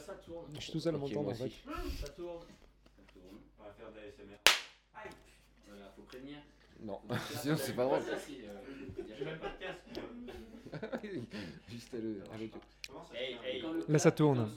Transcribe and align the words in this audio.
ça 0.00 0.14
tourne. 0.14 0.46
Je 0.54 0.60
suis 0.60 0.72
tout 0.72 0.80
seul 0.80 0.94
à 0.94 0.98
m'entendre 0.98 1.30
en 1.30 1.34
fait. 1.34 1.50
Ça 2.00 2.08
tourne. 2.10 2.40
Ça 2.40 3.02
tourne. 3.12 3.38
On 3.58 3.64
va 3.64 3.70
faire 3.72 3.90
de 3.92 3.96
l'ASMR. 3.96 4.38
Aïe. 4.94 5.10
Voilà, 5.68 5.92
faut 5.96 6.02
prévenir. 6.02 6.38
Non, 6.82 7.00
sinon 7.42 7.56
c'est 7.56 7.74
pas 7.74 7.84
drôle. 7.84 8.00
Euh. 8.00 8.18
J'ai 9.18 9.24
même 9.24 9.38
pas 9.38 9.48
de 9.50 9.58
casque. 9.58 10.00
Juste 11.68 11.92
le- 11.92 12.22
avec 12.32 12.52
Comment 12.88 13.04
ça 13.04 13.14
Hey, 13.20 13.36
se 13.36 13.44
hey. 13.46 13.60
fait 13.60 13.92
Là, 13.92 13.98
ça 13.98 14.10
tourne. 14.12 14.50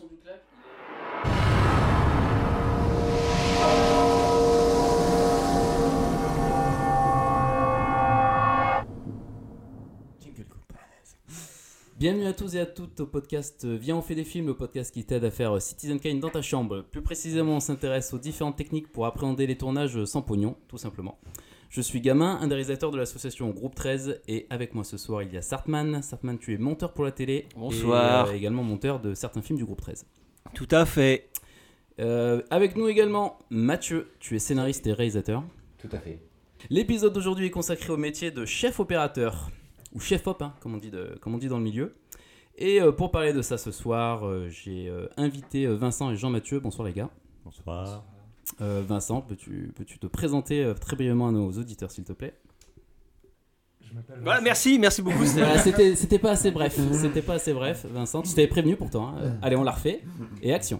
Bienvenue 12.03 12.25
à 12.25 12.33
tous 12.33 12.53
et 12.55 12.59
à 12.59 12.65
toutes 12.65 12.99
au 12.99 13.05
podcast 13.05 13.63
euh, 13.63 13.77
Viens 13.79 13.95
on 13.95 14.01
fait 14.01 14.13
des 14.13 14.25
films, 14.25 14.47
le 14.47 14.57
podcast 14.57 14.93
qui 14.93 15.05
t'aide 15.05 15.23
à 15.23 15.31
faire 15.31 15.55
euh, 15.55 15.61
Citizen 15.61 16.01
Kane 16.01 16.19
dans 16.19 16.29
ta 16.29 16.41
chambre. 16.41 16.81
Plus 16.81 17.01
précisément, 17.01 17.55
on 17.55 17.59
s'intéresse 17.61 18.13
aux 18.13 18.17
différentes 18.17 18.57
techniques 18.57 18.91
pour 18.91 19.05
appréhender 19.05 19.47
les 19.47 19.57
tournages 19.57 19.95
euh, 19.97 20.05
sans 20.05 20.21
pognon, 20.21 20.57
tout 20.67 20.77
simplement. 20.77 21.17
Je 21.69 21.79
suis 21.79 22.01
Gamin, 22.01 22.39
un 22.41 22.47
des 22.47 22.55
réalisateurs 22.55 22.91
de 22.91 22.97
l'association 22.97 23.49
Groupe 23.51 23.75
13, 23.75 24.19
et 24.27 24.47
avec 24.49 24.75
moi 24.75 24.83
ce 24.83 24.97
soir 24.97 25.23
il 25.23 25.31
y 25.31 25.37
a 25.37 25.41
Sartman. 25.41 26.01
Sartman, 26.01 26.37
tu 26.37 26.53
es 26.53 26.57
monteur 26.57 26.91
pour 26.91 27.05
la 27.05 27.13
télé. 27.13 27.47
Bonsoir. 27.55 28.33
Et 28.33 28.35
également 28.35 28.63
monteur 28.63 28.99
de 28.99 29.13
certains 29.13 29.41
films 29.41 29.59
du 29.59 29.63
Groupe 29.63 29.79
13. 29.79 30.05
Tout 30.53 30.67
à 30.71 30.85
fait. 30.85 31.29
Euh, 32.01 32.41
avec 32.49 32.75
nous 32.75 32.89
également 32.89 33.39
Mathieu, 33.49 34.09
tu 34.19 34.35
es 34.35 34.39
scénariste 34.39 34.85
et 34.87 34.91
réalisateur. 34.91 35.41
Tout 35.77 35.87
à 35.93 35.99
fait. 35.99 36.19
L'épisode 36.69 37.13
d'aujourd'hui 37.13 37.45
est 37.45 37.51
consacré 37.51 37.93
au 37.93 37.97
métier 37.97 38.29
de 38.29 38.43
chef 38.43 38.81
opérateur, 38.81 39.49
ou 39.93 39.99
chef 39.99 40.25
op, 40.27 40.41
hein, 40.41 40.53
comme, 40.59 40.73
on 40.73 40.77
dit 40.77 40.89
de- 40.89 41.17
comme 41.21 41.35
on 41.35 41.37
dit 41.37 41.47
dans 41.47 41.57
le 41.57 41.63
milieu. 41.63 41.93
Et 42.65 42.79
euh, 42.81 42.93
pour 42.93 43.11
parler 43.11 43.33
de 43.33 43.41
ça 43.41 43.57
ce 43.57 43.71
soir, 43.71 44.25
euh, 44.25 44.47
j'ai 44.49 44.87
euh, 44.87 45.07
invité 45.17 45.65
euh, 45.65 45.73
Vincent 45.75 46.11
et 46.11 46.15
Jean-Mathieu. 46.15 46.61
Bonsoir 46.61 46.87
les 46.87 46.93
gars. 46.93 47.09
Bonsoir. 47.43 48.05
Euh, 48.61 48.81
Vincent, 48.87 49.21
peux-tu 49.21 49.73
peux 49.75 49.83
te 49.83 50.07
présenter 50.07 50.63
euh, 50.63 50.73
très 50.73 50.95
brièvement 50.95 51.27
à 51.27 51.31
nos 51.33 51.51
auditeurs 51.51 51.91
s'il 51.91 52.05
te 52.05 52.13
plaît? 52.13 52.33
Je 53.81 53.93
m'appelle 53.93 54.19
Voilà, 54.23 54.39
merci, 54.39 54.79
merci 54.79 55.01
beaucoup. 55.01 55.25
c'était- 55.25 55.41
Voilà, 55.41 55.95
C'était 55.97 56.19
pas 56.19 56.31
assez 56.31 56.51
bref. 56.51 56.79
C'était 56.93 57.21
pas 57.21 57.33
assez 57.33 57.53
bref, 57.53 57.85
Vincent. 57.85 58.21
Tu 58.21 58.29
t'avais 58.33 58.47
prévenu 58.47 58.77
pourtant. 58.77 59.09
hein. 59.17 59.37
Allez, 59.41 59.57
on 59.57 59.63
la 59.63 59.71
refait. 59.71 60.01
Et 60.41 60.53
action. 60.53 60.79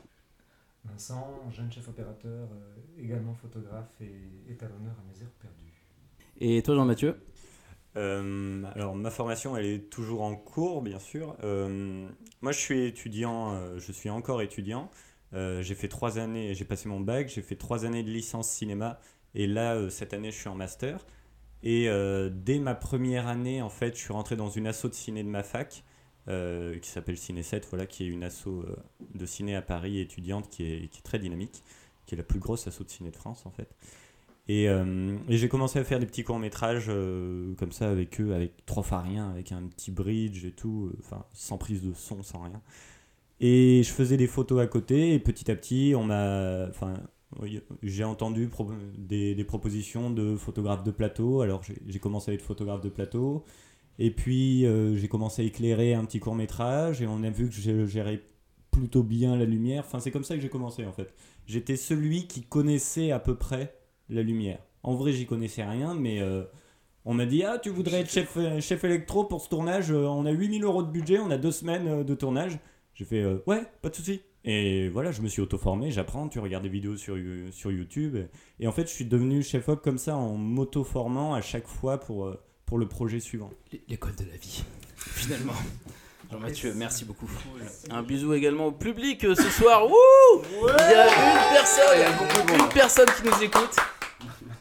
Vincent, 0.86 1.28
jeune 1.52 1.70
chef 1.70 1.86
opérateur, 1.90 2.48
euh, 2.54 3.02
également 3.04 3.34
photographe 3.34 3.92
et 4.00 4.52
étalonneur 4.52 4.94
à 4.94 5.04
mes 5.12 5.22
heures 5.22 5.32
perdues. 5.42 5.84
Et 6.40 6.62
toi 6.62 6.76
Jean-Mathieu? 6.76 7.16
Euh, 7.96 8.64
alors 8.74 8.96
ma 8.96 9.12
formation 9.12 9.56
elle 9.56 9.66
est 9.66 9.90
toujours 9.90 10.22
en 10.22 10.36
cours 10.36 10.82
bien 10.82 11.00
sûr. 11.00 11.36
Euh, 11.44 12.08
moi 12.42 12.52
je 12.52 12.60
suis 12.60 12.86
étudiant, 12.86 13.54
euh, 13.54 13.80
je 13.80 13.92
suis 13.92 14.10
encore 14.10 14.42
étudiant. 14.42 14.90
J'ai 15.36 15.74
fait 15.74 15.88
trois 15.88 16.20
années, 16.20 16.54
j'ai 16.54 16.66
passé 16.66 16.88
mon 16.88 17.00
bac, 17.00 17.28
j'ai 17.28 17.42
fait 17.42 17.56
trois 17.56 17.86
années 17.86 18.04
de 18.04 18.10
licence 18.12 18.48
cinéma 18.50 19.00
et 19.34 19.48
là 19.48 19.90
cette 19.90 20.14
année 20.14 20.30
je 20.30 20.38
suis 20.38 20.50
en 20.50 20.54
master. 20.54 21.04
Et 21.64 21.90
dès 22.32 22.60
ma 22.60 22.76
première 22.76 23.28
année 23.28 23.60
en 23.64 23.70
fait 23.70 23.96
je 23.96 24.00
suis 24.00 24.14
rentré 24.14 24.36
dans 24.36 24.50
une 24.50 24.68
asso 24.68 24.86
de 24.86 24.94
ciné 24.94 25.24
de 25.24 25.30
ma 25.30 25.42
fac 25.42 25.84
qui 26.28 26.90
s'appelle 26.90 27.18
Ciné 27.18 27.42
7, 27.42 27.66
voilà 27.68 27.88
qui 27.88 28.04
est 28.04 28.08
une 28.08 28.24
asso 28.24 28.64
de 29.16 29.26
ciné 29.26 29.56
à 29.56 29.64
Paris 29.64 30.00
étudiante 30.00 30.52
qui 30.52 30.66
est, 30.66 30.88
qui 30.90 31.00
est 31.00 31.04
très 31.04 31.18
dynamique, 31.18 31.64
qui 32.06 32.14
est 32.14 32.18
la 32.20 32.24
plus 32.24 32.40
grosse 32.40 32.68
asso 32.68 32.84
de 32.84 32.90
ciné 32.90 33.10
de 33.10 33.16
France 33.16 33.48
en 33.48 33.52
fait. 33.52 33.76
Et, 34.50 34.68
euh, 34.68 35.16
et 35.30 35.38
j'ai 35.38 35.48
commencé 35.48 35.80
à 35.80 35.84
faire 35.86 36.00
des 36.00 36.06
petits 36.06 36.24
courts-métrages 36.24 36.88
euh, 36.90 37.54
comme 37.56 37.72
ça 37.72 37.90
avec 37.90 38.20
eux, 38.20 38.34
avec 38.34 38.66
trois 38.66 38.84
rien, 39.00 39.30
avec 39.30 39.54
un 39.54 39.64
petit 39.64 39.92
bridge 39.92 40.44
et 40.44 40.52
tout, 40.52 40.90
euh, 40.92 40.98
enfin 41.00 41.26
sans 41.34 41.58
prise 41.58 41.82
de 41.82 41.94
son, 41.94 42.24
sans 42.24 42.42
rien. 42.42 42.62
Et 43.40 43.82
je 43.84 43.92
faisais 43.92 44.18
des 44.18 44.28
photos 44.28 44.62
à 44.62 44.68
côté 44.68 45.14
et 45.14 45.20
petit 45.20 45.50
à 45.50 45.56
petit, 45.56 45.94
on 45.96 46.04
m'a, 46.04 46.68
enfin, 46.70 46.94
j'ai 47.82 48.04
entendu 48.04 48.50
des, 48.98 49.44
propositions 49.46 50.12
de 50.12 50.36
photographes 50.36 50.84
de 50.84 50.92
plateau. 50.92 51.42
Alors 51.42 51.62
j'ai 51.64 52.00
commencé 52.00 52.32
à 52.32 52.34
être 52.34 52.42
photographe 52.42 52.82
de 52.82 52.90
plateau. 52.90 53.44
Et 54.00 54.12
puis 54.12 54.66
j'ai 54.96 55.08
commencé 55.08 55.42
à 55.42 55.46
éclairer 55.46 55.94
un 55.94 56.06
petit 56.06 56.20
court-métrage 56.20 57.02
et 57.02 57.08
on 57.08 57.24
a 57.24 57.30
vu 57.30 57.50
que 57.50 57.56
je 57.56 57.86
gérais 57.86 58.22
plutôt 58.72 59.04
bien 59.04 59.36
la 59.36 59.46
lumière. 59.46 59.84
Enfin, 59.86 60.00
c'est 60.00 60.12
comme 60.12 60.24
ça 60.24 60.36
que 60.36 60.42
j'ai 60.42 60.50
commencé 60.50 60.86
en 60.86 60.94
fait. 60.94 61.14
J'étais 61.46 61.76
celui 61.76 62.28
qui 62.28 62.44
connaissait 62.44 63.12
à 63.12 63.20
peu 63.20 63.36
près 63.36 63.74
la 64.14 64.24
lumière. 64.24 64.60
En 64.84 64.96
vrai, 64.96 65.14
j'y 65.14 65.26
connaissais 65.26 65.64
rien, 65.64 65.94
mais 65.96 66.22
euh, 66.22 66.44
on 67.06 67.14
m'a 67.14 67.26
dit 67.26 67.44
Ah, 67.44 67.60
tu 67.60 67.70
voudrais 67.70 68.02
être 68.02 68.12
chef, 68.12 68.38
euh, 68.38 68.60
chef 68.60 68.84
électro 68.84 69.26
pour 69.26 69.42
ce 69.42 69.50
tournage 69.50 69.92
euh, 69.92 70.06
On 70.06 70.26
a 70.26 70.32
8000 70.32 70.64
euros 70.64 70.84
de 70.84 70.92
budget, 70.92 71.20
on 71.20 71.32
a 71.32 71.38
deux 71.38 71.52
semaines 71.52 72.04
de 72.04 72.16
tournage. 72.16 72.60
J'ai 72.94 73.06
fait 73.06 73.22
euh, 73.22 73.44
Ouais, 73.46 73.64
pas 73.82 73.90
de 73.90 73.96
souci. 73.96 74.22
Et 74.46 74.90
voilà, 74.90 75.12
je 75.12 75.22
me 75.22 75.30
suis 75.30 75.42
auto-formé, 75.42 75.90
j'apprends, 75.90 76.28
tu 76.28 76.40
regardes 76.40 76.64
des 76.64 76.70
vidéos 76.70 76.98
sur, 76.98 77.18
sur 77.52 77.72
YouTube. 77.72 78.18
Et, 78.18 78.64
et 78.64 78.68
en 78.68 78.74
fait, 78.74 78.84
je 78.84 78.94
suis 78.94 79.06
devenu 79.06 79.42
chef 79.42 79.70
op 79.70 79.82
comme 79.82 79.98
ça 79.98 80.18
en 80.18 80.36
m'auto-formant 80.36 81.34
à 81.34 81.42
chaque 81.42 81.68
fois 81.68 81.98
pour, 81.98 82.30
pour 82.66 82.78
le 82.78 82.88
projet 82.88 83.22
suivant. 83.22 83.52
L'école 83.88 84.16
de 84.16 84.26
la 84.26 84.36
vie, 84.36 84.66
finalement. 84.98 85.54
Jean-Mathieu, 86.30 86.74
merci 86.76 87.06
beaucoup. 87.06 87.30
Un 87.90 88.04
bisou 88.04 88.34
également 88.34 88.68
au 88.68 88.72
public 88.74 89.22
ce 89.22 89.50
soir. 89.50 89.88
Wouh 89.90 90.42
Il 90.52 90.92
y 90.92 90.96
a 90.96 91.06
une 91.06 91.54
personne, 91.54 92.60
une 92.60 92.70
personne 92.74 93.08
qui 93.16 93.24
nous 93.24 93.44
écoute. 93.44 93.76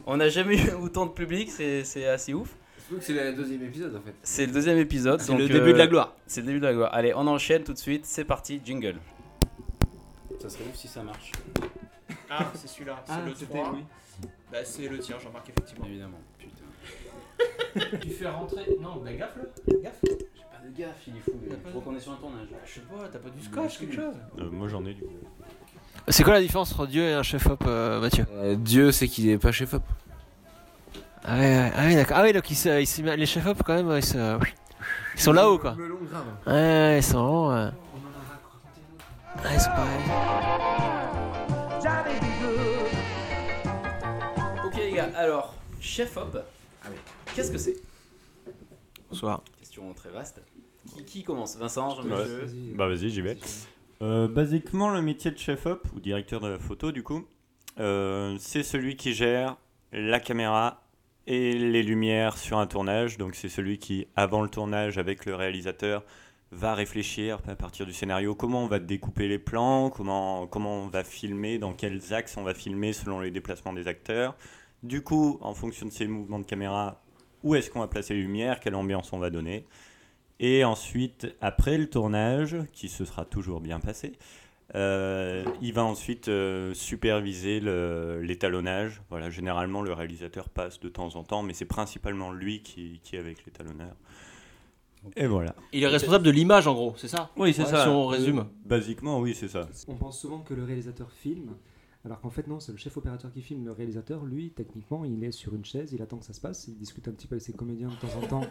On 0.07 0.17
n'a 0.17 0.29
jamais 0.29 0.57
eu 0.59 0.71
autant 0.83 1.07
de 1.07 1.13
public, 1.13 1.51
c'est 1.51 2.07
assez 2.07 2.35
ouf. 2.35 2.55
C'est 3.01 3.13
le 3.13 3.33
deuxième 3.33 3.63
épisode 3.63 3.97
en 3.97 4.01
fait. 4.03 4.15
C'est 4.23 4.47
le 4.47 4.53
deuxième 4.53 4.77
épisode. 4.79 5.21
C'est 5.21 5.35
le 5.35 5.49
début 5.49 5.73
de 5.73 5.79
la 5.79 5.85
euh, 5.85 5.87
gloire. 5.87 6.15
C'est 6.27 6.41
le 6.41 6.47
début 6.49 6.61
de 6.61 6.65
la 6.67 6.73
gloire. 6.75 6.91
Allez, 6.93 7.15
on 7.15 7.27
enchaîne 7.27 7.63
tout 7.65 7.73
de 7.73 7.79
suite. 7.79 8.05
C'est 8.05 8.25
parti, 8.25 8.61
jingle. 8.63 8.97
Ça 10.41 10.51
serait 10.51 10.65
ouf 10.65 10.75
si 10.75 10.89
ça 10.89 11.03
marche. 11.03 11.33
Ah, 12.29 12.51
c'est 12.55 12.67
celui-là, 12.69 13.03
c'est 13.07 13.13
Ah, 13.13 13.21
le 13.25 13.35
c'était 13.35 13.59
3. 13.59 13.73
lui. 13.75 13.85
Bah, 14.51 14.59
c'est 14.65 14.89
le 14.89 14.99
tien, 14.99 15.17
Jean-Marc, 15.19 15.49
effectivement. 15.51 15.87
Évidemment. 15.87 16.19
Putain. 16.39 17.97
tu 18.03 18.11
fais 18.11 18.29
rentrer. 18.29 18.63
Non, 18.81 18.97
bah 19.03 19.13
gaffe 19.15 19.37
là. 19.37 19.75
Gaffe. 19.83 20.01
J'ai 20.05 20.43
pas 20.43 20.69
de 20.69 20.77
gaffe, 20.77 21.03
il 21.07 21.17
est 21.17 21.21
fou. 21.21 21.33
Pas 21.63 21.71
Faut 21.71 21.81
qu'on 21.81 21.97
est 21.97 22.01
sur 22.01 22.13
un 22.13 22.17
tournage. 22.17 22.49
Je 22.67 22.73
sais 22.75 22.81
pas, 22.81 23.09
t'as 23.11 23.19
pas 23.19 23.31
du 23.31 23.43
scotch, 23.43 23.79
quelque 23.79 23.95
chose 23.95 24.15
Euh, 24.39 24.51
moi, 24.51 24.69
j'en 24.69 24.85
ai 24.85 24.93
du 24.95 25.03
coup. 25.03 25.13
C'est 26.09 26.25
quoi 26.25 26.33
la 26.35 26.41
différence 26.41 26.73
entre 26.73 26.87
Dieu 26.87 27.03
et 27.05 27.13
un 27.15 27.23
chef-op, 27.23 27.63
euh, 27.67 28.01
Mathieu 28.01 28.27
Euh, 28.35 28.55
Dieu 28.57 28.91
c'est 28.93 29.09
qu'il 29.09 29.29
est 29.29 29.39
pas 29.39 29.53
chef 29.53 29.75
op. 29.75 29.83
Ah 31.25 31.35
ouais, 31.37 31.41
ouais, 31.41 31.73
ah 31.77 31.83
ouais, 31.85 31.95
d'accord. 31.95 32.17
Ah 32.19 32.23
ouais, 32.23 32.33
donc 32.33 32.51
ils 32.51 32.57
ils 32.57 33.05
les 33.17 33.27
chefs-op, 33.27 33.63
quand 33.65 33.75
même, 33.75 33.91
ils, 33.97 34.05
se- 34.05 34.39
ils 35.15 35.21
sont 35.21 35.33
là-haut, 35.33 35.59
quoi. 35.59 35.75
Melon 35.77 35.99
grave. 36.11 36.25
Ouais, 36.47 36.53
ouais, 36.53 36.99
ils 36.99 37.03
sont 37.05 37.47
vraiment. 37.49 37.73
Ah, 39.45 39.55
ils 39.55 39.61
sont 39.61 39.71
pareils. 39.71 41.13
Ok 44.67 44.77
les 44.77 44.93
gars, 44.93 45.11
alors, 45.17 45.55
chef 45.81 46.17
op. 46.17 46.37
Qu'est-ce 47.35 47.53
que 47.53 47.59
c'est? 47.59 47.77
Bonsoir. 49.09 49.43
Question 49.61 49.93
très 49.95 50.11
vaste. 50.11 50.43
Qui, 50.97 51.05
qui 51.05 51.23
commence? 51.23 51.57
Vincent, 51.57 51.95
Jean-Mathieu 51.95 52.45
Vas-y. 52.45 52.75
Bah 52.75 52.89
vas-y, 52.89 53.09
j'y 53.11 53.21
vais. 53.23 53.39
Euh, 54.03 54.27
basiquement, 54.27 54.91
le 54.91 55.01
métier 55.01 55.31
de 55.31 55.39
chef-op, 55.39 55.87
ou 55.95 56.01
directeur 56.01 56.41
de 56.41 56.49
la 56.49 56.59
photo 56.59 56.91
du 56.91 57.05
coup, 57.05 57.25
euh, 57.79 58.35
c'est 58.41 58.65
celui 58.65 58.97
qui 58.97 59.13
gère 59.13 59.57
la 59.93 60.19
caméra 60.19 60.83
et 61.29 61.53
les 61.53 61.85
lumières 61.85 62.37
sur 62.37 62.59
un 62.59 62.67
tournage. 62.67 63.17
Donc 63.17 63.37
c'est 63.37 63.49
celui 63.49 63.79
qui, 63.79 64.09
avant 64.17 64.43
le 64.43 64.49
tournage 64.49 64.99
avec 64.99 65.25
le 65.25 65.37
réalisateur, 65.37 66.03
va 66.51 66.75
réfléchir 66.75 67.39
à 67.47 67.55
partir 67.55 67.87
du 67.87 67.93
scénario 67.93 68.35
comment 68.35 68.65
on 68.65 68.67
va 68.67 68.81
découper 68.81 69.29
les 69.29 69.39
plans, 69.39 69.89
comment, 69.89 70.49
comment 70.49 70.83
on 70.83 70.89
va 70.89 71.05
filmer, 71.05 71.59
dans 71.59 71.73
quels 71.73 72.13
axes 72.13 72.37
on 72.37 72.43
va 72.43 72.55
filmer 72.55 72.93
selon 72.93 73.21
les 73.21 73.31
déplacements 73.31 73.73
des 73.73 73.87
acteurs. 73.87 74.35
Du 74.83 75.03
coup, 75.03 75.39
en 75.43 75.55
fonction 75.55 75.87
de 75.87 75.93
ces 75.93 76.09
mouvements 76.09 76.41
de 76.41 76.45
caméra, 76.45 77.01
où 77.45 77.55
est-ce 77.55 77.71
qu'on 77.71 77.81
va 77.81 77.89
placer 77.89 78.15
les 78.15 78.23
lumières, 78.23 78.59
quelle 78.59 78.75
ambiance 78.75 79.13
on 79.13 79.19
va 79.19 79.31
donner. 79.31 79.65
Et 80.43 80.65
ensuite, 80.65 81.29
après 81.41 81.79
le 81.79 81.89
tournage, 81.89 82.57
qui 82.73 82.89
se 82.89 83.05
sera 83.05 83.25
toujours 83.25 83.61
bien 83.61 83.79
passé, 83.79 84.13
euh, 84.75 85.45
il 85.61 85.73
va 85.73 85.85
ensuite 85.85 86.27
euh, 86.27 86.75
superviser 86.75 87.61
l'étalonnage. 88.21 89.03
Voilà, 89.09 89.31
généralement, 89.31 89.83
le 89.83 89.93
réalisateur 89.93 90.49
passe 90.49 90.81
de 90.81 90.89
temps 90.89 91.15
en 91.15 91.23
temps, 91.23 91.45
mais 91.45 91.55
c'est 91.55 91.65
principalement 91.65 92.33
lui 92.33 92.61
qui, 92.61 93.01
qui 93.05 93.15
est 93.15 93.21
avec 93.21 93.47
l'étalonneur. 93.47 93.95
Et 95.17 95.29
voilà. 95.29 95.55
Il 95.73 95.85
est 95.85 95.87
responsable 95.89 96.25
de 96.25 96.31
l'image, 96.31 96.67
en 96.67 96.75
gros, 96.75 96.95
c'est 96.97 97.09
ça? 97.09 97.31
Oui, 97.37 97.53
c'est 97.53 97.63
Ouais, 97.63 97.69
ça. 97.69 97.85
Si 97.85 97.89
on 97.89 98.07
résume. 98.09 98.47
Basiquement, 98.65 99.21
oui, 99.21 99.35
c'est 99.35 99.49
ça. 99.49 99.69
On 99.87 99.95
pense 99.95 100.21
souvent 100.21 100.41
que 100.41 100.55
le 100.55 100.65
réalisateur 100.65 101.13
filme, 101.13 101.55
alors 102.05 102.21
qu'en 102.21 102.31
fait 102.31 102.49
non, 102.49 102.59
c'est 102.59 102.73
le 102.73 102.79
chef 102.79 102.97
opérateur 102.97 103.33
qui 103.33 103.43
filme. 103.43 103.65
Le 103.65 103.73
réalisateur, 103.73 104.25
lui, 104.25 104.51
techniquement, 104.51 105.05
il 105.05 105.23
est 105.23 105.31
sur 105.33 105.55
une 105.55 105.65
chaise, 105.65 105.93
il 105.93 106.03
attend 106.03 106.19
que 106.19 106.25
ça 106.25 106.33
se 106.33 106.41
passe, 106.41 106.67
il 106.67 106.77
discute 106.79 107.07
un 107.07 107.13
petit 107.13 107.29
peu 107.29 107.35
avec 107.37 107.45
ses 107.45 107.53
comédiens 107.53 107.89
de 107.89 107.95
temps 107.95 108.19
en 108.21 108.27
temps 108.27 108.47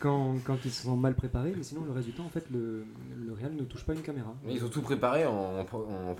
quand, 0.00 0.36
quand 0.44 0.58
ils 0.64 0.70
se 0.70 0.82
sont 0.84 0.96
mal 0.96 1.14
préparés, 1.14 1.52
mais 1.56 1.62
sinon 1.62 1.84
le 1.84 1.92
reste 1.92 2.06
du 2.06 2.12
temps, 2.12 2.24
en 2.24 2.30
fait, 2.30 2.44
le, 2.50 2.84
le 3.16 3.32
réal 3.32 3.54
ne 3.54 3.64
touche 3.64 3.84
pas 3.84 3.94
une 3.94 4.02
caméra. 4.02 4.34
Mais 4.44 4.54
ils 4.54 4.64
ont 4.64 4.68
tout 4.68 4.82
préparé 4.82 5.26
en, 5.26 5.32
en, 5.32 5.60
en- 5.60 6.10
en 6.12 6.16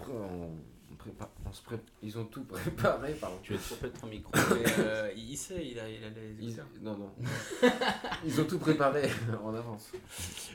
prépa- 0.98 1.28
se 1.52 1.62
pré- 1.62 1.78
ils 2.02 2.18
ont 2.18 2.24
tout 2.24 2.42
préparé, 2.44 3.12
pardon. 3.20 3.36
Tu 3.42 3.54
es 3.54 3.58
trop 3.58 3.76
près 3.76 3.88
de 3.90 3.96
ton 3.96 4.06
micro. 4.08 4.32
Mais, 4.34 4.64
euh, 4.80 5.10
il 5.16 5.36
sait, 5.36 5.64
il 5.70 5.78
a, 5.78 5.88
il 5.88 6.02
a 6.02 6.08
les 6.08 6.48
Ils, 6.48 6.56
non, 6.82 6.96
non. 6.96 7.10
Ils 8.26 8.40
ont 8.40 8.44
tout 8.44 8.58
préparé 8.58 9.02
en 9.44 9.54
avance. 9.54 9.92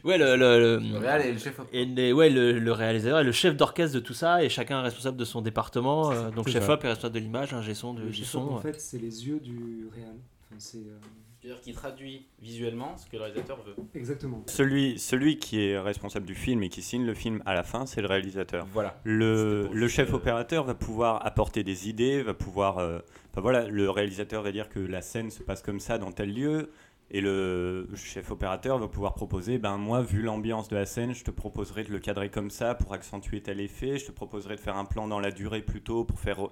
Ouais, 0.03 0.17
le, 0.17 0.35
le, 0.35 0.79
Le 0.79 0.97
réal 0.97 1.25
et 1.25 1.31
le 1.31 1.37
chef 1.37 1.57
op. 1.59 1.67
et 1.71 1.85
les- 1.85 2.11
ouais, 2.11 2.29
le, 2.29 2.59
le 2.59 2.71
réalisateur 2.73 3.19
est 3.19 3.23
le 3.23 3.31
chef 3.31 3.55
d'orchestre 3.55 3.95
de 3.95 4.01
tout 4.01 4.13
ça 4.13 4.43
et 4.43 4.49
chacun 4.49 4.79
est 4.79 4.83
responsable 4.83 5.15
de 5.17 5.25
son 5.25 5.41
département. 5.41 6.11
euh, 6.11 6.31
donc 6.31 6.45
C'est 6.47 6.53
chef 6.55 6.65
ça. 6.65 6.73
op 6.73 6.83
est 6.83 6.87
responsable 6.89 7.15
de 7.15 7.19
l'image, 7.19 7.51
de- 7.51 7.55
Le 8.01 8.07
du 8.07 8.13
chef-op, 8.13 8.41
son. 8.49 8.53
en 8.55 8.59
fait, 8.59 8.79
c'est 8.81 8.97
les 8.99 9.27
yeux 9.27 9.39
du 9.39 9.87
réal. 9.93 10.15
Enfin, 10.49 10.55
c'est 10.59 10.79
euh, 10.79 10.97
C'est-à-dire 11.41 11.61
qu'il 11.61 11.73
traduit 11.73 12.27
visuellement 12.39 12.97
ce 12.97 13.07
que 13.07 13.17
le 13.17 13.23
réalisateur 13.23 13.57
veut. 13.63 13.75
exactement. 13.95 14.43
Celui, 14.45 14.99
celui 14.99 15.39
qui 15.39 15.59
est 15.59 15.79
responsable 15.79 16.27
du 16.27 16.35
film 16.35 16.61
et 16.61 16.69
qui 16.69 16.83
signe 16.83 17.03
le 17.03 17.15
film 17.15 17.41
à 17.47 17.55
la 17.55 17.63
fin, 17.63 17.87
c'est 17.87 18.01
le 18.01 18.07
réalisateur. 18.07 18.67
Voilà. 18.71 18.99
Le, 19.03 19.67
le 19.73 19.87
chef 19.87 20.11
euh, 20.11 20.17
opérateur 20.17 20.65
va 20.65 20.75
pouvoir 20.75 21.25
apporter 21.25 21.63
des 21.63 21.89
idées, 21.89 22.21
va 22.21 22.35
pouvoir. 22.35 22.77
euh, 22.77 22.99
enfin, 23.31 23.41
voilà, 23.41 23.67
le 23.67 23.89
réalisateur 23.89 24.43
va 24.43 24.51
dire 24.51 24.69
que 24.69 24.79
la 24.79 25.01
scène 25.01 25.31
se 25.31 25.41
passe 25.41 25.63
comme 25.63 25.79
ça 25.79 25.97
dans 25.97 26.11
tel 26.11 26.31
lieu, 26.31 26.69
et 27.09 27.21
le 27.21 27.87
chef 27.95 28.29
opérateur 28.31 28.77
va 28.77 28.87
pouvoir 28.87 29.15
proposer 29.15 29.57
ben 29.57 29.77
moi, 29.77 30.01
vu 30.01 30.21
l'ambiance 30.21 30.69
de 30.69 30.75
la 30.75 30.85
scène, 30.85 31.13
je 31.13 31.23
te 31.23 31.31
proposerai 31.31 31.83
de 31.83 31.91
le 31.91 31.99
cadrer 31.99 32.29
comme 32.29 32.49
ça 32.51 32.75
pour 32.75 32.93
accentuer 32.93 33.41
tel 33.41 33.59
effet, 33.59 33.97
je 33.97 34.05
te 34.05 34.11
proposerai 34.11 34.55
de 34.55 34.61
faire 34.61 34.77
un 34.77 34.85
plan 34.85 35.07
dans 35.07 35.19
la 35.19 35.31
durée 35.31 35.61
plutôt 35.61 36.05
pour 36.05 36.19
faire 36.19 36.47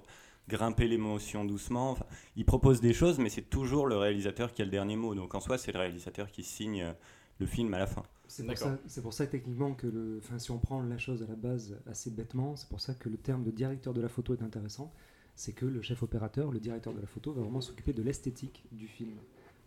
grimper 0.50 0.88
l'émotion 0.88 1.44
doucement. 1.44 1.92
Enfin, 1.92 2.06
il 2.36 2.44
propose 2.44 2.80
des 2.80 2.92
choses, 2.92 3.18
mais 3.18 3.28
c'est 3.30 3.48
toujours 3.48 3.86
le 3.86 3.96
réalisateur 3.96 4.52
qui 4.52 4.62
a 4.62 4.64
le 4.64 4.70
dernier 4.70 4.96
mot. 4.96 5.14
Donc 5.14 5.34
en 5.34 5.40
soi, 5.40 5.56
c'est 5.58 5.72
le 5.72 5.78
réalisateur 5.78 6.30
qui 6.30 6.42
signe 6.42 6.82
euh, 6.82 6.92
le 7.38 7.46
film 7.46 7.72
à 7.74 7.78
la 7.78 7.86
fin. 7.86 8.02
C'est 8.28 8.42
pour, 8.44 8.58
ça- 8.58 8.78
c'est 8.86 9.02
pour 9.02 9.12
ça 9.12 9.26
techniquement 9.26 9.74
que 9.74 9.86
le, 9.86 10.20
enfin, 10.22 10.38
si 10.38 10.50
on 10.50 10.58
prend 10.58 10.82
la 10.82 10.98
chose 10.98 11.22
à 11.22 11.26
la 11.26 11.34
base 11.36 11.76
assez 11.86 12.10
bêtement, 12.10 12.54
c'est 12.56 12.68
pour 12.68 12.80
ça 12.80 12.94
que 12.94 13.08
le 13.08 13.16
terme 13.16 13.42
de 13.44 13.50
directeur 13.50 13.92
de 13.94 14.00
la 14.00 14.08
photo 14.08 14.34
est 14.34 14.42
intéressant. 14.42 14.92
C'est 15.34 15.52
que 15.52 15.64
le 15.66 15.80
chef 15.80 16.02
opérateur, 16.02 16.50
le 16.52 16.60
directeur 16.60 16.92
de 16.92 17.00
la 17.00 17.06
photo, 17.06 17.32
va 17.32 17.40
vraiment 17.42 17.60
s'occuper 17.62 17.92
de 17.92 18.02
l'esthétique 18.02 18.64
du 18.72 18.86
film. 18.86 19.16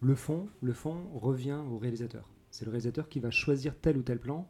Le 0.02 0.16
fond, 0.16 0.48
le 0.62 0.74
fond 0.74 0.98
revient 1.16 1.60
au 1.72 1.78
réalisateur. 1.78 2.30
C'est 2.52 2.66
le 2.66 2.72
réalisateur 2.72 3.10
qui 3.10 3.20
va 3.20 3.32
choisir 3.32 3.74
tel 3.80 3.98
ou 3.98 4.04
tel 4.04 4.20
plan 4.20 4.48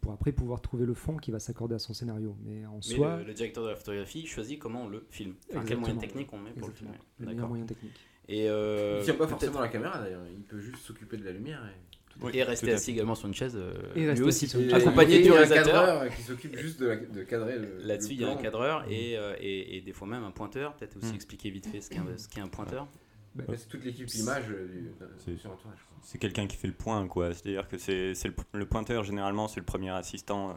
pour 0.00 0.12
après 0.12 0.32
pouvoir 0.32 0.60
trouver 0.60 0.86
le 0.86 0.94
fond 0.94 1.16
qui 1.16 1.30
va 1.30 1.38
s'accorder 1.40 1.74
à 1.74 1.78
son 1.78 1.92
scénario. 1.94 2.36
Mais 2.44 2.64
en 2.66 2.76
Mais 2.76 2.82
soi, 2.82 3.16
le, 3.18 3.24
le 3.24 3.34
directeur 3.34 3.64
de 3.64 3.70
la 3.70 3.76
photographie 3.76 4.26
choisit 4.26 4.58
comment 4.58 4.84
on 4.84 4.88
le 4.88 5.04
filme. 5.10 5.34
Enfin, 5.50 5.64
quel 5.66 5.78
moyen 5.78 5.96
technique 5.96 6.32
on 6.32 6.38
met 6.38 6.50
pour 6.50 6.68
exactement, 6.68 6.90
le 6.92 6.96
le 6.96 7.02
filmer. 7.02 7.18
meilleur 7.20 7.34
D'accord. 7.36 7.48
moyen 7.48 7.66
technique. 7.66 7.94
Et 8.28 8.48
euh, 8.48 8.98
Il 9.00 9.04
tient 9.04 9.14
pas 9.14 9.26
forcément 9.26 9.60
la 9.60 9.68
caméra 9.68 9.98
d'ailleurs, 10.00 10.22
il 10.30 10.42
peut 10.42 10.58
juste 10.60 10.78
s'occuper 10.78 11.16
de 11.16 11.24
la 11.24 11.32
lumière. 11.32 11.60
Et... 11.66 12.24
Oui, 12.24 12.32
Et 12.34 12.42
rester 12.42 12.72
assis 12.72 12.90
également 12.90 13.14
sur 13.14 13.28
une 13.28 13.34
chaise. 13.34 13.54
euh, 13.56 13.72
Et 13.94 14.12
lui 14.12 14.22
aussi. 14.22 14.46
Et-. 14.58 14.72
Accompagné 14.74 15.16
et 15.16 15.18
du 15.18 15.24
il 15.24 15.26
y 15.26 15.30
a 15.30 15.32
un 15.34 15.36
réalisateur. 15.36 15.86
cadreur 15.86 16.14
qui 16.16 16.22
s'occupe 16.22 16.58
juste 16.58 16.80
de, 16.80 16.86
la- 16.86 16.96
de 16.96 17.22
cadrer 17.22 17.58
le. 17.58 17.78
Là-dessus, 17.78 18.08
le 18.08 18.14
il 18.14 18.20
y 18.22 18.24
a 18.24 18.30
un 18.30 18.36
cadreur 18.36 18.84
et, 18.90 19.16
euh, 19.16 19.36
et, 19.40 19.76
et 19.76 19.80
des 19.82 19.92
fois 19.92 20.08
même 20.08 20.24
un 20.24 20.32
pointeur. 20.32 20.74
Peut-être 20.74 20.96
aussi 20.96 21.12
Mm. 21.12 21.14
expliquer 21.14 21.50
vite 21.50 21.66
fait 21.66 21.80
ce 21.80 21.90
qu'est 21.90 21.98
un, 21.98 22.16
ce 22.16 22.28
qu'est 22.28 22.40
un 22.40 22.48
pointeur. 22.48 22.88
Bah, 23.34 23.44
C'est 23.56 23.68
toute 23.68 23.84
l'équipe 23.84 24.12
image 24.14 24.44
euh, 24.50 24.66
du, 24.68 24.90
C'est- 25.18 25.36
sur 25.36 25.52
un 25.52 25.56
tournage. 25.56 25.78
quoi. 25.88 25.98
C'est 26.02 26.18
quelqu'un 26.18 26.46
qui 26.46 26.56
fait 26.56 26.68
le 26.68 26.74
point, 26.74 27.06
quoi. 27.06 27.32
C'est-à-dire 27.34 27.68
que 27.68 27.78
c'est 27.78 28.14
c'est 28.14 28.28
le, 28.28 28.34
le 28.52 28.66
pointeur, 28.66 29.04
généralement, 29.04 29.46
c'est 29.48 29.60
le 29.60 29.66
premier 29.66 29.90
assistant 29.90 30.50
euh, 30.50 30.54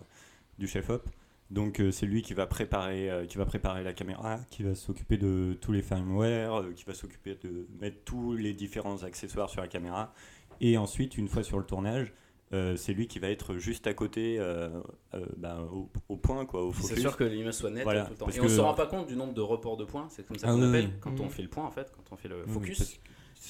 du 0.58 0.68
chef-op. 0.68 1.10
Donc 1.52 1.82
euh, 1.82 1.92
c'est 1.92 2.06
lui 2.06 2.22
qui 2.22 2.34
va, 2.34 2.48
préparer, 2.48 3.10
euh, 3.12 3.26
qui 3.26 3.38
va 3.38 3.46
préparer 3.46 3.84
la 3.84 3.92
caméra, 3.94 4.40
qui 4.50 4.64
va 4.64 4.74
s'occuper 4.74 5.18
de 5.18 5.58
tous 5.60 5.74
les 5.74 5.82
firmware, 5.82 6.62
euh, 6.62 6.72
qui 6.74 6.86
va 6.86 6.94
s'occuper 6.94 7.36
de 7.44 7.68
mettre 7.82 7.98
tous 8.06 8.34
les 8.38 8.54
différents 8.54 9.04
accessoires 9.04 9.50
sur 9.50 9.60
la 9.62 9.68
caméra. 9.68 10.14
Et 10.62 10.78
ensuite, 10.78 11.18
une 11.18 11.28
fois 11.28 11.44
sur 11.44 11.58
le 11.60 11.66
tournage, 11.66 12.14
euh, 12.54 12.76
c'est 12.76 12.94
lui 12.94 13.08
qui 13.08 13.20
va 13.20 13.30
être 13.30 13.56
juste 13.58 13.88
à 13.88 13.94
côté, 13.94 14.38
euh, 14.40 14.70
euh, 15.14 15.26
ben, 15.38 15.60
au, 15.72 15.90
au 16.10 16.18
point, 16.18 16.46
quoi, 16.46 16.64
au 16.66 16.74
C'est 16.74 16.82
focus. 16.82 17.00
sûr 17.00 17.18
que 17.18 17.24
l'image 17.24 17.54
soit 17.56 17.70
nette 17.70 17.84
Voilà, 17.84 18.06
tout 18.06 18.12
le 18.12 18.18
temps. 18.18 18.30
Et 18.30 18.40
on 18.40 18.44
que- 18.44 18.50
se 18.50 18.60
rend 18.60 18.74
pas 18.74 18.88
compte 18.88 19.08
du 19.08 19.16
nombre 19.16 19.34
de 19.34 19.42
reports 19.42 19.78
de 19.78 19.86
points. 19.86 20.08
C'est 20.10 20.26
comme 20.28 20.38
ça 20.38 20.48
Ah 20.50 20.54
qu'on 20.54 20.62
appelle 20.62 20.86
oui. 20.86 20.92
quand 21.00 21.20
on 21.20 21.26
Mhm. 21.26 21.30
fait 21.30 21.44
le 21.44 21.50
point 21.50 21.66
en 21.66 21.72
fait, 21.72 21.92
quand 21.96 22.04
on 22.14 22.18
fait 22.18 22.28
le 22.30 22.46
focus. 22.48 22.78
c'est- 22.80 23.00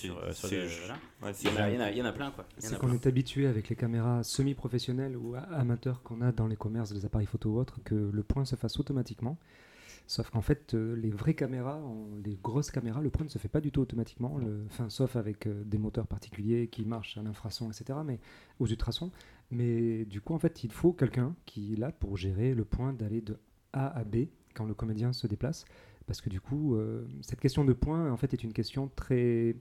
sur, 0.08 0.16
sur 0.34 0.48
c'est- 0.48 0.68
voilà. 0.80 0.94
ouais, 1.24 1.32
Il 1.32 1.36
c'est 1.36 1.48
y, 1.50 1.52
en 1.52 1.58
a, 1.58 1.70
il 1.70 1.76
y 1.76 1.78
en 1.78 1.82
a- 1.82 1.92
il 1.92 1.98
y 1.98 2.02
en 2.02 2.06
a 2.06 2.14
plein 2.14 2.32
quoi. 2.32 2.46
Il 2.58 2.64
y 2.64 2.66
en 2.66 2.70
C'est 2.70 2.76
a 2.76 2.80
qu'on 2.80 2.94
est 2.94 3.06
habitué 3.08 3.46
avec 3.48 3.68
les 3.68 3.76
caméras 3.76 4.24
semi-professionnelles 4.24 5.18
ou 5.18 5.36
amateurs 5.52 6.02
qu'on 6.04 6.22
a 6.22 6.32
dans 6.32 6.48
les 6.48 6.56
commerces, 6.56 6.94
les 6.94 7.04
appareils 7.06 7.28
photo 7.28 7.50
ou 7.50 7.60
autres, 7.60 7.80
que 7.84 7.96
le 7.96 8.24
point 8.24 8.46
se 8.46 8.56
fasse 8.56 8.80
automatiquement. 8.80 9.38
Sauf 10.08 10.30
qu'en 10.30 10.42
fait, 10.42 10.74
euh, 10.74 10.96
les 10.96 11.10
vraies 11.10 11.34
caméras, 11.34 11.82
les 12.24 12.38
grosses 12.42 12.72
caméras, 12.72 13.02
le 13.02 13.10
point 13.10 13.24
ne 13.24 13.30
se 13.30 13.38
fait 13.38 13.48
pas 13.48 13.62
du 13.62 13.72
tout 13.72 13.82
automatiquement, 13.82 14.38
le, 14.38 14.66
enfin, 14.68 14.90
sauf 14.90 15.16
avec 15.16 15.48
euh, 15.48 15.64
des 15.64 15.78
moteurs 15.78 16.08
particuliers 16.08 16.68
qui 16.68 16.86
marchent 16.86 17.18
à 17.18 17.24
l'infrason, 17.24 17.72
etc., 17.72 18.00
mais 18.06 18.20
aux 18.60 18.68
ultrasons. 18.68 19.12
Mais 19.52 20.06
du 20.06 20.20
coup, 20.20 20.34
en 20.34 20.40
fait, 20.40 20.64
il 20.64 20.72
faut 20.72 20.92
quelqu'un 20.92 21.36
qui 21.46 21.74
est 21.74 21.78
là 21.78 21.92
pour 21.92 22.18
gérer 22.18 22.54
le 22.54 22.66
point 22.66 22.94
d'aller 22.94 23.22
de 23.22 23.38
A 23.74 23.88
à 23.88 24.04
B 24.04 24.28
quand 24.54 24.66
le 24.66 24.74
comédien 24.74 25.14
se 25.14 25.28
déplace. 25.28 25.66
Parce 26.08 26.20
que 26.20 26.30
du 26.30 26.42
coup, 26.42 26.76
euh, 26.76 27.08
cette 27.22 27.40
question 27.40 27.64
de 27.64 27.74
point, 27.74 28.12
en 28.12 28.18
fait, 28.18 28.34
est 28.34 28.44
une 28.44 28.54
question 28.54 28.90
très 28.96 29.56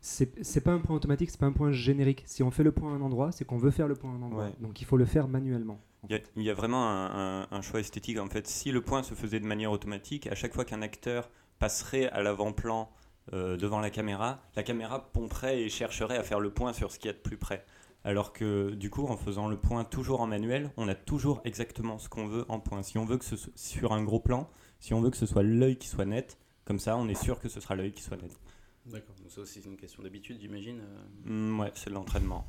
c'est 0.00 0.44
c'est 0.44 0.60
pas 0.60 0.72
un 0.72 0.80
point 0.80 0.94
automatique, 0.94 1.30
c'est 1.30 1.40
pas 1.40 1.46
un 1.46 1.52
point 1.52 1.72
générique. 1.72 2.24
Si 2.26 2.42
on 2.42 2.50
fait 2.50 2.62
le 2.62 2.72
point 2.72 2.92
à 2.92 2.96
un 2.96 3.00
endroit, 3.00 3.32
c'est 3.32 3.46
qu'on 3.46 3.56
veut 3.56 3.70
faire 3.70 3.88
le 3.88 3.94
point 3.94 4.12
à 4.12 4.14
un 4.14 4.22
endroit. 4.22 4.44
Ouais. 4.44 4.54
Donc 4.60 4.82
il 4.82 4.84
faut 4.84 4.98
le 4.98 5.06
faire 5.06 5.28
manuellement. 5.28 5.80
Il 6.08 6.12
y, 6.12 6.18
a, 6.18 6.22
il 6.36 6.42
y 6.42 6.50
a 6.50 6.54
vraiment 6.54 6.88
un, 6.88 7.42
un- 7.42 7.48
un 7.50 7.62
choix 7.62 7.80
esthétique 7.80 8.18
en 8.18 8.28
fait. 8.28 8.46
Si 8.46 8.70
le 8.70 8.80
point 8.82 9.02
se 9.02 9.14
faisait 9.14 9.40
de 9.40 9.46
manière 9.46 9.72
automatique, 9.72 10.26
à 10.26 10.34
chaque 10.34 10.52
fois 10.54 10.64
qu'un 10.64 10.82
acteur 10.82 11.30
passerait 11.58 12.08
à 12.10 12.22
l'avant-plan 12.22 12.90
euh, 13.32 13.56
devant 13.56 13.80
la 13.80 13.90
caméra, 13.90 14.40
la 14.56 14.62
caméra 14.62 15.10
pomperait 15.12 15.62
et 15.62 15.68
chercherait 15.68 16.18
à 16.18 16.22
faire 16.22 16.40
le 16.40 16.50
point 16.52 16.72
sur 16.72 16.90
ce 16.92 16.98
qu'il 16.98 17.06
y 17.06 17.10
a 17.10 17.14
de 17.14 17.18
plus 17.22 17.38
près. 17.38 17.64
Alors 18.06 18.34
que 18.34 18.70
du 18.72 18.90
coup, 18.90 19.06
en 19.06 19.16
faisant 19.16 19.48
le 19.48 19.56
point 19.56 19.82
toujours 19.84 20.20
en 20.20 20.26
manuel, 20.26 20.70
on 20.76 20.88
a 20.88 20.94
toujours 20.94 21.40
exactement 21.44 21.98
ce 21.98 22.10
qu'on 22.10 22.26
veut 22.26 22.44
en 22.50 22.60
point. 22.60 22.82
Si 22.82 22.98
on 22.98 23.06
veut 23.06 23.16
que 23.16 23.24
ce 23.24 23.36
soit 23.36 23.52
sur 23.56 23.92
un 23.92 24.02
gros 24.04 24.20
plan, 24.20 24.50
si 24.78 24.92
on 24.92 25.00
veut 25.00 25.08
que 25.10 25.16
ce 25.16 25.24
soit 25.24 25.42
l'œil 25.42 25.78
qui 25.78 25.88
soit 25.88 26.04
net, 26.04 26.38
comme 26.66 26.78
ça, 26.78 26.98
on 26.98 27.08
est 27.08 27.14
sûr 27.14 27.40
que 27.40 27.48
ce 27.48 27.60
sera 27.60 27.76
l'œil 27.76 27.92
qui 27.92 28.02
soit 28.02 28.18
net. 28.18 28.38
D'accord. 28.84 29.14
Donc 29.22 29.30
ça 29.30 29.40
aussi 29.40 29.62
c'est 29.62 29.68
une 29.70 29.78
question 29.78 30.02
d'habitude, 30.02 30.38
j'imagine. 30.38 30.80
euh. 31.26 31.52
Mm, 31.54 31.60
ouais, 31.60 31.72
c'est 31.74 31.88
de 31.88 31.94
l'entraînement. 31.94 32.46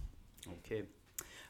Ok. 0.48 0.74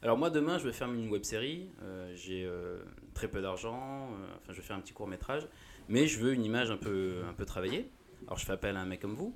Alors 0.03 0.17
moi 0.17 0.29
demain 0.29 0.57
je 0.59 0.65
vais 0.65 0.73
faire 0.73 0.91
une 0.91 1.09
web 1.09 1.23
série. 1.23 1.69
Euh, 1.83 2.11
J'ai 2.15 2.45
euh, 2.45 2.79
très 3.13 3.27
peu 3.27 3.41
d'argent. 3.41 4.09
euh, 4.11 4.27
enfin 4.41 4.53
je 4.53 4.57
vais 4.57 4.61
faire 4.67 4.75
un 4.75 4.81
petit 4.81 4.93
court 4.93 5.07
métrage, 5.07 5.47
mais 5.89 6.07
je 6.07 6.19
veux 6.19 6.33
une 6.33 6.43
image 6.43 6.71
un 6.71 6.77
peu 6.77 7.21
un 7.29 7.33
peu 7.33 7.45
travaillée. 7.45 7.89
Alors 8.27 8.37
je 8.37 8.45
fais 8.45 8.53
appel 8.53 8.75
à 8.77 8.81
un 8.81 8.85
mec 8.85 9.01
comme 9.01 9.15
vous. 9.15 9.35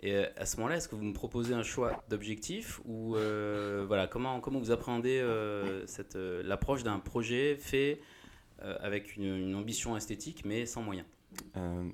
Et 0.00 0.16
à 0.16 0.46
ce 0.46 0.56
moment-là, 0.56 0.76
est-ce 0.76 0.88
que 0.88 0.96
vous 0.96 1.04
me 1.04 1.12
proposez 1.12 1.54
un 1.54 1.62
choix 1.62 2.02
d'objectif 2.08 2.80
ou 2.86 3.14
euh, 3.16 3.84
voilà 3.86 4.06
comment 4.08 4.40
comment 4.40 4.58
vous 4.58 4.70
appréhendez 4.72 5.20
euh, 5.20 5.86
cette 5.86 6.16
euh, 6.16 6.42
l'approche 6.44 6.82
d'un 6.82 6.98
projet 6.98 7.56
fait 7.56 8.00
euh, 8.62 8.76
avec 8.80 9.16
une, 9.16 9.24
une 9.24 9.54
ambition 9.54 9.96
esthétique 9.96 10.44
mais 10.44 10.66
sans 10.66 10.82
moyens? 10.82 11.06
Euh, 11.56 11.84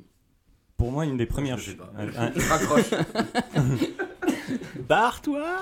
pour 0.76 0.90
moi, 0.90 1.04
une 1.04 1.16
des 1.16 1.26
premières 1.26 1.58
Je 1.58 1.70
sais 1.72 1.76
pas. 1.76 1.92
Je 2.34 2.48
raccroche. 2.48 2.90
Barre-toi 4.88 5.56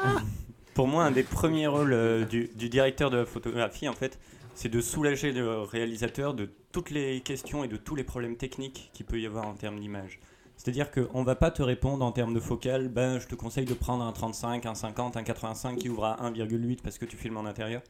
Pour 0.74 0.86
moi, 0.86 1.04
un 1.04 1.10
des 1.10 1.24
premiers 1.24 1.66
rôles 1.66 1.92
euh, 1.92 2.24
du, 2.24 2.48
directeur 2.54 3.10
de 3.10 3.18
la 3.18 3.26
photographie, 3.26 3.88
en 3.88 3.92
fait, 3.92 4.18
c'est 4.54 4.68
de 4.68 4.80
soulager 4.80 5.32
le 5.32 5.62
réalisateur 5.62 6.32
de 6.32 6.48
toutes 6.70 6.90
les 6.90 7.20
questions 7.20 7.64
et 7.64 7.68
de 7.68 7.76
tous 7.76 7.96
les 7.96 8.04
problèmes 8.04 8.36
techniques 8.36 8.90
qu'il 8.92 9.04
peut 9.04 9.20
y 9.20 9.26
avoir 9.26 9.46
en 9.46 9.54
termes 9.54 9.80
d'image. 9.80 10.20
C'est-à-dire 10.56 10.90
qu'on 10.90 11.24
va 11.24 11.34
pas 11.34 11.50
te 11.50 11.62
répondre 11.62 12.04
en 12.04 12.12
termes 12.12 12.34
de 12.34 12.40
focale, 12.40 12.88
ben, 12.88 13.18
je 13.18 13.26
te 13.26 13.34
conseille 13.34 13.64
de 13.64 13.74
prendre 13.74 14.04
un 14.04 14.12
35, 14.12 14.66
un 14.66 14.74
50, 14.74 15.16
un 15.16 15.22
85 15.22 15.76
qui 15.76 15.88
ouvre 15.88 16.04
à 16.04 16.30
1,8 16.30 16.82
parce 16.82 16.98
que 16.98 17.04
tu 17.04 17.16
filmes 17.16 17.38
en 17.38 17.46
intérieur. 17.46 17.82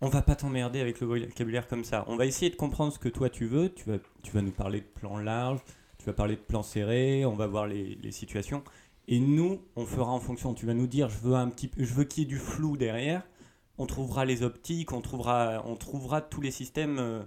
On 0.00 0.08
va 0.08 0.22
pas 0.22 0.36
t'emmerder 0.36 0.80
avec 0.80 1.00
le 1.00 1.08
vocabulaire 1.08 1.66
comme 1.66 1.82
ça. 1.82 2.04
On 2.06 2.16
va 2.16 2.26
essayer 2.26 2.50
de 2.50 2.56
comprendre 2.56 2.92
ce 2.92 3.00
que 3.00 3.08
toi 3.08 3.30
tu 3.30 3.46
veux. 3.46 3.72
Tu 3.72 3.90
vas, 3.90 3.96
tu 4.22 4.30
vas 4.30 4.42
nous 4.42 4.52
parler 4.52 4.80
de 4.80 4.86
plans 4.86 5.18
larges, 5.18 5.60
tu 5.98 6.06
vas 6.06 6.12
parler 6.12 6.36
de 6.36 6.40
plans 6.40 6.62
serrés, 6.62 7.24
on 7.24 7.34
va 7.34 7.48
voir 7.48 7.66
les 7.66 8.12
situations. 8.12 8.62
Et 9.08 9.20
nous, 9.20 9.60
on 9.74 9.86
fera 9.86 10.12
en 10.12 10.20
fonction. 10.20 10.54
Tu 10.54 10.66
vas 10.66 10.74
nous 10.74 10.86
dire, 10.86 11.08
je 11.08 11.18
veux 11.18 11.34
un 11.34 11.48
petit, 11.48 11.70
je 11.76 11.92
veux 11.94 12.04
qu'il 12.04 12.24
y 12.24 12.26
ait 12.26 12.28
du 12.28 12.38
flou 12.38 12.76
derrière. 12.76 13.26
On 13.78 13.86
trouvera 13.86 14.24
les 14.24 14.42
optiques, 14.42 14.92
on 14.92 15.00
trouvera, 15.00 15.62
on 15.66 15.76
trouvera 15.76 16.20
tous 16.20 16.40
les 16.40 16.50
systèmes. 16.50 16.98
euh, 16.98 17.22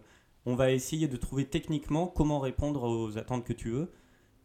on 0.46 0.56
va 0.56 0.72
essayer 0.72 1.08
de 1.08 1.18
trouver 1.18 1.46
techniquement 1.46 2.08
comment 2.08 2.40
répondre 2.40 2.84
aux 2.84 3.18
attentes 3.18 3.46
que 3.46 3.54
tu 3.54 3.70
veux, 3.70 3.92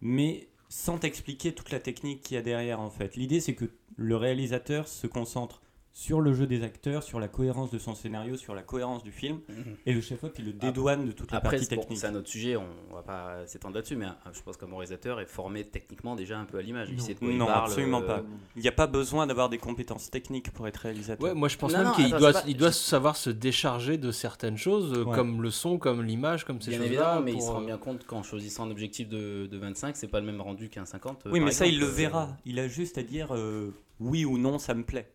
mais 0.00 0.48
sans 0.68 0.98
t'expliquer 0.98 1.54
toute 1.54 1.70
la 1.70 1.80
technique 1.80 2.22
qu'il 2.22 2.34
y 2.34 2.38
a 2.38 2.42
derrière 2.42 2.80
en 2.80 2.90
fait. 2.90 3.16
L'idée, 3.16 3.40
c'est 3.40 3.54
que 3.54 3.70
le 3.96 4.16
réalisateur 4.16 4.88
se 4.88 5.06
concentre 5.06 5.62
sur 5.98 6.20
le 6.20 6.34
jeu 6.34 6.46
des 6.46 6.62
acteurs, 6.62 7.02
sur 7.02 7.18
la 7.18 7.26
cohérence 7.26 7.70
de 7.70 7.78
son 7.78 7.94
scénario, 7.94 8.36
sur 8.36 8.54
la 8.54 8.62
cohérence 8.62 9.02
du 9.02 9.12
film, 9.12 9.40
et 9.86 9.94
le 9.94 10.02
chef-op, 10.02 10.30
il 10.38 10.44
le 10.44 10.52
dédouane 10.52 11.06
de 11.06 11.12
toute 11.12 11.32
la 11.32 11.38
Après, 11.38 11.56
partie 11.56 11.74
bon, 11.74 11.80
technique. 11.80 11.98
c'est 11.98 12.06
un 12.06 12.14
autre 12.14 12.28
sujet, 12.28 12.54
on 12.54 12.94
va 12.94 13.00
pas 13.00 13.46
s'étendre 13.46 13.76
là-dessus, 13.76 13.96
mais 13.96 14.04
euh, 14.04 14.10
je 14.34 14.42
pense 14.42 14.58
qu'un 14.58 14.66
bon 14.66 14.76
réalisateur 14.76 15.20
est 15.20 15.26
formé 15.26 15.64
techniquement 15.64 16.14
déjà 16.14 16.38
un 16.38 16.44
peu 16.44 16.58
à 16.58 16.62
l'image. 16.62 16.88
Il 16.90 16.98
Non. 16.98 17.02
sait 17.02 17.14
de 17.14 17.18
quoi 17.18 17.28
il 17.28 17.38
Non, 17.38 17.46
parle. 17.46 17.64
absolument 17.70 18.02
euh, 18.02 18.06
pas. 18.06 18.22
Il 18.56 18.62
n'y 18.62 18.68
a 18.68 18.72
pas 18.72 18.86
besoin 18.86 19.26
d'avoir 19.26 19.48
des 19.48 19.56
compétences 19.56 20.10
techniques 20.10 20.50
pour 20.52 20.68
être 20.68 20.76
réalisateur. 20.76 21.26
Ouais, 21.28 21.34
moi 21.34 21.48
je 21.48 21.56
pense 21.56 21.72
Non, 21.72 21.84
même 21.84 21.92
qu'il 21.92 22.10
doit, 22.10 22.34
c'est 22.34 22.42
pas- 22.42 22.48
il 22.50 22.56
doit 22.58 22.72
savoir 22.72 23.16
se 23.16 23.30
décharger 23.30 23.96
de 23.96 24.10
certaines 24.10 24.58
choses, 24.58 24.92
euh, 24.92 25.02
Ouais. 25.04 25.14
comme 25.16 25.40
le 25.40 25.50
son, 25.50 25.78
comme 25.78 26.02
l'image, 26.02 26.44
comme 26.44 26.60
ces 26.60 26.72
Bien 26.72 26.78
choses-là. 26.80 26.92
évidemment, 26.92 27.20
mais 27.22 27.32
il 27.32 27.40
se 27.40 27.48
rend 27.48 27.62
bien 27.62 27.78
compte 27.78 28.04
qu'en 28.04 28.22
choisissant 28.22 28.66
un 28.66 28.70
objectif 28.70 29.08
de, 29.08 29.46
de 29.46 29.56
25, 29.56 29.96
c'est 29.96 30.08
pas 30.08 30.20
le 30.20 30.26
même 30.26 30.42
rendu 30.42 30.68
qu'un 30.68 30.84
50. 30.84 31.24
euh, 31.24 31.30
oui, 31.32 31.40
mais 31.40 31.52
ça, 31.52 31.64
il 31.66 31.80
le 31.80 31.86
verra. 31.86 32.36
Il 32.44 32.58
a 32.58 32.68
juste 32.68 32.98
à 32.98 33.02
dire 33.02 33.28
euh, 33.34 33.70
oui 33.98 34.26
ou 34.26 34.36
non, 34.36 34.58
ça 34.58 34.74
me 34.74 34.84
plaît. 34.84 35.10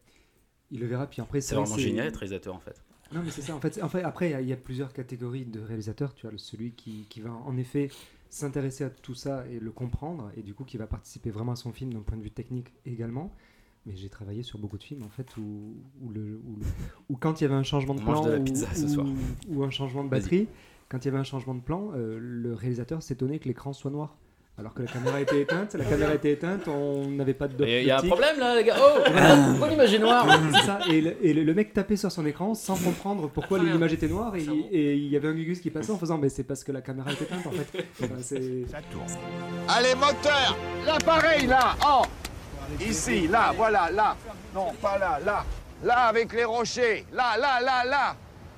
Il 0.71 0.79
le 0.79 0.87
verra, 0.87 1.07
puis 1.07 1.21
après, 1.21 1.41
C'est 1.41 1.55
vraiment 1.55 1.75
génial 1.83 2.05
d'être 2.07 2.17
réalisateur 2.17 2.55
en 2.55 2.59
fait. 2.59 2.81
Non, 3.13 3.21
mais 3.25 3.31
c'est 3.31 3.41
ça. 3.41 3.53
En 3.55 3.59
fait, 3.59 3.81
en 3.83 3.89
fait 3.89 4.03
après, 4.03 4.29
il 4.29 4.31
y 4.31 4.35
a- 4.35 4.41
il 4.41 4.47
y, 4.47 4.53
a 4.53 4.57
plusieurs 4.57 4.93
catégories 4.93 5.43
de 5.45 5.59
réalisateurs. 5.59 6.13
Tu 6.15 6.27
as 6.27 6.31
celui 6.37 6.71
qui, 6.71 7.05
qui 7.09 7.19
va 7.19 7.31
en 7.31 7.57
effet 7.57 7.89
s'intéresser 8.29 8.85
à 8.85 8.89
tout 8.89 9.13
ça 9.15 9.45
et 9.47 9.59
le 9.59 9.71
comprendre, 9.71 10.31
et 10.37 10.41
du 10.41 10.53
coup 10.53 10.63
qui 10.63 10.77
va 10.77 10.87
participer 10.87 11.29
vraiment 11.29 11.51
à 11.51 11.55
son 11.57 11.73
film 11.73 11.91
d'un 11.93 11.99
point 11.99 12.17
de 12.17 12.23
vue 12.23 12.31
technique 12.31 12.71
également. 12.85 13.35
Mais 13.85 13.95
j'ai 13.97 14.07
travaillé 14.09 14.43
sur 14.43 14.59
beaucoup 14.59 14.77
de 14.77 14.83
films 14.83 15.03
en 15.03 15.09
fait 15.09 15.35
où, 15.37 15.73
où, 16.01 16.09
le, 16.09 16.39
où, 16.47 16.55
le- 16.57 16.65
où 17.09 17.17
quand 17.17 17.41
il 17.41 17.43
y 17.43 17.47
avait 17.47 17.55
un 17.55 17.63
changement 17.63 17.95
de 17.95 18.01
plan 18.01 18.21
de 18.25 18.37
ou- 18.37 18.43
pizza 18.43 18.73
ce 18.73 18.85
ou- 18.85 18.87
soir. 18.87 19.07
ou 19.49 19.63
un 19.63 19.71
changement 19.71 20.03
de 20.05 20.09
batterie, 20.09 20.47
quand 20.87 20.99
il 21.03 21.05
y 21.05 21.09
avait 21.09 21.17
un 21.17 21.23
changement 21.23 21.55
de 21.55 21.61
plan, 21.61 21.91
euh, 21.95 22.17
le 22.21 22.53
réalisateur 22.53 23.01
s'étonnait 23.03 23.39
que 23.39 23.47
l'écran 23.49 23.73
soit 23.73 23.91
noir. 23.91 24.15
Alors 24.59 24.73
que 24.75 24.83
la 24.83 24.91
caméra 24.91 25.19
était 25.19 25.41
éteinte, 25.41 25.73
la 25.73 25.85
caméra 25.85 26.13
était 26.13 26.31
éteinte, 26.33 26.67
on 26.67 27.07
n'avait 27.07 27.33
pas 27.33 27.47
de 27.47 27.53
dot 27.53 27.65
Il 27.67 27.83
y 27.85 27.89
a 27.89 27.97
un 27.97 28.01
problème 28.01 28.37
là, 28.37 28.55
les 28.55 28.63
gars. 28.63 28.75
Oh, 28.79 28.99
pourquoi 29.49 29.69
l'image 29.69 29.93
est 29.93 29.99
noire 29.99 30.27
ça, 30.65 30.79
et, 30.87 31.01
le, 31.01 31.15
et 31.25 31.33
le- 31.33 31.43
le 31.43 31.53
mec 31.55 31.73
tapait 31.73 31.95
sur 31.95 32.11
son 32.11 32.25
écran 32.27 32.53
sans 32.53 32.75
comprendre 32.75 33.27
pourquoi 33.29 33.57
l'image 33.59 33.93
était 33.93 34.07
noire 34.07 34.35
et, 34.35 34.41
et 34.71 34.93
il 34.93 35.07
y 35.07 35.15
avait 35.15 35.29
un 35.29 35.33
Gugus 35.33 35.61
qui 35.61 35.71
passait 35.71 35.91
en 35.91 35.97
faisant 35.97 36.17
mais 36.19 36.29
c'est 36.29 36.43
parce 36.43 36.63
que 36.63 36.71
la 36.71 36.81
caméra 36.81 37.11
était 37.11 37.23
éteinte 37.23 37.47
en 37.47 37.51
fait. 37.51 37.85
Enfin, 38.03 38.13
c'est- 38.21 38.65
Allez, 39.67 39.95
moteur 39.95 40.57
L'appareil, 40.85 41.47
là 41.47 41.75
Oh 41.87 42.03
Ici, 42.87 43.27
là, 43.27 43.53
voilà, 43.57 43.89
là. 43.91 44.15
Non, 44.53 44.67
pas 44.81 44.97
là, 44.97 45.19
là. 45.25 45.43
Là, 45.83 45.95
avec 46.07 46.31
les 46.33 46.45
rochers. 46.45 47.05
Là, 47.11 47.35
là, 47.37 47.59
là, 47.59 47.83
là. 47.83 48.15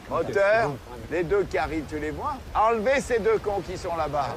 Moteur, 0.10 0.72
les 1.12 1.24
deux 1.24 1.44
qui 1.44 1.58
arrivent, 1.58 1.86
tu 1.90 1.98
les 2.00 2.12
vois. 2.12 2.36
Enlevez 2.56 3.02
ces 3.02 3.20
deux 3.20 3.38
cons 3.40 3.62
qui 3.62 3.78
sont 3.78 3.96
là-bas. 3.96 4.28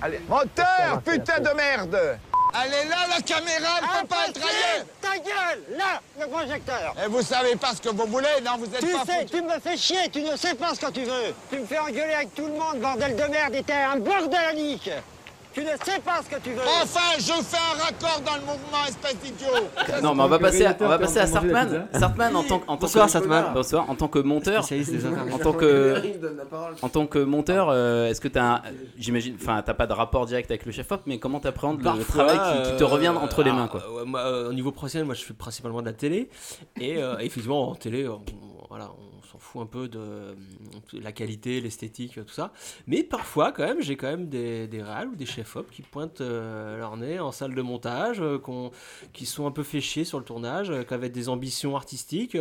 Allez, 0.00 0.20
moteur, 0.28 1.02
putain 1.04 1.40
de 1.40 1.50
merde. 1.50 2.18
Allez, 2.54 2.88
là, 2.88 2.96
la 3.14 3.20
caméra, 3.20 3.68
elle 3.82 4.00
peut 4.00 4.06
pas 4.08 4.28
être 4.28 4.38
ailleurs. 4.40 4.86
Ta 5.02 5.18
gueule 5.18 5.76
Là, 5.76 6.00
le 6.18 6.26
projecteur. 6.28 6.94
Et 7.04 7.06
vous 7.08 7.20
savez 7.20 7.56
pas 7.56 7.74
ce 7.74 7.82
que 7.82 7.90
vous 7.90 8.06
voulez 8.06 8.26
Non, 8.42 8.52
vous 8.58 8.64
êtes 8.74 8.80
Tu 8.80 8.86
pas 8.90 9.04
sais, 9.04 9.20
foutu. 9.20 9.36
tu 9.36 9.42
me 9.42 9.60
fais 9.60 9.76
chier, 9.76 10.08
tu 10.10 10.22
ne 10.22 10.34
sais 10.34 10.54
pas 10.54 10.74
ce 10.74 10.80
que 10.80 10.90
tu 10.90 11.02
veux. 11.04 11.34
Tu 11.50 11.58
me 11.58 11.66
fais 11.66 11.78
engueuler 11.78 12.14
avec 12.14 12.34
tout 12.34 12.46
le 12.46 12.52
monde, 12.54 12.78
bordel 12.80 13.14
de 13.16 13.24
merde, 13.24 13.54
et 13.54 13.62
t'es 13.62 13.74
un 13.74 13.96
bordelique 13.98 14.90
Tu 15.58 15.64
ne 15.64 15.70
sais 15.70 16.00
pas 16.04 16.20
ce 16.22 16.36
que 16.36 16.40
tu 16.40 16.50
veux 16.50 16.60
Enfin, 16.82 17.18
je 17.18 17.32
fais 17.42 17.56
un 17.56 17.82
raccord 17.82 18.20
dans 18.24 18.34
le 18.36 18.42
mouvement, 18.42 18.84
espèce 18.86 19.16
d'idiot 19.20 19.46
Non, 20.02 20.14
mais 20.14 20.22
on 20.22 20.28
va 20.28 20.38
passer 20.38 20.64
à, 20.64 20.76
on 20.80 20.86
va 20.86 20.98
passer 21.00 21.18
à 21.18 21.26
Sartman. 21.26 21.88
Sartman 21.92 22.36
en 22.36 22.44
tant, 22.44 22.56
en 22.56 22.60
tant 22.60 22.76
Bonsoir, 22.76 23.06
que 23.06 23.10
Sartman. 23.12 23.44
Bonsoir. 23.52 23.90
En 23.90 23.96
tant 23.96 24.06
que 24.06 24.20
monteur, 24.20 24.64
en 25.32 25.38
tant 25.38 25.52
que 25.52 26.00
en 26.82 26.88
tant 26.88 27.06
que 27.06 27.18
monteur, 27.18 27.70
euh, 27.70 28.06
est-ce 28.06 28.20
que 28.20 28.28
t'as, 28.28 28.42
un- 28.44 28.62
j'imagine, 28.98 29.36
enfin, 29.40 29.60
t'as 29.66 29.74
pas 29.74 29.88
de 29.88 29.92
rapport 29.94 30.26
direct 30.26 30.48
avec 30.52 30.64
le 30.64 30.70
chef 30.70 30.92
op, 30.92 31.02
mais 31.06 31.18
comment 31.18 31.40
t'appréhendes 31.40 31.82
le 31.82 32.04
travail 32.04 32.38
qui, 32.38 32.70
qui 32.70 32.76
te 32.76 32.84
euh, 32.84 32.86
revient 32.86 33.08
entre 33.08 33.42
les 33.42 33.50
mains, 33.50 33.64
alors, 33.64 33.70
quoi 33.70 33.82
euh, 34.00 34.04
moi, 34.04 34.20
euh, 34.20 34.50
au 34.50 34.52
niveau 34.52 34.70
professionnel, 34.70 35.06
moi 35.06 35.16
je 35.16 35.24
fais 35.24 35.34
principalement 35.34 35.80
de 35.80 35.86
la 35.86 35.92
télé. 35.92 36.30
Et 36.80 37.02
euh, 37.02 37.18
effectivement, 37.18 37.70
en 37.70 37.74
télé, 37.74 38.06
on, 38.06 38.20
voilà, 38.68 38.90
on 38.92 39.22
s'en 39.22 39.38
fout 39.38 39.62
un 39.62 39.66
peu 39.66 39.88
de, 39.88 39.98
euh, 39.98 40.34
la 40.92 41.12
qualité, 41.12 41.60
l'esthétique, 41.60 42.14
tout 42.14 42.32
ça. 42.32 42.52
Mais 42.86 43.02
parfois, 43.02 43.50
quand 43.50 43.64
même, 43.64 43.80
j'ai 43.80 43.96
quand 43.96 44.08
même 44.08 44.28
des, 44.28 44.68
des 44.68 44.82
réals 44.82 45.08
ou 45.08 45.16
des 45.16 45.24
chefs-op 45.24 45.70
qui 45.70 45.80
pointent 45.80 46.20
euh, 46.20 46.78
leur 46.78 46.96
nez 46.98 47.18
en 47.18 47.32
salle 47.32 47.54
de 47.54 47.62
montage, 47.62 48.20
euh, 48.20 48.38
qui 49.14 49.24
sont 49.24 49.46
un 49.46 49.50
peu 49.50 49.62
fait 49.62 49.80
chier 49.80 50.04
sur 50.04 50.18
le 50.18 50.24
tournage, 50.24 50.72
qui 50.86 50.94
avaient 50.94 51.08
des 51.08 51.30
ambitions 51.30 51.76
artistiques 51.76 52.36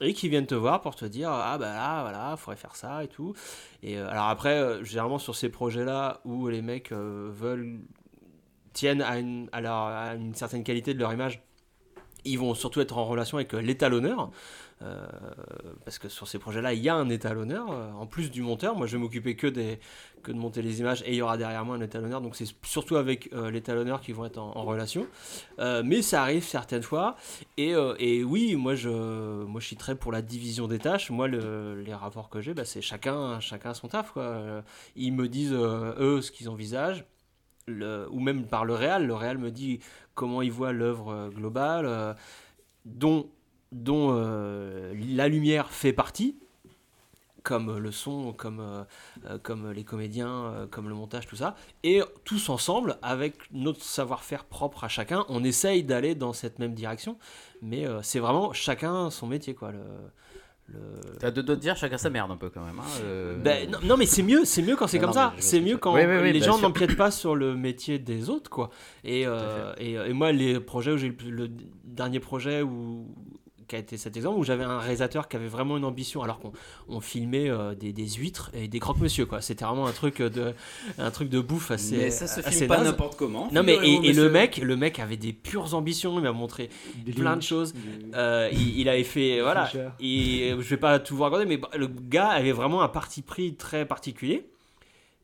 et 0.00 0.14
qui 0.14 0.28
viennent 0.28 0.46
te 0.46 0.54
voir 0.54 0.80
pour 0.80 0.94
te 0.94 1.04
dire 1.04 1.30
Ah 1.30 1.58
bah 1.58 1.74
là, 1.74 2.02
voilà, 2.02 2.36
faudrait 2.36 2.56
faire 2.56 2.76
ça 2.76 3.02
et 3.02 3.08
tout. 3.08 3.34
Et 3.82 3.98
alors 3.98 4.28
après, 4.28 4.84
généralement 4.84 5.18
sur 5.18 5.34
ces 5.34 5.48
projets-là 5.48 6.20
où 6.24 6.48
les 6.48 6.62
mecs 6.62 6.92
veulent 6.92 7.80
tiennent 8.72 9.02
à 9.02 9.18
une, 9.18 9.48
à, 9.52 10.10
à 10.10 10.14
une 10.14 10.34
certaine 10.34 10.64
qualité 10.64 10.94
de 10.94 10.98
leur 10.98 11.12
image, 11.12 11.42
ils 12.24 12.38
vont 12.38 12.54
surtout 12.54 12.80
être 12.80 12.96
en 12.98 13.04
relation 13.04 13.38
avec 13.38 13.52
l'étalonneur. 13.52 14.30
Euh, 14.82 15.06
parce 15.84 15.98
que 15.98 16.08
sur 16.08 16.26
ces 16.26 16.38
projets-là, 16.38 16.74
il 16.74 16.82
y 16.82 16.88
a 16.88 16.94
un 16.94 17.08
étalonneur. 17.08 17.70
euh, 17.70 17.92
en 17.92 18.06
plus 18.06 18.30
du 18.30 18.42
monteur, 18.42 18.76
moi 18.76 18.86
je 18.86 18.96
vais 18.96 19.02
m'occuper 19.02 19.36
que, 19.36 19.46
de 19.46 19.78
monter 20.32 20.62
les 20.62 20.80
images 20.80 21.02
et 21.06 21.10
il 21.10 21.16
y 21.16 21.22
aura 21.22 21.36
derrière 21.36 21.64
moi 21.64 21.76
un 21.76 21.80
étalonneur. 21.80 22.20
Donc 22.20 22.36
c'est 22.36 22.46
surtout 22.62 22.96
avec 22.96 23.32
euh, 23.32 23.50
l'étalonneur 23.50 24.00
qui 24.00 24.12
vont 24.12 24.24
être 24.24 24.38
en, 24.38 24.64
relation. 24.64 25.06
Mais 25.58 26.02
ça 26.02 26.22
arrive 26.22 26.42
certaines 26.44 26.82
fois. 26.82 27.16
Et, 27.56 27.74
oui, 28.24 28.56
moi 28.56 28.74
je, 28.74 28.88
moi 29.44 29.60
suis 29.60 29.76
très 29.76 29.94
pour 29.94 30.12
la 30.12 30.22
division 30.22 30.66
des 30.68 30.78
tâches. 30.78 31.10
Moi, 31.10 31.28
le- 31.28 31.80
les 31.82 31.94
rapports 31.94 32.30
que 32.30 32.40
j'ai, 32.40 32.54
bah, 32.54 32.64
c'est 32.64 32.80
chacun, 32.82 33.40
chacun 33.40 33.74
son 33.74 33.88
taf. 33.88 34.14
Ils 34.96 35.12
me 35.12 35.28
disent, 35.28 35.52
eux, 35.52 36.20
ce 36.22 36.30
qu'ils 36.32 36.48
envisagent 36.48 37.04
ou 37.68 38.20
même 38.20 38.46
par 38.46 38.64
le 38.64 38.74
réal. 38.74 39.06
Le 39.06 39.14
réal 39.14 39.38
me 39.38 39.50
dit 39.50 39.80
comment 40.14 40.42
il 40.42 40.52
voit 40.52 40.72
l'œuvre 40.72 41.30
globale, 41.34 42.16
dont, 42.86 43.28
dont 43.74 44.08
euh, 44.12 44.94
la 45.14 45.28
lumière 45.28 45.70
fait 45.70 45.92
partie, 45.92 46.36
comme 47.42 47.76
le 47.76 47.90
son, 47.92 48.32
comme, 48.32 48.60
euh, 48.60 48.84
euh, 49.28 49.38
comme 49.42 49.70
les 49.70 49.84
comédiens, 49.84 50.66
comme 50.70 50.88
le 50.88 50.94
montage, 50.94 51.26
tout 51.26 51.36
ça. 51.36 51.54
Et 51.82 52.00
tous 52.24 52.48
ensemble, 52.48 52.96
avec 53.02 53.34
notre 53.52 53.82
savoir-faire 53.82 54.44
propre 54.44 54.84
à 54.84 54.88
chacun, 54.88 55.26
on 55.28 55.44
essaye 55.44 55.82
d'aller 55.84 56.14
dans 56.14 56.32
cette 56.32 56.58
même 56.58 56.72
direction. 56.72 57.18
Mais 57.60 57.84
c'est 58.02 58.18
vraiment 58.20 58.52
chacun 58.54 59.10
son 59.10 59.26
métier, 59.26 59.54
quoi. 59.54 59.72
Le, 59.72 59.78
le- 60.68 60.78
T'as 61.18 61.30
de 61.30 61.42
de 61.42 61.54
dire 61.54 61.76
chacun 61.76 61.98
sa 61.98 62.08
merde 62.08 62.30
un 62.30 62.38
peu 62.38 62.48
quand 62.48 62.64
même. 62.64 62.78
hein, 62.78 62.84
euh. 63.02 63.36
ben, 63.36 63.68
non, 63.70 63.78
non, 63.82 63.96
mais 63.98 64.06
c'est 64.06 64.22
mieux, 64.22 64.46
c'est 64.46 64.62
mieux 64.62 64.76
quand 64.76 64.86
c'est 64.86 64.98
comme 64.98 65.08
non, 65.08 65.12
ça. 65.14 65.34
C'est 65.38 65.60
mieux 65.60 65.76
quand 65.76 65.92
Oui, 65.94 66.00
oui, 66.06 66.16
oui, 66.22 66.32
les 66.32 66.40
gens 66.40 66.58
n'empiètent 66.58 66.96
pas 66.96 67.10
sur 67.10 67.34
le 67.36 67.54
métier 67.54 67.98
des 67.98 68.30
autres, 68.30 68.48
quoi. 68.48 68.70
Et, 69.04 69.26
euh, 69.26 69.74
et, 69.76 69.92
et 69.92 70.12
moi, 70.14 70.32
les 70.32 70.60
projets 70.60 70.92
où 70.92 70.96
j'ai 70.96 71.14
le, 71.24 71.30
le 71.30 71.50
dernier 71.84 72.18
projet 72.20 72.62
où 72.62 73.06
qui 73.68 73.76
a 73.76 73.78
été 73.78 73.96
cet 73.96 74.16
exemple 74.16 74.38
où 74.38 74.44
j'avais 74.44 74.64
un 74.64 74.78
réalisateur 74.78 75.28
qui 75.28 75.36
avait 75.36 75.48
vraiment 75.48 75.76
une 75.76 75.84
ambition 75.84 76.22
alors 76.22 76.38
qu'on 76.40 76.52
on 76.88 77.00
filmait 77.00 77.48
euh, 77.48 77.74
des, 77.74 77.92
des 77.92 78.06
huîtres 78.08 78.50
et 78.54 78.68
des 78.68 78.78
croque-monsieur 78.80 79.26
quoi. 79.26 79.40
C'était 79.40 79.64
vraiment 79.64 79.86
un 79.86 79.92
truc 79.92 80.20
de 80.22 80.54
un 80.98 81.10
truc 81.10 81.28
de 81.28 81.40
bouffe 81.40 81.70
assez 81.70 81.96
mais 81.96 82.10
ça 82.10 82.26
se 82.26 82.40
assez 82.40 82.50
filme 82.50 82.68
pas 82.68 82.82
n'importe 82.82 83.16
comment. 83.16 83.48
non 83.52 83.62
mais 83.62 83.74
et, 83.82 83.96
le 83.98 84.08
monsieur. 84.08 84.30
mec 84.30 84.56
le 84.58 84.76
mec 84.76 84.98
avait 84.98 85.16
des 85.16 85.32
pures 85.32 85.74
ambitions 85.74 86.16
il 86.18 86.22
m'a 86.22 86.32
montré 86.32 86.68
Des 87.04 87.12
plein 87.12 87.36
de 87.36 87.42
choses. 87.42 87.72
des- 87.74 87.80
euh, 88.14 88.48
il, 88.52 88.80
il 88.80 88.88
avait 88.88 89.04
fait 89.04 89.40
voilà. 89.40 89.70
et 90.00 90.50
je 90.58 90.68
vais 90.68 90.76
pas 90.76 90.98
tout 90.98 91.16
vous 91.16 91.22
raconter 91.22 91.46
mais 91.46 91.60
le 91.76 91.86
gars 91.88 92.28
avait 92.28 92.52
vraiment 92.52 92.82
un 92.82 92.88
parti 92.88 93.22
pris 93.22 93.54
très 93.54 93.86
particulier 93.86 94.46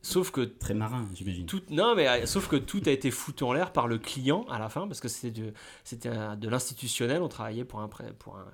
sauf 0.01 0.31
que 0.31 0.41
Très 0.41 0.73
marin, 0.73 1.07
j'imagine. 1.13 1.45
tout 1.45 1.61
non 1.69 1.93
mais 1.95 2.07
euh, 2.07 2.25
sauf 2.25 2.47
que 2.47 2.55
tout 2.55 2.81
a 2.85 2.89
été 2.91 3.11
foutu 3.11 3.43
en 3.43 3.53
l'air 3.53 3.71
par 3.71 3.87
le 3.87 3.97
client 3.99 4.45
à 4.49 4.57
la 4.59 4.67
fin 4.69 4.87
parce 4.87 4.99
que 4.99 5.07
c'était 5.07 6.09
un- 6.09 6.35
de 6.35 6.49
l'institutionnel 6.49 7.21
on 7.21 7.27
travaillait 7.27 7.65
pour 7.65 7.79
un 7.81 7.87
prêt- 7.87 8.11
pour 8.13 8.35
un, 8.37 8.45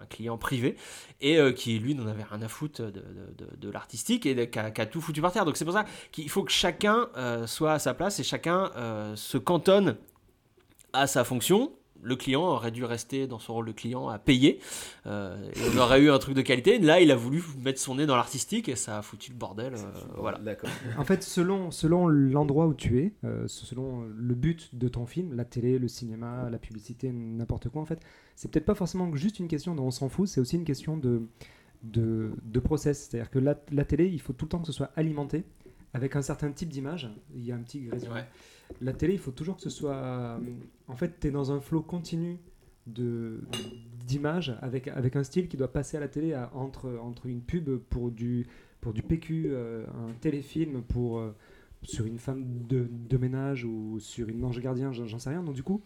un 0.00 0.06
client 0.06 0.38
privé 0.38 0.76
et 1.20 1.38
euh, 1.38 1.52
qui 1.52 1.78
lui 1.78 1.94
n'en 1.94 2.06
avait 2.06 2.22
rien 2.24 2.40
à 2.42 2.48
foutre 2.48 2.82
de, 2.82 2.90
de, 2.90 3.00
de- 3.36 3.56
de 3.56 3.70
l'artistique 3.70 4.24
et 4.26 4.34
de- 4.34 4.44
qui 4.44 4.58
a, 4.58 4.70
tout 4.86 5.00
foutu 5.02 5.20
par 5.20 5.30
terre 5.32 5.44
donc 5.44 5.56
c'est 5.58 5.64
pour 5.66 5.74
ça 5.74 5.84
qu'il 6.10 6.28
faut 6.30 6.42
que 6.42 6.50
chacun 6.52 7.08
euh, 7.16 7.46
soit 7.46 7.72
à 7.74 7.78
sa 7.78 7.92
place 7.94 8.18
et 8.18 8.24
chacun 8.24 8.70
euh, 8.76 9.14
se 9.14 9.36
cantonne 9.38 9.96
à 10.94 11.06
sa 11.06 11.22
fonction 11.24 11.72
le 12.04 12.16
client 12.16 12.42
aurait 12.42 12.70
dû 12.70 12.84
rester 12.84 13.26
dans 13.26 13.38
son 13.38 13.54
rôle 13.54 13.66
de 13.66 13.72
client 13.72 14.08
à 14.08 14.18
payer. 14.18 14.60
Euh, 15.06 15.36
et 15.56 15.60
on 15.74 15.78
aurait 15.78 16.00
eu 16.00 16.10
un 16.10 16.18
truc 16.18 16.34
de 16.34 16.42
qualité. 16.42 16.78
Là, 16.78 17.00
il 17.00 17.10
a 17.10 17.16
voulu 17.16 17.42
mettre 17.62 17.80
son 17.80 17.96
nez 17.96 18.06
dans 18.06 18.16
l'artistique 18.16 18.68
et 18.68 18.76
ça 18.76 18.98
a 18.98 19.02
foutu 19.02 19.32
le 19.32 19.36
bordel. 19.36 19.74
euh, 19.74 19.78
voilà. 20.16 20.38
D'accord. 20.38 20.70
En 20.98 21.04
fait, 21.04 21.22
selon, 21.22 21.70
selon 21.70 22.06
l'endroit 22.06 22.66
où 22.66 22.74
tu 22.74 23.00
es, 23.00 23.12
euh, 23.24 23.48
selon 23.48 24.02
le 24.16 24.34
but 24.34 24.74
de 24.74 24.88
ton 24.88 25.06
film, 25.06 25.34
la 25.34 25.44
télé, 25.44 25.78
le 25.78 25.88
cinéma, 25.88 26.48
la 26.50 26.58
publicité, 26.58 27.10
n'importe 27.12 27.68
quoi, 27.68 27.82
en 27.82 27.86
fait, 27.86 28.00
c'est 28.36 28.50
peut-être 28.50 28.66
pas 28.66 28.74
forcément 28.74 29.14
juste 29.16 29.38
une 29.38 29.48
question 29.48 29.74
dont 29.74 29.86
on 29.86 29.90
s'en 29.90 30.08
fout, 30.08 30.28
c'est 30.28 30.40
aussi 30.40 30.56
une 30.56 30.64
question 30.64 30.96
de, 30.96 31.22
de, 31.82 32.32
de 32.42 32.60
process. 32.60 33.08
C'est-à-dire 33.08 33.30
que 33.30 33.38
la, 33.38 33.58
la 33.72 33.84
télé, 33.84 34.06
il 34.06 34.20
faut 34.20 34.32
tout 34.32 34.44
le 34.44 34.50
temps 34.50 34.58
que 34.60 34.66
ce 34.66 34.72
soit 34.72 34.90
alimenté 34.96 35.44
avec 35.92 36.16
un 36.16 36.22
certain 36.22 36.50
type 36.50 36.68
d'image. 36.68 37.10
Il 37.34 37.44
y 37.44 37.52
a 37.52 37.54
un 37.54 37.60
petit 37.62 37.80
grésillement. 37.80 38.16
Ouais. 38.16 38.26
La 38.80 38.92
télé, 38.92 39.14
il 39.14 39.18
faut 39.18 39.30
toujours 39.30 39.56
que 39.56 39.62
ce 39.62 39.70
soit. 39.70 39.94
euh, 39.94 40.38
En 40.88 40.96
fait, 40.96 41.20
tu 41.20 41.28
es 41.28 41.30
dans 41.30 41.52
un 41.52 41.60
flot 41.60 41.82
continu 41.82 42.38
de 42.86 43.40
d'images 44.06 44.54
avec, 44.60 44.88
avec 44.88 45.16
un 45.16 45.24
style 45.24 45.48
qui 45.48 45.56
doit 45.56 45.72
passer 45.72 45.96
à 45.96 46.00
la 46.00 46.08
télé 46.08 46.36
entre, 46.52 46.98
entre 47.02 47.26
une 47.26 47.40
pub 47.40 47.78
pour 47.88 48.10
du, 48.10 48.46
pour 48.82 48.92
du 48.92 49.02
PQ, 49.02 49.46
euh, 49.46 49.86
un 49.86 50.12
téléfilm 50.20 50.82
pour, 50.82 51.18
euh, 51.18 51.34
sur 51.82 52.04
une 52.04 52.18
femme 52.18 52.44
de, 52.68 52.86
de 52.90 53.16
ménage 53.16 53.64
ou 53.64 53.98
sur 54.00 54.28
une 54.28 54.44
ange 54.44 54.60
gardien, 54.60 54.92
j'en 54.92 55.18
sais 55.18 55.30
rien. 55.30 55.42
Donc 55.42 55.54
du 55.54 55.62
coup, 55.62 55.80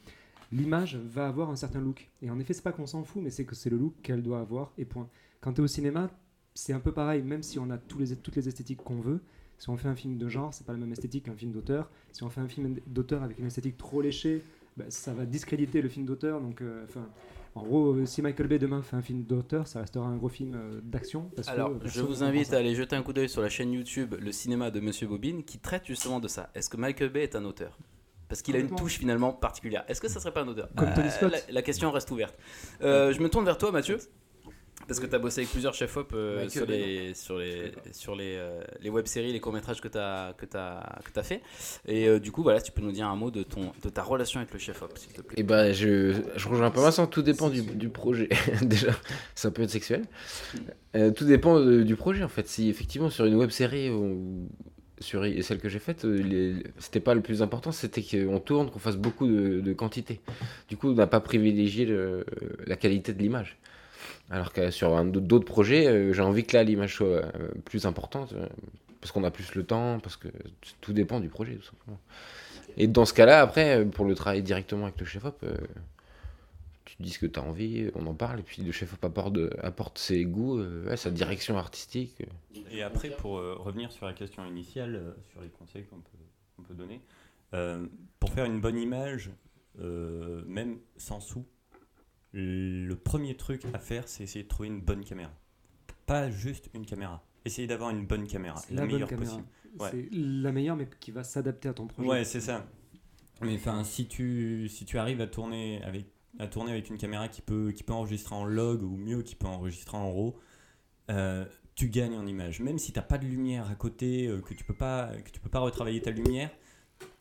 l'image 0.51 0.97
va 0.97 1.29
avoir 1.29 1.51
un 1.51 1.57
certain 1.57 1.81
look. 1.81 2.11
Et 2.23 2.31
en 2.31 2.41
effet, 2.41 2.55
c'est 2.55 2.63
pas 2.63 2.73
qu'on 2.73 2.87
s'en 2.87 3.05
fout, 3.05 3.23
mais 3.23 3.31
c'est 3.31 3.45
que 3.45 3.55
c'est 3.55 3.71
le 3.71 3.77
look 3.77 3.95
qu'elle 4.03 4.23
doit 4.23 4.41
avoir 4.41 4.73
et 4.77 4.85
point. 4.85 5.09
Quand 5.41 5.53
tu 5.53 5.61
es 5.61 5.65
au 5.65 5.69
cinéma, 5.69 6.11
c'est 6.55 6.73
un 6.73 6.81
peu 6.81 6.91
pareil, 6.91 7.23
même 7.23 7.45
si 7.45 7.61
on 7.61 7.71
a 7.71 7.79
les, 8.01 8.17
toutes 8.17 8.35
les 8.35 8.49
esthétiques 8.49 8.83
qu'on 8.83 9.01
veut. 9.01 9.21
Si 9.59 9.69
on 9.71 9.77
fait 9.77 9.89
un 9.89 9.97
film 9.97 10.19
de 10.19 10.29
genre, 10.29 10.55
c'est 10.55 10.67
pas 10.67 10.73
la 10.73 10.79
même 10.79 10.93
esthétique 10.93 11.25
qu'un 11.25 11.35
film 11.35 11.53
d'auteur. 11.53 11.91
Si 12.13 12.23
on 12.23 12.31
fait 12.31 12.41
un 12.41 12.49
film 12.49 12.77
d'auteur 12.87 13.23
avec 13.23 13.39
une 13.39 13.47
esthétique 13.47 13.77
trop 13.77 14.01
léchée, 14.01 14.43
bah, 14.77 14.85
ça 14.89 15.13
va 15.13 15.27
discréditer 15.27 15.83
le 15.83 15.89
film 15.89 16.07
d'auteur. 16.07 16.41
Donc, 16.41 16.63
euh, 16.63 16.87
en 17.57 17.63
gros, 17.65 17.93
euh, 17.93 18.07
si 18.07 18.23
Michael 18.23 18.47
Bay 18.47 18.59
demain 18.59 18.83
fait 18.83 18.95
un 18.95 19.03
film 19.03 19.25
d'auteur, 19.25 19.67
ça 19.67 19.81
restera 19.81 20.07
un 20.07 20.17
gros 20.17 20.29
film 20.29 20.55
euh, 20.55 20.81
d'action. 20.83 21.31
Alors, 21.49 21.73
je 21.85 22.01
vous 22.03 22.23
invite 22.23 22.53
à 22.55 22.59
aller 22.59 22.75
jeter 22.77 22.95
un 22.95 23.03
coup 23.03 23.13
d'œil 23.13 23.29
sur 23.29 23.43
la 23.43 23.49
chaîne 23.49 23.73
YouTube 23.73 24.15
Le 24.21 24.31
cinéma 24.31 24.71
de 24.71 24.79
Monsieur 24.79 25.09
Bobine 25.09 25.43
qui 25.43 25.59
traite 25.59 25.87
justement 25.87 26.21
de 26.21 26.29
ça. 26.29 26.51
Est-ce 26.55 26.71
que 26.71 26.77
Michael 26.77 27.11
Bay 27.11 27.25
est 27.25 27.35
un 27.35 27.45
auteur? 27.45 27.77
Parce 28.29 28.43
qu'il 28.43 28.55
a 28.55 28.59
une 28.59 28.71
touche 28.71 28.99
finalement 28.99 29.33
particulière. 29.33 29.85
Est-ce 29.89 30.01
que 30.03 30.09
ça 30.09 30.21
serait 30.21 30.35
pas 30.35 30.43
un 30.43 30.49
auteur? 30.49 30.69
Comme 30.77 30.93
Tony 30.95 31.11
Scott. 31.11 31.33
la, 31.33 31.39
la 31.51 31.63
question 31.63 31.91
reste 31.91 32.11
ouverte. 32.11 32.37
Euh, 32.83 33.13
je 33.13 33.21
me 33.21 33.29
tourne 33.31 33.47
vers 33.47 33.57
toi, 33.57 33.73
Mathieu. 33.73 33.99
Parce 34.89 34.99
que 35.01 35.07
tu 35.07 35.15
as 35.15 35.19
bossé 35.19 35.43
avec 35.43 35.51
plusieurs 35.53 35.75
chefs-op 35.75 36.13
euh, 36.15 36.49
sur, 36.49 36.67
les, 36.67 37.13
sur, 37.15 37.39
les, 37.39 37.73
sur 37.93 38.17
les, 38.17 38.37
euh, 38.39 38.61
les 38.81 38.89
web-séries, 38.91 39.33
les 39.33 39.39
courts-métrages 39.39 39.81
que 39.83 39.89
tu 39.89 39.99
as, 39.99 40.35
que 40.37 40.47
as, 40.57 40.99
que 41.05 41.21
as 41.21 41.23
fait. 41.23 41.43
Et 41.87 42.09
euh, 42.09 42.19
du 42.19 42.33
coup, 42.33 42.43
voilà, 42.43 42.59
si 42.61 42.67
tu 42.67 42.73
peux 42.73 42.81
nous 42.83 42.91
dire 42.93 43.07
un 43.07 43.15
mot 43.15 43.31
de, 43.31 43.43
ton, 43.43 43.73
de 43.85 43.89
ta 43.91 44.03
relation 44.03 44.41
avec 44.41 44.53
le 44.53 44.59
chef-op, 44.59 44.97
s'il 44.97 45.13
te 45.13 45.21
plaît. 45.21 45.39
Et 45.39 45.43
bah, 45.43 45.73
je, 45.73 46.15
je 46.37 46.49
rejoins 46.49 46.71
pas 46.71 46.81
Vincent, 46.81 47.07
tout 47.07 47.21
dépend 47.23 47.51
du, 47.51 47.61
du 47.63 47.91
projet. 47.91 48.29
Déjà, 48.63 48.93
ça 49.35 49.51
peut 49.51 49.63
être 49.63 49.71
sexuel. 49.71 50.03
Tout 51.15 51.25
dépend 51.27 51.61
de- 51.61 51.83
du 51.83 51.95
projet 51.95 52.25
en 52.25 52.29
fait. 52.29 52.49
Si 52.49 52.69
effectivement 52.71 53.11
sur 53.11 53.25
une 53.27 53.37
web 53.37 53.51
série 53.51 53.91
ou 53.91 54.49
sur 55.01 55.25
celle 55.43 55.59
que 55.59 55.69
j'ai 55.69 55.79
faite, 55.79 56.03
les- 56.05 56.57
c'était 56.79 56.99
pas 56.99 57.15
le 57.15 57.21
plus 57.21 57.41
important, 57.43 57.71
c'était 57.71 58.03
qu'on 58.03 58.41
tourne, 58.41 58.69
qu'on 58.71 58.81
fasse 58.81 58.97
beaucoup 58.97 59.29
de, 59.29 59.61
de 59.61 59.73
quantité. 59.75 60.21
Du 60.69 60.77
coup, 60.77 60.89
on 60.89 60.95
n'a 60.95 61.07
pas 61.07 61.21
privilégié 61.21 61.85
le- 61.85 62.25
la 62.67 62.75
qualité 62.77 63.13
de 63.13 63.19
l'image. 63.21 63.59
Alors 64.31 64.53
que 64.53 64.71
sur 64.71 65.03
d'autres 65.05 65.47
projets, 65.47 65.87
euh, 65.87 66.13
j'ai 66.13 66.23
envie 66.23 66.45
que 66.45 66.57
là 66.57 66.63
l'image 66.63 66.97
soit 66.97 67.07
euh, 67.07 67.49
plus 67.65 67.87
importante 67.87 68.35
euh, 68.35 68.47
parce 69.01 69.11
qu'on 69.11 69.25
a 69.25 69.31
plus 69.31 69.55
le 69.55 69.65
temps, 69.65 70.01
parce 70.01 70.17
que 70.17 70.29
tout 70.81 70.93
dépend 70.93 71.21
du 71.21 71.29
projet 71.29 71.55
tout 71.55 71.65
simplement. 71.65 71.99
Et 72.77 72.87
dans 72.87 73.05
ce 73.05 73.15
cas-là, 73.15 73.41
après, 73.41 73.85
pour 73.87 74.05
le 74.05 74.15
travail 74.15 74.43
directement 74.43 74.85
avec 74.85 75.01
le 75.01 75.07
chef-op, 75.07 75.45
tu 76.85 76.97
dis 77.01 77.11
ce 77.11 77.19
que 77.19 77.27
tu 77.27 77.41
as 77.41 77.43
envie, 77.43 77.91
on 77.95 78.07
en 78.07 78.15
parle, 78.15 78.41
et 78.41 78.43
puis 78.43 78.63
le 78.63 78.71
chef-op 78.71 79.05
apporte, 79.05 79.99
ses 79.99 80.25
goûts, 80.25 80.63
sa 80.97 81.11
direction 81.11 81.57
artistique. 81.57 82.23
Et 82.71 82.83
après, 82.83 83.11
pour 83.11 83.35
revenir 83.35 83.91
sur 83.91 84.07
la 84.07 84.13
question 84.13 84.45
initiale, 84.45 85.15
sur 85.31 85.41
les 85.41 85.49
conseils 85.49 85.85
qu'on 85.85 86.63
peut, 86.63 86.75
donner, 86.75 87.01
pour 88.21 88.31
faire 88.33 88.45
une 88.45 88.61
bonne 88.61 88.79
image, 88.79 89.31
même 89.77 90.79
sans 90.97 91.21
sous, 91.21 91.47
le 92.39 92.95
premier 92.95 93.37
truc 93.37 93.63
à 93.73 93.79
faire, 93.79 94.07
c'est 94.07 94.25
essayer 94.25 94.45
de 94.45 94.49
trouver 94.49 94.69
une 94.69 94.81
bonne 94.81 95.05
caméra. 95.05 95.33
Pas 96.07 96.31
juste 96.31 96.71
une 96.75 96.87
caméra. 96.87 97.25
Essayez 97.45 97.67
d'avoir 97.67 97.91
une 97.91 98.07
bonne 98.07 98.27
caméra, 98.27 98.63
la, 98.71 98.87
meilleure 98.87 99.09
caméra. 99.09 99.33
possible. 99.33 99.49
Ouais. 99.79 99.91
C'est 99.91 100.09
la 100.13 100.53
meilleure, 100.53 100.77
mais 100.77 100.89
qui 101.01 101.11
va 101.11 101.25
s'adapter 101.25 101.69
à 101.69 101.75
ton 101.75 101.87
projet. 101.87 102.09
Ouais, 102.09 102.25
c'est 102.25 102.41
ça. 102.41 102.67
Mais 103.43 103.55
enfin, 103.55 103.85
si 103.85 104.07
tu, 104.07 104.69
si 104.69 104.85
tu 104.85 104.99
arrives 104.99 105.21
à 105.21 105.27
tourner 105.27 105.83
avec, 105.83 106.07
à 106.39 106.47
tourner 106.47 106.73
avec 106.73 106.91
une 106.91 106.99
caméra 106.99 107.29
qui 107.29 107.43
peut, 107.43 107.73
qui 107.73 107.83
peut 107.83 107.93
enregistrer 107.93 108.35
en 108.35 108.45
log 108.45 108.83
ou 108.83 108.97
mieux, 108.97 109.23
qui 109.23 109.35
peut 109.35 109.47
enregistrer 109.47 109.97
en 109.97 110.13
RAW, 110.13 110.39
euh, 111.11 111.45
tu 111.75 111.89
gagnes 111.89 112.17
en 112.17 112.27
image. 112.27 112.61
Même 112.61 112.79
si 112.79 112.93
tu 112.93 112.99
n'as 112.99 113.05
pas 113.05 113.19
de 113.19 113.27
lumière 113.27 113.71
à 113.71 113.75
côté, 113.75 114.27
euh, 114.27 114.41
que 114.41 114.55
tu 114.55 114.65
peux 114.65 114.75
pas, 114.75 115.13
que 115.25 115.31
tu 115.31 115.41
peux 115.41 115.51
pas 115.51 115.61
retravailler 115.61 116.03
ta 116.03 116.11
lumière, 116.11 116.51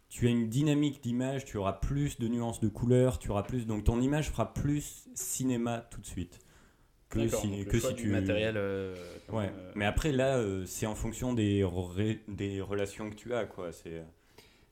tu 0.10 0.28
as 0.28 0.30
une 0.30 0.48
dynamique 0.50 1.02
d'image, 1.04 1.46
tu 1.46 1.58
auras 1.58 1.74
plus 1.74 2.18
de 2.20 2.28
nuances 2.28 2.60
de 2.62 2.70
couleurs, 2.70 3.20
tu 3.20 3.30
auras 3.30 3.44
plus, 3.44 3.66
donc 3.68 3.84
ton 3.84 4.00
image 4.02 4.30
fera 4.30 4.54
plus 4.54 5.08
cinéma 5.14 5.88
tout 5.92 6.00
de 6.02 6.06
suite. 6.06 6.40
Que 7.10 7.26
si, 7.30 7.48
donc 7.48 7.58
le 7.60 7.64
que 7.72 7.80
choix 7.80 7.90
si 7.92 7.96
du 7.96 8.04
tu 8.04 8.10
matériel. 8.10 8.56
euh, 8.58 8.94
Ouais, 9.32 9.50
euh, 9.54 9.72
mais 9.76 9.86
après 9.86 10.12
là, 10.12 10.38
euh, 10.38 10.66
c'est 10.66 10.86
en 10.86 10.96
fonction 10.96 11.34
des, 11.34 11.66
des 12.28 12.62
relations 12.62 13.10
que 13.10 13.16
tu 13.16 13.34
as, 13.34 13.46
quoi. 13.46 13.72
C'est 13.72 14.04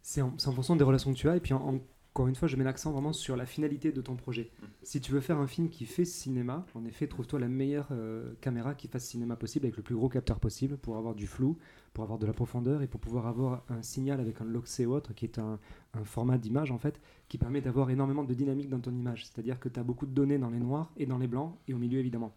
C'est 0.02 0.22
en, 0.22 0.34
c'est 0.38 0.50
en 0.50 0.52
fonction 0.52 0.76
des 0.76 0.84
relations 0.84 1.14
que 1.14 1.18
tu 1.18 1.30
as. 1.30 1.38
Et 1.38 1.40
puis, 1.40 1.54
en- 1.54 1.80
encore 2.16 2.30
une 2.30 2.36
fois, 2.36 2.48
je 2.48 2.56
mets 2.56 2.64
l'accent 2.64 2.94
vraiment 2.94 3.12
sur 3.12 3.36
la 3.36 3.46
finalité 3.46 3.92
de 3.92 4.00
ton 4.00 4.16
projet. 4.16 4.50
Mm. 4.62 4.66
Si 4.84 5.02
tu 5.02 5.12
veux 5.12 5.20
faire 5.20 5.38
un 5.38 5.48
film 5.48 5.68
qui 5.68 5.86
fait 5.86 6.06
cinéma, 6.06 6.66
en 6.74 6.86
effet, 6.86 7.08
trouve-toi 7.08 7.42
la 7.42 7.50
meilleure 7.50 7.90
euh, 7.92 8.34
caméra 8.40 8.74
qui 8.74 8.88
fasse 8.88 9.04
cinéma 9.04 9.36
possible, 9.36 9.66
avec 9.66 9.76
le 9.76 9.84
plus 9.84 9.96
gros 9.96 10.08
capteur 10.08 10.40
possible, 10.40 10.78
pour 10.78 10.96
avoir 10.96 11.14
du 11.14 11.28
flou, 11.28 11.58
pour 11.92 12.06
avoir 12.06 12.18
de 12.18 12.26
la 12.26 12.32
profondeur 12.32 12.82
et 12.82 12.88
pour 12.88 13.02
pouvoir 13.02 13.28
avoir 13.28 13.66
un 13.68 13.82
signal 13.82 14.22
avec 14.22 14.40
un 14.40 14.46
Loxé 14.46 14.86
ou 14.86 14.94
autre, 14.94 15.14
qui 15.14 15.26
est 15.26 15.40
un, 15.40 15.60
un 15.94 16.06
format 16.06 16.38
d'image, 16.38 16.72
en 16.72 16.78
fait, 16.78 17.02
qui 17.28 17.38
permet 17.38 17.60
d'avoir 17.60 17.90
énormément 17.90 18.24
de 18.24 18.34
dynamique 18.34 18.70
dans 18.70 18.80
ton 18.80 18.96
image. 18.96 19.26
C'est-à-dire 19.26 19.60
que 19.60 19.68
tu 19.68 19.78
as 19.78 19.84
beaucoup 19.84 20.06
de 20.06 20.14
données 20.14 20.38
dans 20.38 20.50
les 20.50 20.60
noirs 20.60 20.94
et 20.96 21.06
dans 21.06 21.18
les 21.18 21.28
blancs, 21.28 21.58
et 21.68 21.74
au 21.74 21.78
milieu, 21.78 22.00
évidemment. 22.00 22.34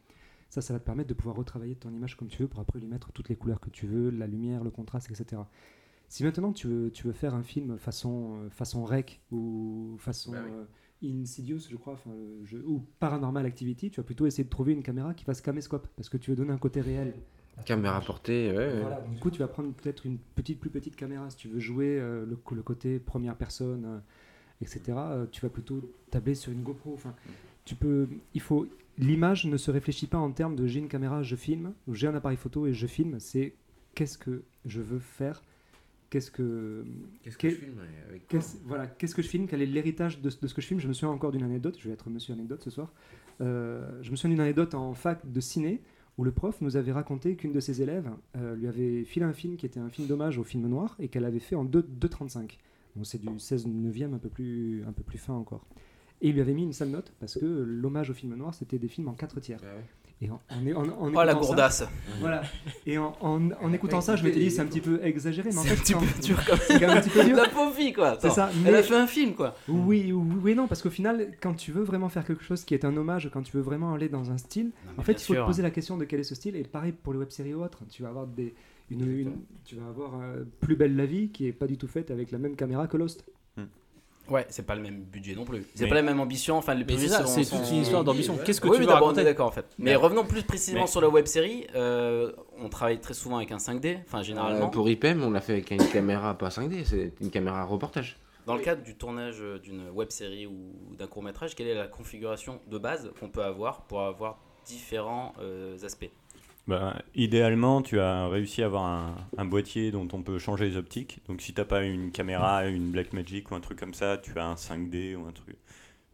Ça, 0.51 0.61
ça 0.61 0.73
va 0.73 0.81
te 0.81 0.85
permettre 0.85 1.11
de 1.11 1.15
pouvoir 1.15 1.37
retravailler 1.37 1.77
ton 1.77 1.93
image 1.93 2.17
comme 2.17 2.27
tu 2.27 2.43
veux 2.43 2.49
pour 2.49 2.59
après 2.59 2.81
lui 2.81 2.89
mettre 2.89 3.13
toutes 3.13 3.29
les 3.29 3.37
couleurs 3.37 3.61
que 3.61 3.71
tu 3.71 3.87
veux, 3.87 4.11
la 4.11 4.27
lumière, 4.27 4.65
le 4.65 4.71
contraste, 4.71 5.09
etc. 5.09 5.43
Si 6.09 6.25
maintenant 6.25 6.53
tu 6.53 6.67
veux, 6.67 6.91
tu 6.91 7.07
veux 7.07 7.13
faire 7.13 7.35
un 7.35 7.43
film 7.43 7.79
façon, 7.79 8.41
euh, 8.43 8.51
façon 8.51 8.85
rec 8.85 9.21
ou 9.31 9.97
façon 9.99 10.33
Bah 10.33 10.39
oui. 10.45 10.51
euh, 10.53 10.65
Insidious, 11.23 11.61
je 11.71 11.77
crois, 11.77 11.93
enfin, 11.93 12.11
ou 12.67 12.83
Paranormal 12.99 13.47
Activity, 13.47 13.91
tu 13.91 14.01
vas 14.01 14.05
plutôt 14.05 14.27
essayer 14.27 14.45
de 14.45 14.49
trouver 14.49 14.73
une 14.73 14.83
caméra 14.83 15.15
qui 15.15 15.25
fasse 15.25 15.41
caméscope 15.41 15.87
parce 15.97 16.09
que 16.09 16.17
tu 16.17 16.31
veux 16.31 16.37
donner 16.37 16.53
un 16.53 16.59
côté 16.59 16.81
réel. 16.81 17.15
Caméra 17.65 18.01
portée, 18.01 18.53
ouais. 18.57 18.81
Voilà, 18.81 19.01
du 19.01 19.19
coup, 19.19 19.31
tu 19.31 19.39
vas 19.39 19.49
prendre 19.49 19.73
peut-être 19.73 20.07
une 20.07 20.19
petite, 20.19 20.61
plus 20.61 20.71
petite 20.71 20.97
caméra 20.97 21.29
si 21.31 21.37
tu 21.37 21.49
veux 21.49 21.59
jouer 21.59 21.99
euh, 21.99 22.25
le, 22.25 22.63
côté 22.63 22.99
première 22.99 23.37
personne, 23.37 23.85
euh, 23.85 23.99
etc. 24.63 24.97
tu 25.31 25.41
vas 25.41 25.49
plutôt 25.49 25.93
tabler 26.11 26.35
sur 26.35 26.53
une 26.53 26.63
GoPro. 26.63 26.95
Enfin, 26.95 27.15
tu 27.65 27.75
peux, 27.75 28.09
il 28.35 28.41
faut, 28.41 28.67
l'image 28.97 29.47
ne 29.47 29.57
se 29.57 29.71
réfléchit 29.71 30.07
pas 30.07 30.19
en 30.19 30.31
termes 30.31 30.57
de 30.57 30.67
j'ai 30.67 30.79
une 30.79 30.89
caméra, 30.89 31.23
je 31.23 31.37
filme, 31.37 31.75
ou 31.87 31.95
j'ai 31.95 32.07
un 32.07 32.15
appareil 32.15 32.39
photo 32.39 32.67
et 32.67 32.75
je 32.75 32.87
filme. 32.87 33.19
C'est 33.19 33.55
qu'est-ce 33.95 34.19
que 34.19 34.43
je 34.65 34.81
veux 34.81 35.01
faire, 35.01 35.43
qu'est-ce 36.11 36.31
que, 36.31 36.85
Qu'est-ce 37.23 37.37
que 37.37 37.49
que 37.49 37.51
je 37.51 37.59
filme 37.59 37.81
avec 38.09 38.35
voilà, 38.65 38.87
qu'est-ce 38.87 39.15
que 39.15 39.23
je 39.23 39.29
filme 39.29 39.47
Quel 39.47 39.63
est 39.63 39.67
l'héritage 39.67 40.21
de, 40.21 40.31
de 40.31 40.47
ce 40.47 40.55
que 40.55 40.61
je 40.61 40.67
filme? 40.67 40.81
Je 40.81 40.89
me 40.89 40.93
souviens 40.93 41.15
encore 41.15 41.33
d'une 41.33 41.43
anecdote, 41.43 41.77
je 41.79 41.89
vais 41.89 41.95
être 41.95 42.11
monsieur 42.11 42.35
anecdote 42.35 42.63
ce 42.63 42.71
soir. 42.71 42.93
Euh, 43.41 44.03
je 44.03 44.11
me 44.11 44.17
souviens 44.17 44.35
d'une 44.35 44.41
anecdote 44.41 44.75
en 44.75 44.95
fac 44.95 45.31
de 45.31 45.41
ciné 45.41 45.83
où 46.17 46.25
le 46.25 46.33
prof 46.33 46.61
nous 46.61 46.77
avait 46.77 46.93
raconté 46.93 47.37
qu'une 47.37 47.53
de 47.53 47.61
ses 47.61 47.81
élèves 47.81 48.11
euh, 48.37 48.57
lui 48.57 48.67
avait 48.67 49.05
filé 49.05 49.25
un 49.25 49.33
film 49.33 49.57
qui 49.57 49.67
était 49.67 49.79
un 49.79 49.89
film 49.89 50.09
d'hommage 50.09 50.39
au 50.39 50.45
film 50.45 50.67
noir 50.67 50.97
et 50.99 51.09
qu'elle 51.09 51.25
avait 51.25 51.39
fait 51.39 51.55
en 51.55 51.65
2 51.65 51.83
2,35. 52.01 52.59
Donc 52.97 53.07
c'est 53.07 53.21
du 53.21 53.39
16 53.39 53.67
neuvième 53.69 54.15
un 54.15 54.19
peu 54.19 54.29
plus, 54.29 54.85
un 54.87 54.93
peu 54.93 55.05
plus 55.05 55.19
fin 55.19 55.35
encore. 55.35 55.65
Et 56.21 56.31
il 56.31 56.35
lui 56.35 56.41
avait 56.41 56.55
mis 56.55 56.65
une 56.65 56.73
sale 56.73 56.89
note 56.89 57.13
parce 57.21 57.39
que 57.39 57.47
l'hommage 57.47 58.11
au 58.11 58.15
film 58.15 58.35
noir 58.35 58.55
c'était 58.55 58.79
des 58.79 58.89
films 58.89 59.09
en 59.09 59.15
quatre 59.15 59.39
tiers. 59.41 59.61
Ouais. 59.63 59.85
Et 60.21 60.29
en, 60.31 60.41
en, 60.51 60.67
en- 60.77 60.89
en 60.89 61.11
Oh 61.15 61.23
la 61.23 61.33
écoutant 61.33 61.41
ça- 61.43 61.47
gourdasse 61.47 61.85
Voilà. 62.21 62.43
Et 62.87 62.99
en, 62.99 63.17
en- 63.21 63.51
en 63.53 63.73
écoutant 63.73 64.01
ça, 64.01 64.17
je 64.17 64.25
m'étais 64.25 64.41
dit 64.41 64.51
c'est 64.51 64.61
un 64.63 64.67
petit 64.67 64.81
peu 64.81 64.99
exagéré, 65.05 65.51
mais 65.53 65.59
en 65.59 65.63
C'est 65.63 65.77
fait 65.77 65.95
un 65.95 65.99
petit 66.01 66.13
peu 66.13 66.23
dur 66.27 66.45
comme 66.45 66.59
c'est 66.67 66.81
quand 66.81 66.89
même 66.89 66.97
un 66.97 67.01
petit 67.01 67.11
peu 67.11 67.25
dur. 67.25 67.37
La 67.37 67.49
pauvre 67.49 67.73
fille 67.73 67.93
quoi 67.93 68.17
C'est 68.21 68.27
Attends, 68.27 68.35
ça. 68.35 68.51
Elle 68.67 68.75
a 68.75 68.79
mais- 68.79 68.83
fait 68.83 68.97
un 68.97 69.07
film 69.07 69.35
quoi 69.35 69.55
oui, 69.69 70.13
oui, 70.13 70.37
oui, 70.43 70.55
non, 70.57 70.67
parce 70.67 70.83
qu'au 70.83 70.91
final, 70.91 71.29
quand 71.41 71.55
tu 71.55 71.71
veux 71.71 71.83
vraiment 71.85 72.09
faire 72.09 72.25
quelque 72.27 72.43
chose 72.43 72.65
qui 72.65 72.75
est 72.75 72.85
un 72.85 72.97
hommage, 72.97 73.31
quand 73.33 73.43
tu 73.43 73.57
veux 73.57 73.63
vraiment 73.63 73.95
aller 73.95 74.09
dans 74.09 74.31
un 74.33 74.39
style, 74.39 74.73
en 74.97 75.03
fait, 75.03 75.13
il 75.13 75.25
faut 75.25 75.35
te 75.35 75.45
poser 75.47 75.63
la 75.63 75.71
question 75.71 75.97
de 75.97 76.05
quel 76.05 76.19
est 76.21 76.25
ce 76.25 76.35
style. 76.35 76.57
Et 76.57 76.65
pareil 76.65 76.93
pour 76.93 77.13
les 77.13 77.19
web-séries 77.21 77.55
ou 77.55 77.63
autres, 77.63 77.83
tu 77.89 78.03
vas 78.03 78.09
avoir 78.09 78.27
des, 78.27 78.55
une, 78.91 79.07
une- 79.21 79.37
tu 79.65 79.77
vas 79.77 79.87
avoir 79.87 80.19
euh, 80.21 80.43
Plus 80.61 80.75
belle 80.75 80.97
la 80.97 81.07
vie 81.07 81.29
qui 81.29 81.47
est 81.47 81.53
pas 81.53 81.67
du 81.69 81.77
tout 81.77 81.87
faite 81.87 82.11
avec 82.11 82.33
la 82.33 82.39
même 82.39 82.57
caméra 82.57 82.89
que 82.89 82.97
Lost. 82.97 83.25
Ouais, 84.31 84.47
c'est 84.51 84.67
pas 84.67 84.75
le 84.75 84.83
même 84.83 85.01
budget 85.03 85.35
non 85.35 85.45
plus. 85.45 85.65
C'est 85.75 85.85
Mais- 85.85 85.89
pas 85.89 85.95
la 85.95 86.03
même 86.03 86.21
ambition. 86.21 86.57
Enfin, 86.59 86.75
les 86.75 86.85
Mais 86.85 86.97
c'est 86.99 87.09
ça, 87.09 87.27
c'est 87.27 87.45
toute 87.45 87.69
une 87.71 87.77
histoire 87.83 88.05
d'ambition. 88.05 88.37
Qu'est-ce 88.45 88.61
que 88.61 88.67
Oui, 88.69 88.77
tu 88.77 88.81
oui, 88.81 88.87
veux 88.87 88.93
d'abord, 88.93 89.09
on 89.09 89.11
est 89.13 89.15
raconter 89.15 89.25
d'accord 89.25 89.47
en 89.49 89.51
fait. 89.53 89.67
Mais 89.79 89.91
Mais- 89.91 89.97
revenons 89.97 90.25
plus 90.25 90.43
précisément 90.43 90.83
Mais- 90.83 90.87
sur 90.87 91.01
la 91.01 91.09
web 91.09 91.27
série. 91.27 91.67
euh, 91.75 92.33
on 92.59 92.69
travaille 92.69 93.01
très 93.01 93.15
souvent 93.15 93.37
avec 93.39 93.51
un 93.53 93.59
5D, 93.59 93.99
enfin 94.07 94.21
Euh, 94.21 94.23
généralement. 94.23 94.69
pour 94.69 94.89
IPM, 94.89 95.23
on 95.23 95.31
l'a 95.31 95.41
fait 95.41 95.53
avec 95.55 95.71
une 95.71 95.79
caméra 95.89 96.37
pas 96.37 96.51
5D, 96.51 96.85
c'est 96.85 97.13
une 97.21 97.31
caméra 97.31 97.65
reportage. 97.65 98.17
Dans 98.47 98.55
le 98.57 98.63
cadre 98.63 98.83
du 98.83 98.95
tournage 98.97 99.37
euh, 99.41 99.59
d'une 99.59 99.89
web 99.91 100.11
série 100.11 100.47
ou 100.47 100.73
d'un 100.99 101.07
court 101.07 101.23
métrage, 101.23 101.55
quelle 101.55 101.67
est 101.69 101.75
la 101.75 101.87
configuration 101.87 102.61
de 102.67 102.79
base 102.79 103.11
qu'on 103.21 103.29
peut 103.29 103.43
avoir 103.45 103.83
pour 103.83 104.01
avoir 104.03 104.39
différents 104.67 105.33
euh, 105.41 105.77
aspects? 105.85 106.11
Bah, 106.69 107.01
idéalement, 107.15 107.81
tu 107.81 107.99
as 107.99 108.29
réussi 108.29 108.63
à 108.63 108.67
avoir 108.67 108.85
un, 108.85 109.17
un 109.39 109.45
boîtier 109.47 109.91
dont 109.91 110.07
on 110.13 110.23
peut 110.23 110.39
changer 110.39 110.69
les 110.69 110.77
optiques. 110.77 111.21
Donc, 111.27 111.41
si 111.41 111.55
t'as 111.55 111.65
pas 111.65 111.83
une 111.83 112.11
caméra, 112.13 112.67
une 112.67 112.91
Blackmagic 112.91 113.51
ou 113.51 113.55
un 113.55 113.61
truc 113.61 113.79
comme 113.81 113.95
ça, 113.95 114.19
tu 114.19 114.39
as 114.39 114.45
un 114.47 114.55
5D 114.55 115.17
ou 115.17 115.27
un 115.27 115.33
truc, 115.33 115.57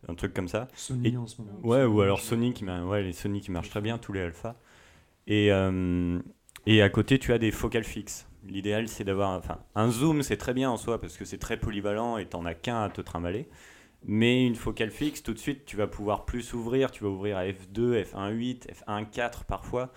un 0.08 0.14
truc 0.14 0.32
comme 0.32 0.46
ça. 0.46 0.68
Sony 0.76 1.08
Et- 1.08 1.16
en 1.16 1.26
ce 1.26 1.42
moment. 1.42 1.58
Ouais, 1.64 1.84
ou 1.84 2.00
alors 2.02 2.20
Sony 2.20 2.52
qui, 2.52 2.64
ouais, 2.64 3.02
les 3.02 3.12
Sony 3.12 3.40
qui 3.40 3.50
marchent 3.50 3.70
très 3.70 3.80
bien, 3.80 3.98
tous 3.98 4.12
les 4.12 4.20
alpha. 4.20 4.54
Et, 5.26 5.50
euh, 5.50 6.20
et 6.66 6.82
à 6.82 6.88
côté, 6.88 7.18
tu 7.18 7.32
as 7.32 7.38
des 7.38 7.50
focales 7.50 7.82
fixes. 7.84 8.28
L'idéal, 8.46 8.86
c'est 8.88 9.02
d'avoir. 9.04 9.30
Enfin, 9.36 9.58
un 9.74 9.90
zoom, 9.90 10.22
c'est 10.22 10.36
très 10.36 10.54
bien 10.54 10.70
en 10.70 10.76
soi 10.76 11.00
parce 11.00 11.16
que 11.16 11.24
c'est 11.24 11.38
très 11.38 11.56
polyvalent 11.56 12.16
et 12.18 12.26
t'en 12.26 12.44
as 12.44 12.54
qu'un 12.54 12.80
à 12.84 12.90
te 12.90 13.00
trimballer. 13.00 13.48
Mais 14.06 14.46
une 14.46 14.54
focale 14.54 14.90
fixe, 14.90 15.22
tout 15.22 15.32
de 15.32 15.38
suite, 15.38 15.64
tu 15.64 15.76
vas 15.76 15.86
pouvoir 15.88 16.26
plus 16.26 16.52
ouvrir. 16.52 16.92
Tu 16.92 17.02
vas 17.02 17.10
ouvrir 17.10 17.38
à 17.38 17.44
f2, 17.46 18.04
f1.8, 18.04 18.68
f1.4 18.70 19.44
parfois. 19.46 19.90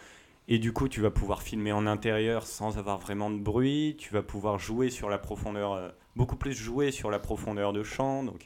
Et 0.49 0.59
du 0.59 0.71
coup, 0.71 0.87
tu 0.87 1.01
vas 1.01 1.11
pouvoir 1.11 1.41
filmer 1.41 1.71
en 1.73 1.85
intérieur 1.87 2.47
sans 2.47 2.77
avoir 2.77 2.99
vraiment 2.99 3.29
de 3.29 3.37
bruit. 3.39 3.95
Tu 3.99 4.13
vas 4.13 4.23
pouvoir 4.23 4.59
jouer 4.59 4.89
sur 4.89 5.09
la 5.09 5.17
profondeur, 5.17 5.73
euh, 5.73 5.89
beaucoup 6.15 6.37
plus 6.37 6.53
jouer 6.53 6.91
sur 6.91 7.11
la 7.11 7.19
profondeur 7.19 7.73
de 7.73 7.83
champ. 7.83 8.23
Donc, 8.23 8.45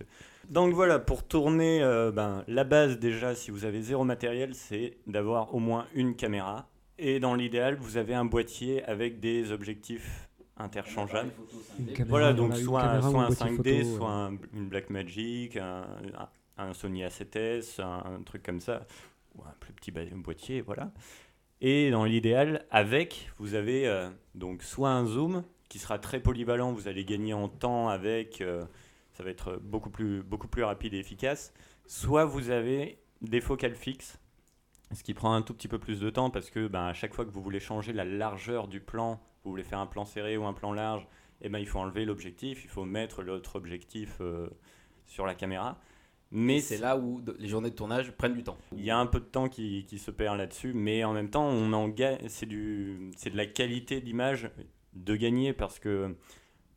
donc 0.50 0.74
voilà, 0.74 0.98
pour 0.98 1.24
tourner, 1.28 1.84
euh, 1.84 2.12
ben, 2.12 2.44
la 2.48 2.64
base 2.64 2.98
déjà, 2.98 3.36
si 3.36 3.52
vous 3.52 3.66
avez 3.66 3.82
zéro 3.84 4.04
matériel, 4.04 4.56
c'est 4.56 4.98
d'avoir 5.06 5.54
au 5.54 5.60
moins 5.60 5.86
une 5.94 6.16
caméra. 6.16 6.68
Et 6.98 7.20
dans 7.20 7.36
l'idéal, 7.36 7.76
vous 7.80 7.98
avez 7.98 8.16
un 8.16 8.26
boîtier 8.26 8.84
avec 8.86 9.20
des 9.20 9.52
objectifs 9.52 10.28
interchangeables. 10.58 11.32
Caméra, 11.94 12.06
Voilà, 12.10 12.34
donc 12.34 12.56
soit, 12.56 12.82
caméra 12.82 13.08
ou 13.10 13.12
soit 13.12 13.22
un 13.22 13.28
boîtier 13.28 13.46
5D, 13.48 13.84
photo, 13.84 13.98
soit 13.98 14.10
euh. 14.10 14.30
un- 14.30 14.38
une 14.54 14.68
Blackmagic, 14.70 15.58
un, 15.58 15.86
un, 16.18 16.64
un 16.64 16.74
Sony 16.74 17.04
A7S, 17.04 17.80
un, 17.82 18.04
un 18.18 18.24
truc 18.24 18.44
comme 18.44 18.60
ça, 18.60 18.86
ou 19.36 19.42
un 19.44 19.54
plus 19.60 19.74
petit 19.74 19.92
boîtier, 19.92 20.62
voilà. 20.62 20.92
Et 21.62 21.92
dans 21.92 22.06
l'idéal, 22.06 22.66
avec, 22.72 23.32
vous 23.38 23.54
avez 23.54 23.88
euh, 23.88 24.10
donc 24.36 24.64
soit 24.64 24.90
un 24.90 25.06
zoom 25.06 25.44
qui 25.70 25.80
sera 25.80 26.00
très 26.00 26.20
polyvalent, 26.20 26.74
vous 26.74 26.88
allez 26.88 27.06
gagner 27.06 27.34
en 27.34 27.48
temps 27.48 27.88
avec, 27.88 28.42
euh, 28.42 28.66
ça 29.14 29.24
va 29.24 29.30
être 29.30 29.60
beaucoup 29.62 29.90
plus, 29.90 30.24
beaucoup 30.24 30.48
plus 30.48 30.64
rapide 30.64 30.94
et 30.94 31.00
efficace, 31.00 31.54
soit 31.86 32.26
vous 32.26 32.50
avez 32.50 32.98
des 33.22 33.42
focales 33.42 33.76
fixes 33.76 34.20
ce 34.94 35.04
qui 35.04 35.14
prend 35.14 35.34
un 35.34 35.42
tout 35.42 35.54
petit 35.54 35.68
peu 35.68 35.80
plus 35.80 36.00
de 36.00 36.10
temps 36.10 36.30
parce 36.30 36.50
que 36.50 36.68
ben, 36.68 36.86
à 36.86 36.94
chaque 36.94 37.14
fois 37.14 37.26
que 37.26 37.32
vous 37.32 37.42
voulez 37.42 37.60
changer 37.60 37.94
la 37.94 38.06
largeur 38.06 38.68
du 38.68 38.82
plan, 38.82 39.20
vous 39.44 39.52
voulez 39.52 39.64
faire 39.64 39.80
un 39.80 39.88
plan 39.88 40.06
serré 40.06 40.38
ou 40.38 40.46
un 40.46 40.54
plan 40.54 40.74
large, 40.74 41.08
eh 41.42 41.50
ben, 41.50 41.60
il 41.60 41.68
faut 41.68 41.80
enlever 41.80 42.06
l'objectif, 42.06 42.64
il 42.64 42.70
faut 42.70 42.86
mettre 42.86 43.24
l'autre 43.24 43.56
objectif 43.56 44.18
euh, 44.22 44.50
sur 45.06 45.26
la 45.26 45.36
caméra. 45.36 45.80
Mais 46.32 46.62
c'est 46.62 46.78
là 46.78 46.98
où 46.98 47.22
les 47.40 47.48
journées 47.50 47.70
de 47.70 47.76
tournage 47.76 48.12
prennent 48.12 48.36
du 48.36 48.44
temps. 48.44 48.58
il 48.72 48.84
y 48.86 48.90
a 48.90 48.98
un 48.98 49.06
peu 49.06 49.20
de 49.20 49.26
temps 49.26 49.50
qui, 49.50 49.86
qui 49.86 50.00
se 50.00 50.12
perd 50.12 50.38
là-dessus, 50.38 50.72
mais 50.74 51.04
en 51.04 51.14
même 51.14 51.30
temps, 51.30 51.46
on 51.46 51.74
en 51.74 51.90
gagne. 51.90 52.20
C'est 52.28 52.46
du, 52.46 53.12
c'est 53.18 53.30
de 53.30 53.38
la 53.38 53.46
qualité 53.46 54.00
d'image 54.00 54.50
de 54.94 55.16
gagner 55.16 55.52
parce 55.52 55.78
que 55.78 56.16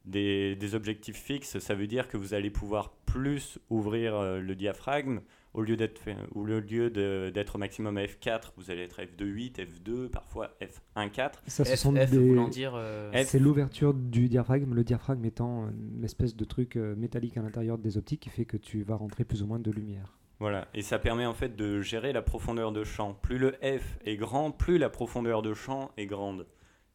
des, 0.04 0.56
des 0.56 0.74
objectifs 0.74 1.16
fixes, 1.16 1.58
ça 1.58 1.74
veut 1.74 1.86
dire 1.86 2.08
que 2.08 2.16
vous 2.16 2.34
allez 2.34 2.50
pouvoir 2.50 2.90
plus 3.06 3.58
ouvrir 3.70 4.14
euh, 4.16 4.40
le 4.40 4.54
diaphragme 4.54 5.20
au 5.54 5.62
lieu 5.62 5.76
d'être 5.76 6.00
le 6.34 6.60
lieu 6.60 6.90
de- 6.90 7.30
d'être 7.32 7.54
au 7.56 7.58
maximum 7.58 7.96
à 7.96 8.02
f4, 8.04 8.52
vous 8.56 8.70
allez 8.70 8.82
être 8.82 9.00
f2.8, 9.00 9.58
f2, 9.60 10.08
parfois 10.10 10.50
f1.4. 10.60 11.42
Ça, 11.46 11.64
ce 11.64 11.74
F, 11.74 11.78
sont 11.78 11.94
F 11.94 12.10
des- 12.10 12.18
voulant 12.18 12.48
dire. 12.48 12.72
euh, 12.74 13.10
F. 13.12 13.28
C'est 13.28 13.38
l'ouverture 13.38 13.94
du 13.94 14.28
diaphragme, 14.28 14.74
le 14.74 14.84
diaphragme 14.84 15.24
étant 15.24 15.68
une 15.70 16.04
espèce 16.04 16.36
de 16.36 16.44
truc 16.44 16.76
euh, 16.76 16.94
métallique 16.96 17.36
à 17.36 17.42
l'intérieur 17.42 17.78
des 17.78 17.96
optiques 17.96 18.20
qui 18.20 18.30
fait 18.30 18.44
que 18.44 18.56
tu 18.56 18.82
vas 18.82 18.96
rentrer 18.96 19.24
plus 19.24 19.42
ou 19.42 19.46
moins 19.46 19.58
de 19.60 19.70
lumière. 19.70 20.18
Voilà, 20.40 20.66
et 20.74 20.82
ça 20.82 20.98
permet 20.98 21.24
en 21.26 21.32
fait 21.34 21.54
de 21.56 21.80
gérer 21.80 22.12
la 22.12 22.20
profondeur 22.20 22.72
de 22.72 22.82
champ. 22.82 23.14
Plus 23.14 23.38
le 23.38 23.52
F 23.62 23.98
est 24.04 24.16
grand, 24.16 24.50
plus 24.50 24.78
la 24.78 24.90
profondeur 24.90 25.42
de 25.42 25.54
champ 25.54 25.92
est 25.96 26.06
grande. 26.06 26.46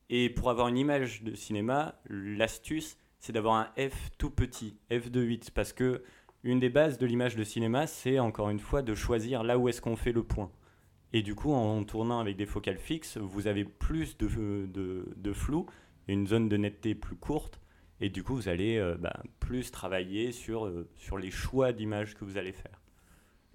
Et 0.09 0.29
pour 0.29 0.49
avoir 0.49 0.67
une 0.67 0.77
image 0.77 1.23
de 1.23 1.33
cinéma, 1.35 1.99
l'astuce, 2.09 2.97
c'est 3.19 3.31
d'avoir 3.31 3.55
un 3.55 3.69
F 3.89 4.09
tout 4.17 4.29
petit, 4.29 4.77
F 4.91 5.09
de 5.09 5.21
8, 5.21 5.51
parce 5.51 5.71
que 5.71 6.03
une 6.43 6.59
des 6.59 6.69
bases 6.69 6.97
de 6.97 7.05
l'image 7.05 7.35
de 7.35 7.43
cinéma, 7.43 7.87
c'est 7.87 8.19
encore 8.19 8.49
une 8.49 8.59
fois 8.59 8.81
de 8.81 8.95
choisir 8.95 9.43
là 9.43 9.57
où 9.57 9.69
est-ce 9.69 9.81
qu'on 9.81 9.95
fait 9.95 10.11
le 10.11 10.23
point. 10.23 10.51
Et 11.11 11.21
du 11.21 11.35
coup, 11.35 11.51
en 11.51 11.83
tournant 11.83 12.19
avec 12.19 12.37
des 12.37 12.45
focales 12.45 12.77
fixes, 12.77 13.17
vous 13.17 13.47
avez 13.47 13.65
plus 13.65 14.17
de, 14.17 14.27
de, 14.67 15.05
de 15.15 15.33
flou, 15.33 15.65
une 16.07 16.27
zone 16.27 16.49
de 16.49 16.57
netteté 16.57 16.95
plus 16.95 17.15
courte, 17.15 17.59
et 18.01 18.09
du 18.09 18.23
coup, 18.23 18.35
vous 18.35 18.47
allez 18.47 18.77
euh, 18.77 18.95
bah, 18.97 19.21
plus 19.39 19.71
travailler 19.71 20.31
sur, 20.31 20.65
euh, 20.65 20.87
sur 20.95 21.17
les 21.17 21.31
choix 21.31 21.73
d'images 21.73 22.15
que 22.15 22.23
vous 22.23 22.37
allez 22.37 22.53
faire. 22.53 22.81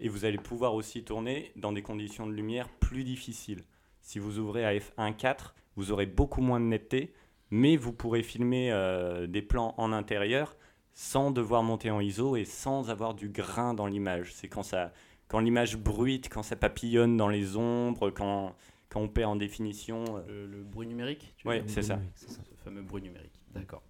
Et 0.00 0.08
vous 0.08 0.24
allez 0.24 0.38
pouvoir 0.38 0.74
aussi 0.74 1.04
tourner 1.04 1.52
dans 1.56 1.72
des 1.72 1.82
conditions 1.82 2.26
de 2.26 2.32
lumière 2.32 2.68
plus 2.68 3.04
difficiles. 3.04 3.62
Si 4.00 4.18
vous 4.18 4.38
ouvrez 4.38 4.64
à 4.64 4.74
f1.4, 4.74 5.54
vous 5.76 5.92
aurez 5.92 6.06
beaucoup 6.06 6.42
moins 6.42 6.60
de 6.60 6.66
netteté, 6.66 7.14
mais 7.50 7.76
vous 7.76 7.92
pourrez 7.92 8.22
filmer 8.22 8.70
euh, 8.70 9.26
des 9.26 9.40
plans 9.40 9.74
en 9.78 9.92
intérieur 9.92 10.56
sans 10.94 11.30
devoir 11.30 11.62
monter 11.62 11.90
en 11.90 12.00
ISO 12.00 12.36
et 12.36 12.44
sans 12.44 12.88
avoir 12.88 13.14
du 13.14 13.28
grain 13.28 13.74
dans 13.74 13.86
l'image. 13.86 14.32
C'est 14.34 14.48
quand, 14.48 14.62
ça, 14.62 14.92
quand 15.28 15.40
l'image 15.40 15.76
bruite, 15.76 16.28
quand 16.30 16.42
ça 16.42 16.56
papillonne 16.56 17.16
dans 17.16 17.28
les 17.28 17.56
ombres, 17.56 18.10
quand, 18.10 18.54
quand 18.88 19.00
on 19.00 19.08
perd 19.08 19.30
en 19.32 19.36
définition. 19.36 20.04
euh. 20.28 20.46
le, 20.46 20.58
le 20.58 20.62
bruit 20.62 20.86
numérique 20.86 21.34
veux 21.44 21.62
c'est 21.66 21.82
ça. 21.82 21.98
C'est 22.14 22.30
ça. 22.30 22.40
Ce 22.48 22.62
fameux 22.64 22.82
bruit 22.82 23.02
numérique. 23.02 23.40
D'accord. 23.52 23.82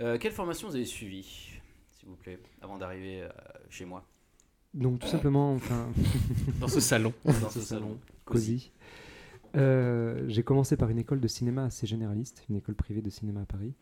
Euh, 0.00 0.18
quelle 0.18 0.32
formation 0.32 0.68
vous 0.68 0.74
avez 0.74 0.84
suivie, 0.84 1.52
s'il 1.90 2.08
vous 2.08 2.16
plaît, 2.16 2.40
avant 2.60 2.78
d'arriver 2.78 3.22
euh, 3.22 3.28
chez 3.70 3.84
moi? 3.84 4.04
Donc 4.74 4.98
tout 4.98 5.06
simplement, 5.06 5.54
enfin, 5.54 5.88
Dans 6.60 6.66
ce 6.66 6.80
salon. 6.80 7.14
Dans 7.24 7.48
ce 7.48 7.60
salon. 7.60 7.96
cosy. 8.24 8.72
Euh, 9.54 10.24
j'ai 10.26 10.42
commencé 10.42 10.76
par 10.76 10.88
une 10.90 10.98
école 10.98 11.20
de 11.20 11.28
cinéma 11.28 11.64
assez 11.66 11.86
généraliste, 11.86 12.44
une 12.50 12.56
école 12.56 12.74
privée 12.74 13.02
de 13.02 13.10
cinéma 13.10 13.42
à 13.42 13.46
Paris, 13.46 13.72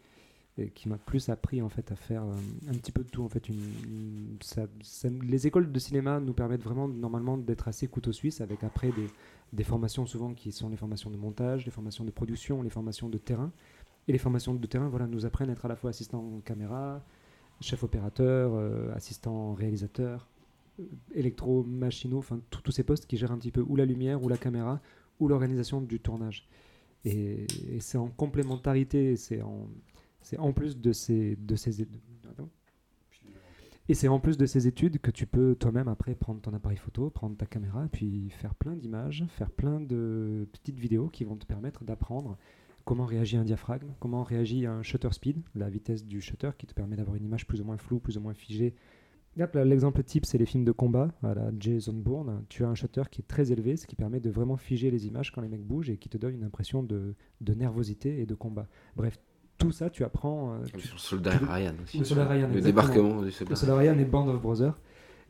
et 0.59 0.69
qui 0.71 0.89
m'a 0.89 0.99
plus 0.99 1.29
appris 1.31 1.63
en 1.63 1.69
fait 1.69 1.91
à 1.93 1.97
faire 1.97 2.25
euh, 2.25 2.35
un 2.69 2.75
petit 2.75 2.93
peu 2.93 3.03
de 3.03 3.09
tout. 3.09 3.25
En 3.25 3.29
fait, 3.29 3.49
les 5.23 5.47
écoles 5.47 5.73
de 5.73 5.79
cinéma 5.79 6.21
nous 6.21 6.35
permettent 6.35 6.63
vraiment 6.63 6.89
normalement 6.89 7.39
d'être 7.39 7.69
assez 7.69 7.89
couteau 7.89 8.13
suisse, 8.13 8.41
avec 8.41 8.63
après 8.63 8.91
des, 9.53 9.65
formations 9.65 10.05
souvent 10.05 10.35
qui 10.35 10.53
sont 10.53 10.69
les 10.69 10.77
formations 10.77 11.11
de 11.11 11.17
montage, 11.17 11.65
les 11.65 11.71
formations 11.71 12.05
de 12.05 12.11
production, 12.11 12.63
les 12.63 12.71
formations 12.71 13.09
de 13.09 13.19
terrain. 13.19 13.51
Et 14.09 14.13
les 14.13 14.19
formations 14.19 14.55
de 14.55 14.67
terrain, 14.67 14.89
voilà, 14.89 15.07
nous 15.07 15.25
apprennent 15.25 15.49
à 15.49 15.53
être 15.53 15.65
à 15.65 15.69
la 15.69 15.77
fois 15.77 15.91
assistant 15.91 16.41
caméra, 16.45 17.03
chef 17.61 17.85
opérateur, 17.85 18.53
euh, 18.55 18.93
assistant 18.95 19.55
réalisateur, 19.55 20.29
euh, 20.81 20.85
électro, 21.15 21.65
enfin 22.17 22.41
tous 22.51 22.73
ces 22.73 22.83
postes 22.83 23.07
qui 23.07 23.17
gèrent 23.17 23.33
un 23.33 23.39
petit 23.39 23.53
peu 23.53 23.65
ou 23.67 23.77
la 23.77 23.87
lumière 23.87 24.23
ou 24.23 24.29
la 24.29 24.37
caméra 24.37 24.81
ou 25.21 25.29
l'organisation 25.29 25.81
du 25.81 26.01
tournage. 26.01 26.49
Et, 27.05 27.47
et 27.71 27.81
c'est 27.81 27.99
en 27.99 28.09
complémentarité, 28.09 29.17
c'est 29.17 29.41
en, 29.41 29.69
c'est 30.23 30.39
en 30.39 30.53
plus 30.53 30.79
de 30.79 30.93
ces, 30.93 31.37
de 31.37 31.57
ces 31.57 31.83
et 33.89 33.95
c'est 33.95 34.09
en 34.09 34.21
plus 34.21 34.39
de 34.39 34.47
ces 34.47 34.69
études 34.69 35.01
que 35.01 35.11
tu 35.11 35.27
peux 35.27 35.57
toi-même 35.57 35.89
après 35.89 36.15
prendre 36.15 36.41
ton 36.41 36.55
appareil 36.55 36.79
photo, 36.79 37.11
prendre 37.11 37.37
ta 37.37 37.47
caméra, 37.47 37.89
puis 37.91 38.31
faire 38.31 38.55
plein 38.55 38.77
d'images, 38.77 39.25
faire 39.29 39.51
plein 39.51 39.81
de 39.81 40.47
petites 40.53 40.79
vidéos 40.79 41.09
qui 41.09 41.25
vont 41.25 41.37
te 41.37 41.45
permettre 41.45 41.85
d'apprendre 41.85 42.39
comment 42.85 43.05
réagit 43.05 43.37
un 43.37 43.45
diaphragme, 43.45 43.89
comment 43.99 44.23
réagit 44.23 44.67
un 44.67 44.83
shutter 44.83 45.11
speed, 45.11 45.43
la 45.57 45.69
vitesse 45.69 46.05
du 46.05 46.21
shutter 46.21 46.51
qui 46.57 46.67
te 46.67 46.75
permet 46.75 46.97
d'avoir 46.97 47.17
une 47.17 47.25
image 47.25 47.47
plus 47.47 47.61
ou 47.61 47.65
moins 47.65 47.77
floue, 47.77 47.99
plus 47.99 48.17
ou 48.17 48.21
moins 48.21 48.35
figée. 48.35 48.75
L'exemple 49.55 50.03
type, 50.05 50.27
c'est 50.27 50.39
les 50.39 50.47
films 50.47 50.65
de 50.65 50.73
combat 50.73 51.09
à 51.23 51.35
la 51.35 51.51
Jason 51.59 51.95
Bourne. 51.95 52.45
Tu 52.49 52.65
as 52.65 52.69
un 52.69 52.75
shutter 52.75 53.03
qui 53.11 53.23
est 53.23 53.27
très 53.27 53.51
élevé, 53.51 53.77
ce 53.77 53.87
qui 53.87 53.97
permet 53.97 54.21
de 54.21 54.31
vraiment 54.31 54.59
figer 54.59 54.91
les 54.91 55.07
images 55.07 55.33
quand 55.33 55.41
les 55.41 55.49
mecs 55.49 55.65
bougent 55.65 55.91
et 55.91 55.97
qui 55.97 56.09
te 56.09 56.19
donne 56.19 56.35
une 56.35 56.45
impression 56.45 56.83
de, 56.83 57.15
de 57.41 57.55
nervosité 57.55 58.21
et 58.21 58.27
de 58.27 58.35
combat. 58.35 58.69
Bref, 58.95 59.19
tout 59.63 59.73
ça, 59.73 59.91
tu 59.91 60.05
apprends. 60.05 60.55
euh, 60.55 60.59
Comme 60.73 60.81
tu- 60.81 60.89
sur 60.89 61.01
Soldat 61.01 61.31
Ryan 61.39 61.75
aussi. 61.83 61.99
Le 61.99 62.05
Soldat 62.05 62.27
Ryan, 62.29 62.49
Le 62.49 62.57
exactement. 62.59 62.83
débarquement 62.83 63.19
du 63.21 63.25
le 63.27 63.31
Soldat 63.31 63.57
Soldat 63.57 63.77
Ryan 63.77 63.99
et 63.99 64.05
Band 64.05 64.29
of 64.29 64.41
Brothers. 64.41 64.79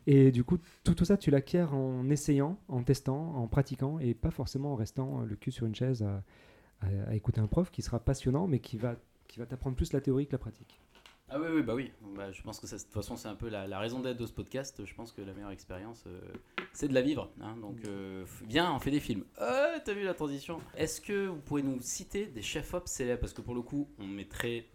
Et 0.05 0.31
du 0.31 0.43
coup, 0.43 0.57
tout, 0.83 0.93
tout 0.95 1.05
ça, 1.05 1.15
tu 1.17 1.31
l'acquiers 1.31 1.61
en 1.63 2.09
essayant, 2.09 2.57
en 2.67 2.83
testant, 2.83 3.35
en 3.37 3.47
pratiquant, 3.47 3.99
et 3.99 4.13
pas 4.13 4.31
forcément 4.31 4.73
en 4.73 4.75
restant 4.75 5.21
euh, 5.21 5.25
le 5.25 5.35
cul 5.37 5.51
sur 5.51 5.65
une 5.65 5.75
chaise 5.75 6.03
à, 6.03 6.23
à- 6.81 7.09
à 7.11 7.15
écouter 7.15 7.39
un 7.39 7.47
prof 7.47 7.71
qui 7.71 7.81
sera 7.81 7.99
passionnant, 7.99 8.45
mais 8.47 8.59
qui 8.59 8.75
va, 8.77 8.95
qui 9.27 9.39
va 9.39 9.45
t'apprendre 9.45 9.75
plus 9.77 9.93
la 9.93 10.01
théorie 10.01 10.27
que 10.27 10.33
la 10.33 10.37
pratique. 10.39 10.81
Ah 11.35 11.39
oui, 11.39 11.47
oui, 11.55 11.61
bah 11.63 11.73
oui. 11.73 11.91
Bah, 12.15 12.31
je 12.31 12.41
pense 12.43 12.59
que 12.59 12.67
ça, 12.67 12.77
de 12.77 12.81
toute 12.83 12.93
façon, 12.93 13.15
c'est 13.17 13.27
un 13.27 13.33
peu 13.33 13.49
la, 13.49 13.65
la 13.65 13.79
raison 13.79 13.99
d'être 14.01 14.17
de 14.17 14.25
ce 14.27 14.31
podcast. 14.31 14.85
Je 14.85 14.93
pense 14.93 15.11
que 15.11 15.21
la 15.21 15.33
meilleure 15.33 15.49
expérience, 15.49 16.03
euh, 16.05 16.19
c'est 16.73 16.87
de 16.87 16.93
la 16.93 17.01
vivre. 17.01 17.31
hein. 17.41 17.57
Donc, 17.57 17.77
euh, 17.85 18.23
f- 18.23 18.45
viens, 18.47 18.71
on 18.71 18.79
fait 18.79 18.91
des 18.91 18.99
films. 18.99 19.23
Euh, 19.41 19.79
T'as 19.83 19.93
vu 19.93 20.03
la 20.03 20.13
transition? 20.13 20.61
Est-ce 20.77 21.01
que 21.01 21.25
vous 21.27 21.39
pourrez 21.39 21.63
nous 21.63 21.79
citer 21.81 22.27
des 22.27 22.43
chefs-op 22.43 22.87
célèbres? 22.87 23.21
Parce 23.21 23.33
que 23.33 23.41
pour 23.41 23.55
le 23.55 23.63
coup, 23.63 23.89
on 23.97 24.05
mettrait, 24.05 24.65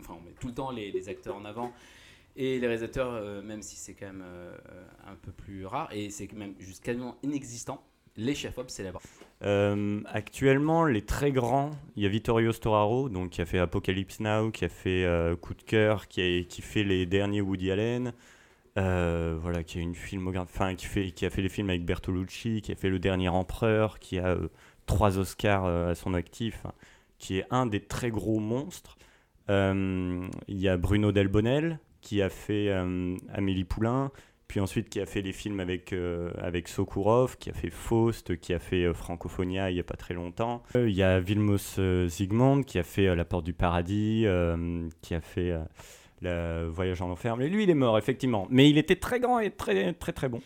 enfin, 0.00 0.16
on 0.18 0.24
met 0.24 0.32
tout 0.32 0.48
le 0.48 0.54
temps 0.54 0.72
les, 0.72 0.90
les 0.90 1.08
acteurs 1.08 1.36
en 1.36 1.44
avant. 1.44 1.72
Et 2.36 2.58
les 2.58 2.66
réalisateurs, 2.66 3.12
euh, 3.12 3.40
même 3.42 3.62
si 3.62 3.76
c'est 3.76 3.94
quand 3.94 4.06
même 4.06 4.24
euh, 4.24 4.56
un 5.06 5.14
peu 5.14 5.30
plus 5.30 5.64
rare, 5.66 5.92
et 5.92 6.10
c'est 6.10 6.32
même 6.32 6.54
juste 6.58 6.82
quasiment 6.82 7.18
inexistant, 7.22 7.84
les 8.20 8.34
chefs-op 8.34 8.70
célèbres. 8.70 9.00
Euh, 9.42 10.02
actuellement, 10.06 10.84
les 10.84 11.02
très 11.02 11.32
grands, 11.32 11.70
il 11.96 12.02
y 12.02 12.06
a 12.06 12.08
Vittorio 12.08 12.52
Storaro, 12.52 13.08
donc 13.08 13.30
qui 13.30 13.40
a 13.40 13.46
fait 13.46 13.58
Apocalypse 13.58 14.20
Now, 14.20 14.50
qui 14.50 14.66
a 14.66 14.68
fait 14.68 15.04
euh, 15.04 15.34
Coup 15.36 15.54
de 15.54 15.62
cœur, 15.62 16.08
qui, 16.08 16.20
a, 16.20 16.62
fait 16.62 16.84
les 16.84 17.06
derniers 17.06 17.40
Woody 17.40 17.70
Allen, 17.70 18.12
euh, 18.78 19.38
voilà, 19.40 19.64
qui 19.64 19.78
a 19.78 19.80
une 19.80 19.94
enfin, 20.36 20.74
qui 20.74 20.86
fait, 20.86 21.10
qui 21.12 21.24
a 21.24 21.30
fait 21.30 21.42
les 21.42 21.48
films 21.48 21.70
avec 21.70 21.84
Bertolucci, 21.84 22.60
qui 22.60 22.72
a 22.72 22.74
fait 22.74 22.90
Le 22.90 22.98
Dernier 22.98 23.30
Empereur, 23.30 23.98
qui 23.98 24.18
a 24.18 24.28
euh, 24.28 24.48
trois 24.84 25.18
Oscars 25.18 25.64
à 25.64 25.94
son 25.94 26.12
actif, 26.12 26.60
hein, 26.66 26.72
qui 27.18 27.38
est 27.38 27.46
un 27.50 27.66
des 27.66 27.80
très 27.80 28.10
gros 28.10 28.38
monstres. 28.38 28.96
Il 29.48 30.30
y 30.46 30.68
a 30.68 30.76
Bruno 30.76 31.10
Delbonnel, 31.10 31.80
qui 32.02 32.22
a 32.22 32.28
fait 32.28 32.70
Amélie 33.32 33.64
Poulain, 33.64 34.12
puis 34.50 34.58
ensuite 34.58 34.88
qui 34.88 34.98
a 34.98 35.06
fait 35.06 35.22
les 35.22 35.32
films 35.32 35.60
avec, 35.60 35.92
euh, 35.92 36.32
avec 36.36 36.66
Sokurov, 36.66 37.36
qui 37.38 37.50
a 37.50 37.52
fait 37.52 37.70
Faust, 37.70 38.36
qui 38.40 38.52
a 38.52 38.58
fait 38.58 38.82
euh, 38.82 38.92
Francophonia 38.92 39.70
il 39.70 39.74
n'y 39.74 39.80
a 39.80 39.84
pas 39.84 39.94
très 39.94 40.12
longtemps. 40.12 40.64
Euh, 40.74 40.90
Il 40.90 40.96
y 40.96 41.04
a 41.04 41.20
Vilmos 41.20 41.78
euh, 41.78 42.08
Zsigmond 42.08 42.64
qui 42.64 42.80
a 42.80 42.82
fait 42.82 43.06
euh, 43.06 43.14
La 43.14 43.24
Porte 43.24 43.44
du 43.44 43.52
Paradis, 43.52 44.26
qui 45.02 45.14
a 45.14 45.20
fait 45.20 45.54
Le 46.20 46.66
Voyage 46.66 47.00
en 47.00 47.10
Enfer. 47.10 47.36
Mais 47.36 47.48
lui, 47.48 47.62
il 47.62 47.70
est 47.70 47.74
mort, 47.74 47.96
effectivement. 47.96 48.48
Mais 48.50 48.68
il 48.68 48.76
était 48.76 48.96
très 48.96 49.20
grand 49.20 49.38
et 49.38 49.52
très 49.52 49.92
très 49.92 50.12
très 50.12 50.28
bon. 50.28 50.42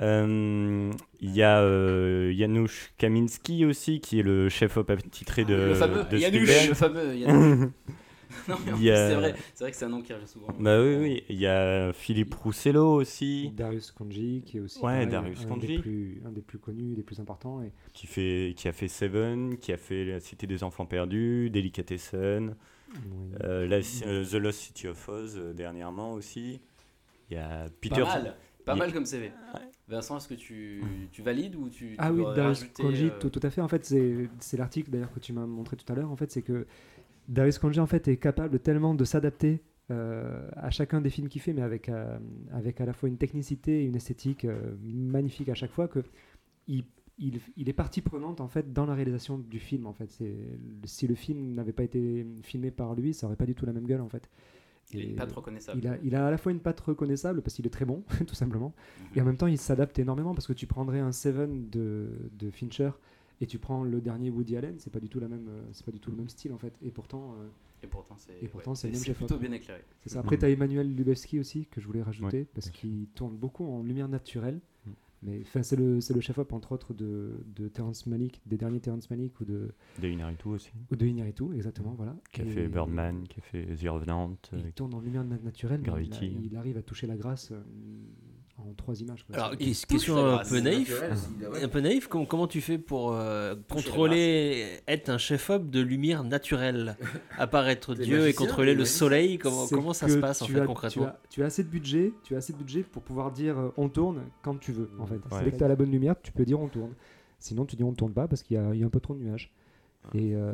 Il 0.00 0.92
y 1.22 1.42
a 1.42 2.30
Janusz 2.30 2.92
Kaminski 2.98 3.64
aussi, 3.64 4.00
qui 4.00 4.20
est 4.20 4.22
le 4.22 4.50
chef-op 4.50 4.90
attitré 4.90 5.46
de, 5.46 5.54
le 5.54 5.74
fameux 5.74 6.04
de 6.04 6.18
Spielberg. 6.18 6.68
le 6.68 6.74
fameux 6.74 7.16
Yanush. 7.16 7.68
non, 8.48 8.56
mais 8.78 8.90
a- 8.90 9.08
c'est 9.08 9.14
vrai, 9.14 9.34
c'est 9.54 9.64
vrai 9.64 9.70
que 9.70 9.76
c'est 9.76 9.84
un 9.84 9.88
nom 9.88 10.02
qui 10.02 10.12
revient 10.12 10.26
souvent. 10.28 10.48
Bah 10.58 10.80
oui, 10.82 10.96
oui. 10.96 11.24
Il 11.28 11.36
y 11.38 11.46
a 11.46 11.92
Philippe 11.92 12.34
Roussello 12.34 12.94
aussi. 12.94 13.50
Darius 13.56 13.90
Kanji, 13.92 14.42
qui 14.44 14.58
est 14.58 14.60
aussi 14.60 14.78
Ouais, 14.78 14.82
pareil, 14.92 15.06
Darius 15.08 15.44
un, 15.44 15.48
Kanji. 15.48 15.66
Des 15.66 15.78
plus, 15.78 16.22
un 16.26 16.32
des 16.32 16.42
plus 16.42 16.58
connus, 16.58 16.94
des 16.94 17.02
plus 17.02 17.20
importants. 17.20 17.62
Et 17.62 17.72
qui, 17.92 18.06
fait, 18.06 18.54
qui 18.56 18.68
a 18.68 18.72
fait 18.72 18.88
Seven, 18.88 19.56
qui 19.58 19.72
a 19.72 19.76
fait 19.76 20.04
La 20.04 20.20
Cité 20.20 20.46
des 20.46 20.62
Enfants 20.64 20.86
Perdus, 20.86 21.50
Delicatessen, 21.50 22.56
oui. 22.94 23.00
euh, 23.44 23.66
la- 23.66 23.78
euh, 24.06 24.24
The 24.24 24.34
Lost 24.34 24.60
City 24.60 24.88
of 24.88 25.08
Oz 25.08 25.36
euh, 25.38 25.52
dernièrement 25.52 26.12
aussi. 26.12 26.60
Il 27.30 27.34
y 27.36 27.40
a 27.40 27.66
Peter. 27.80 28.02
Pas 28.02 28.04
mal, 28.22 28.36
pas 28.64 28.74
mal 28.74 28.92
comme 28.92 29.06
CV. 29.06 29.32
Vincent, 29.86 30.16
est-ce 30.16 30.28
que 30.28 30.34
tu, 30.34 30.82
tu 31.12 31.20
valides 31.20 31.56
ou 31.56 31.68
tu, 31.68 31.88
tu 31.90 31.94
Ah 31.98 32.10
oui, 32.10 32.22
Darius 32.34 32.64
Kanji, 32.74 33.06
euh, 33.06 33.18
tout, 33.20 33.28
tout 33.28 33.40
à 33.42 33.50
fait. 33.50 33.60
En 33.60 33.68
fait, 33.68 33.84
c'est 33.84 34.28
c'est 34.40 34.56
l'article 34.56 34.90
d'ailleurs 34.90 35.12
que 35.12 35.20
tu 35.20 35.32
m'as 35.34 35.44
montré 35.46 35.76
tout 35.76 35.90
à 35.92 35.94
l'heure. 35.96 36.10
En 36.10 36.16
fait, 36.16 36.30
c'est 36.30 36.40
que 36.42 36.66
Darius 37.28 37.58
Kanji 37.58 37.80
en 37.80 37.86
fait 37.86 38.08
est 38.08 38.16
capable 38.16 38.58
tellement 38.60 38.94
de 38.94 39.04
s'adapter 39.04 39.62
euh, 39.90 40.48
à 40.56 40.70
chacun 40.70 41.00
des 41.00 41.10
films 41.10 41.28
qu'il 41.28 41.40
fait, 41.40 41.52
mais 41.52 41.62
avec 41.62 41.88
euh, 41.88 42.18
avec 42.52 42.80
à 42.80 42.86
la 42.86 42.92
fois 42.92 43.08
une 43.08 43.18
technicité 43.18 43.82
et 43.82 43.86
une 43.86 43.96
esthétique 43.96 44.44
euh, 44.44 44.74
magnifique 44.82 45.48
à 45.48 45.54
chaque 45.54 45.72
fois 45.72 45.88
que 45.88 46.00
il, 46.68 46.84
il, 47.18 47.40
il 47.56 47.68
est 47.68 47.72
partie 47.74 48.00
prenante 48.00 48.40
en 48.40 48.48
fait 48.48 48.72
dans 48.72 48.86
la 48.86 48.94
réalisation 48.94 49.38
du 49.38 49.58
film 49.58 49.86
en 49.86 49.92
fait. 49.92 50.10
Si 50.84 51.06
le 51.06 51.14
film 51.14 51.54
n'avait 51.54 51.72
pas 51.72 51.82
été 51.84 52.26
filmé 52.42 52.70
par 52.70 52.94
lui, 52.94 53.12
ça 53.14 53.26
aurait 53.26 53.36
pas 53.36 53.46
du 53.46 53.54
tout 53.54 53.66
la 53.66 53.72
même 53.72 53.86
gueule 53.86 54.00
en 54.00 54.08
fait. 54.08 54.28
Il 54.92 55.00
a 55.00 55.02
Et 55.02 55.06
une 55.06 55.16
patte 55.16 55.32
reconnaissable. 55.32 55.80
il 55.82 55.88
a, 55.88 55.98
il 56.02 56.14
a 56.14 56.26
à 56.26 56.30
la 56.30 56.36
fois 56.38 56.52
une 56.52 56.60
patte 56.60 56.80
reconnaissable 56.80 57.40
parce 57.42 57.54
qu'il 57.54 57.66
est 57.66 57.70
très 57.70 57.84
bon, 57.86 58.04
tout 58.26 58.34
simplement, 58.34 58.74
Mhm. 59.00 59.06
et 59.16 59.20
en 59.22 59.24
même 59.24 59.36
temps 59.36 59.46
il 59.46 59.58
s'adapte 59.58 59.98
énormément 59.98 60.34
parce 60.34 60.46
que 60.46 60.52
tu 60.52 60.66
prendrais 60.66 61.00
un 61.00 61.12
Seven 61.12 61.68
de, 61.70 62.30
de 62.38 62.50
Fincher 62.50 62.90
et 63.40 63.46
tu 63.46 63.58
prends 63.58 63.82
le 63.84 64.00
dernier 64.00 64.30
Woody 64.30 64.56
Allen, 64.56 64.76
c'est 64.78 64.92
pas 64.92 65.00
du 65.00 65.08
tout 65.08 65.20
la 65.20 65.28
même, 65.28 65.48
euh, 65.48 65.62
c'est 65.72 65.84
pas 65.84 65.92
du 65.92 66.00
tout 66.00 66.10
le 66.10 66.16
même 66.16 66.28
style 66.28 66.52
en 66.52 66.58
fait. 66.58 66.74
Et 66.82 66.90
pourtant, 66.90 67.34
euh, 67.40 67.46
Et 67.82 67.86
pourtant, 67.86 68.16
c'est 68.16 68.32
Et 68.42 68.48
pourtant, 68.48 68.70
ouais, 68.70 68.76
c'est 68.76 68.88
le 68.88 68.94
même 68.94 69.02
c'est 69.02 69.12
plutôt 69.14 69.36
bien 69.38 69.52
éclairé. 69.52 69.82
c'est 70.02 70.10
ça. 70.10 70.20
Après, 70.20 70.36
Mhm. 70.36 70.40
tu 70.40 70.44
as 70.46 70.50
Emmanuel 70.50 70.94
Lubezki 70.94 71.38
aussi 71.38 71.66
que 71.66 71.80
je 71.80 71.86
voulais 71.86 72.02
rajouter 72.02 72.38
Ouais, 72.40 72.46
parce 72.54 72.70
qu'il 72.70 73.06
tourne 73.14 73.36
beaucoup 73.36 73.66
en 73.66 73.82
lumière 73.82 74.08
naturelle. 74.08 74.60
Mhm. 74.86 74.92
Mais 75.26 75.40
enfin, 75.42 75.62
c'est 75.62 75.76
le, 75.76 76.00
c'est 76.02 76.12
le 76.14 76.20
chef-op 76.20 76.52
entre 76.52 76.72
autres 76.72 76.92
de, 76.94 77.32
de 77.56 77.68
Terrence 77.68 78.06
Malick, 78.06 78.40
des 78.46 78.56
derniers 78.58 78.80
Terrence 78.80 79.08
Malick 79.10 79.38
ou 79.40 79.44
de, 79.46 79.70
De 80.00 80.08
Inaritu 80.08 80.48
aussi. 80.48 80.70
ou 80.92 80.96
de 80.96 81.06
Iñárritu, 81.06 81.54
exactement, 81.54 81.92
voilà. 81.94 82.14
Qui 82.32 82.42
a 82.42 82.44
Et- 82.44 82.48
fait 82.50 82.68
Birdman, 82.68 83.26
qui 83.28 83.40
a 83.40 83.42
fait 83.42 83.64
The 83.74 83.88
Revenant. 83.88 84.30
et 84.52 84.56
euh, 84.56 84.60
Il 84.66 84.72
tourne 84.72 84.92
en 84.94 85.00
lumière 85.00 85.24
na- 85.24 85.38
naturelle, 85.38 85.80
mais 85.80 85.86
il, 85.86 85.90
a- 85.90 85.92
Gravity. 85.92 86.36
il 86.44 86.56
arrive 86.56 86.76
à 86.78 86.82
toucher 86.82 87.06
la 87.06 87.16
grâce 87.16 87.50
euh, 87.52 87.60
en 88.56 88.72
trois 88.74 88.94
images. 89.00 89.24
quoi. 89.24 89.36
Alors, 89.36 89.56
question 89.56 90.16
un 90.16 90.38
peu 90.44 90.60
naïf. 90.60 90.90
Naturel. 90.90 91.64
Un 91.64 91.68
peu 91.68 91.80
naïf, 91.80 92.06
comment, 92.08 92.24
comment 92.24 92.46
tu 92.46 92.60
fais 92.60 92.78
pour 92.78 93.12
euh, 93.12 93.54
contrôler, 93.68 94.64
être 94.88 95.08
un 95.08 95.18
chef-op 95.18 95.70
de 95.70 95.80
lumière 95.80 96.24
naturelle? 96.24 96.96
Apparaître 97.38 97.94
Dieu 97.94 98.28
et 98.28 98.32
contrôler 98.32 98.74
le 98.74 98.84
soleil 98.84 99.38
Comment, 99.38 99.92
ça 99.92 100.08
se 100.08 100.18
passe 100.18 100.42
en 100.42 100.46
tu 100.46 100.52
fait 100.52 100.60
as- 100.60 100.66
concrètement? 100.66 101.04
tu 101.04 101.08
as, 101.08 101.20
tu 101.30 101.42
as 101.42 101.46
assez 101.46 101.64
de 101.64 101.68
budget, 101.68 102.12
tu 102.22 102.34
as 102.34 102.38
assez 102.38 102.52
de 102.52 102.58
budget 102.58 102.82
pour 102.82 103.02
pouvoir 103.02 103.32
dire 103.32 103.58
euh, 103.58 103.68
on 103.76 103.88
tourne 103.88 104.22
quand 104.42 104.58
tu 104.58 104.72
veux 104.72 104.90
en 104.98 105.06
fait. 105.06 105.14
Ouais. 105.30 105.44
dès 105.44 105.50
que 105.50 105.56
tu 105.56 105.64
as 105.64 105.68
la 105.68 105.76
bonne 105.76 105.90
lumière, 105.90 106.14
tu 106.22 106.32
peux 106.32 106.44
dire 106.44 106.60
on 106.60 106.68
tourne. 106.68 106.92
Sinon, 107.38 107.64
tu 107.66 107.76
dis 107.76 107.82
on 107.84 107.92
tourne 107.92 108.12
pas 108.14 108.26
parce 108.28 108.42
qu'il 108.42 108.56
y 108.56 108.82
a 108.82 108.86
un 108.86 108.88
peu 108.90 109.00
trop 109.00 109.14
de 109.14 109.20
nuages. 109.20 109.50
Et 110.12 110.34
euh, 110.34 110.52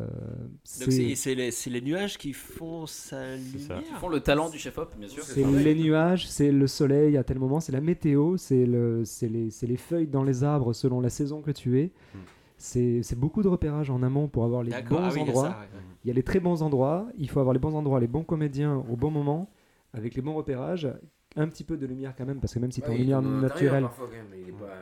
c'est 0.64 1.34
les, 1.34 1.80
nuages 1.80 2.16
qui 2.16 2.32
font 2.32 2.86
sa 2.86 3.16
ça. 3.16 3.36
lumière 3.36 3.82
Ils 3.90 3.96
font 3.96 4.08
le 4.08 4.20
talent 4.20 4.48
du 4.48 4.58
chef-op, 4.58 4.94
bien 4.96 5.08
sûr. 5.08 5.24
c'est 5.24 5.44
les 5.44 5.74
nuages, 5.74 6.28
c'est 6.28 6.52
le 6.52 6.66
soleil 6.66 7.16
à 7.16 7.24
tel 7.24 7.38
moment, 7.38 7.60
c'est 7.60 7.72
la 7.72 7.80
météo, 7.80 8.36
c'est 8.36 8.64
le, 8.64 9.04
c'est 9.04 9.28
les, 9.28 9.76
feuilles 9.76 10.06
dans 10.06 10.22
les 10.22 10.44
arbres 10.44 10.72
selon 10.72 11.00
la 11.00 11.10
saison 11.10 11.42
que 11.42 11.50
tu 11.50 11.80
es. 11.80 11.92
Mm. 12.14 12.18
C'est 12.58 13.18
beaucoup 13.18 13.42
de 13.42 13.48
repérage 13.48 13.90
en 13.90 14.02
amont 14.02 14.28
pour 14.28 14.44
avoir 14.44 14.62
les 14.62 14.70
bons 14.70 14.98
ah 14.98 15.10
oui, 15.12 15.14
il 15.14 15.16
y 15.16 15.20
a 15.20 15.22
endroits. 15.22 15.48
ça, 15.48 15.58
ouais. 15.60 15.80
Il 16.04 16.08
y 16.08 16.10
a 16.10 16.14
les 16.14 16.22
très 16.22 16.40
bons 16.40 16.62
endroits, 16.62 17.08
il 17.18 17.28
faut 17.28 17.40
avoir 17.40 17.52
les 17.52 17.58
bons 17.58 17.74
endroits, 17.74 18.00
les 18.00 18.06
bons 18.06 18.22
comédiens 18.22 18.76
au 18.90 18.96
bon 18.96 19.10
moment, 19.10 19.50
avec 19.92 20.14
les 20.14 20.22
bons 20.22 20.34
repérages, 20.34 20.88
un 21.36 21.46
petit 21.46 21.62
peu 21.62 21.76
de 21.76 21.86
lumière 21.86 22.14
quand 22.16 22.26
même, 22.26 22.40
parce 22.40 22.54
que 22.54 22.58
même 22.58 22.72
si 22.72 22.80
tu 22.82 22.88
es 22.88 22.90
en 22.90 22.96
lumière 22.96 23.22
naturelle, 23.22 23.88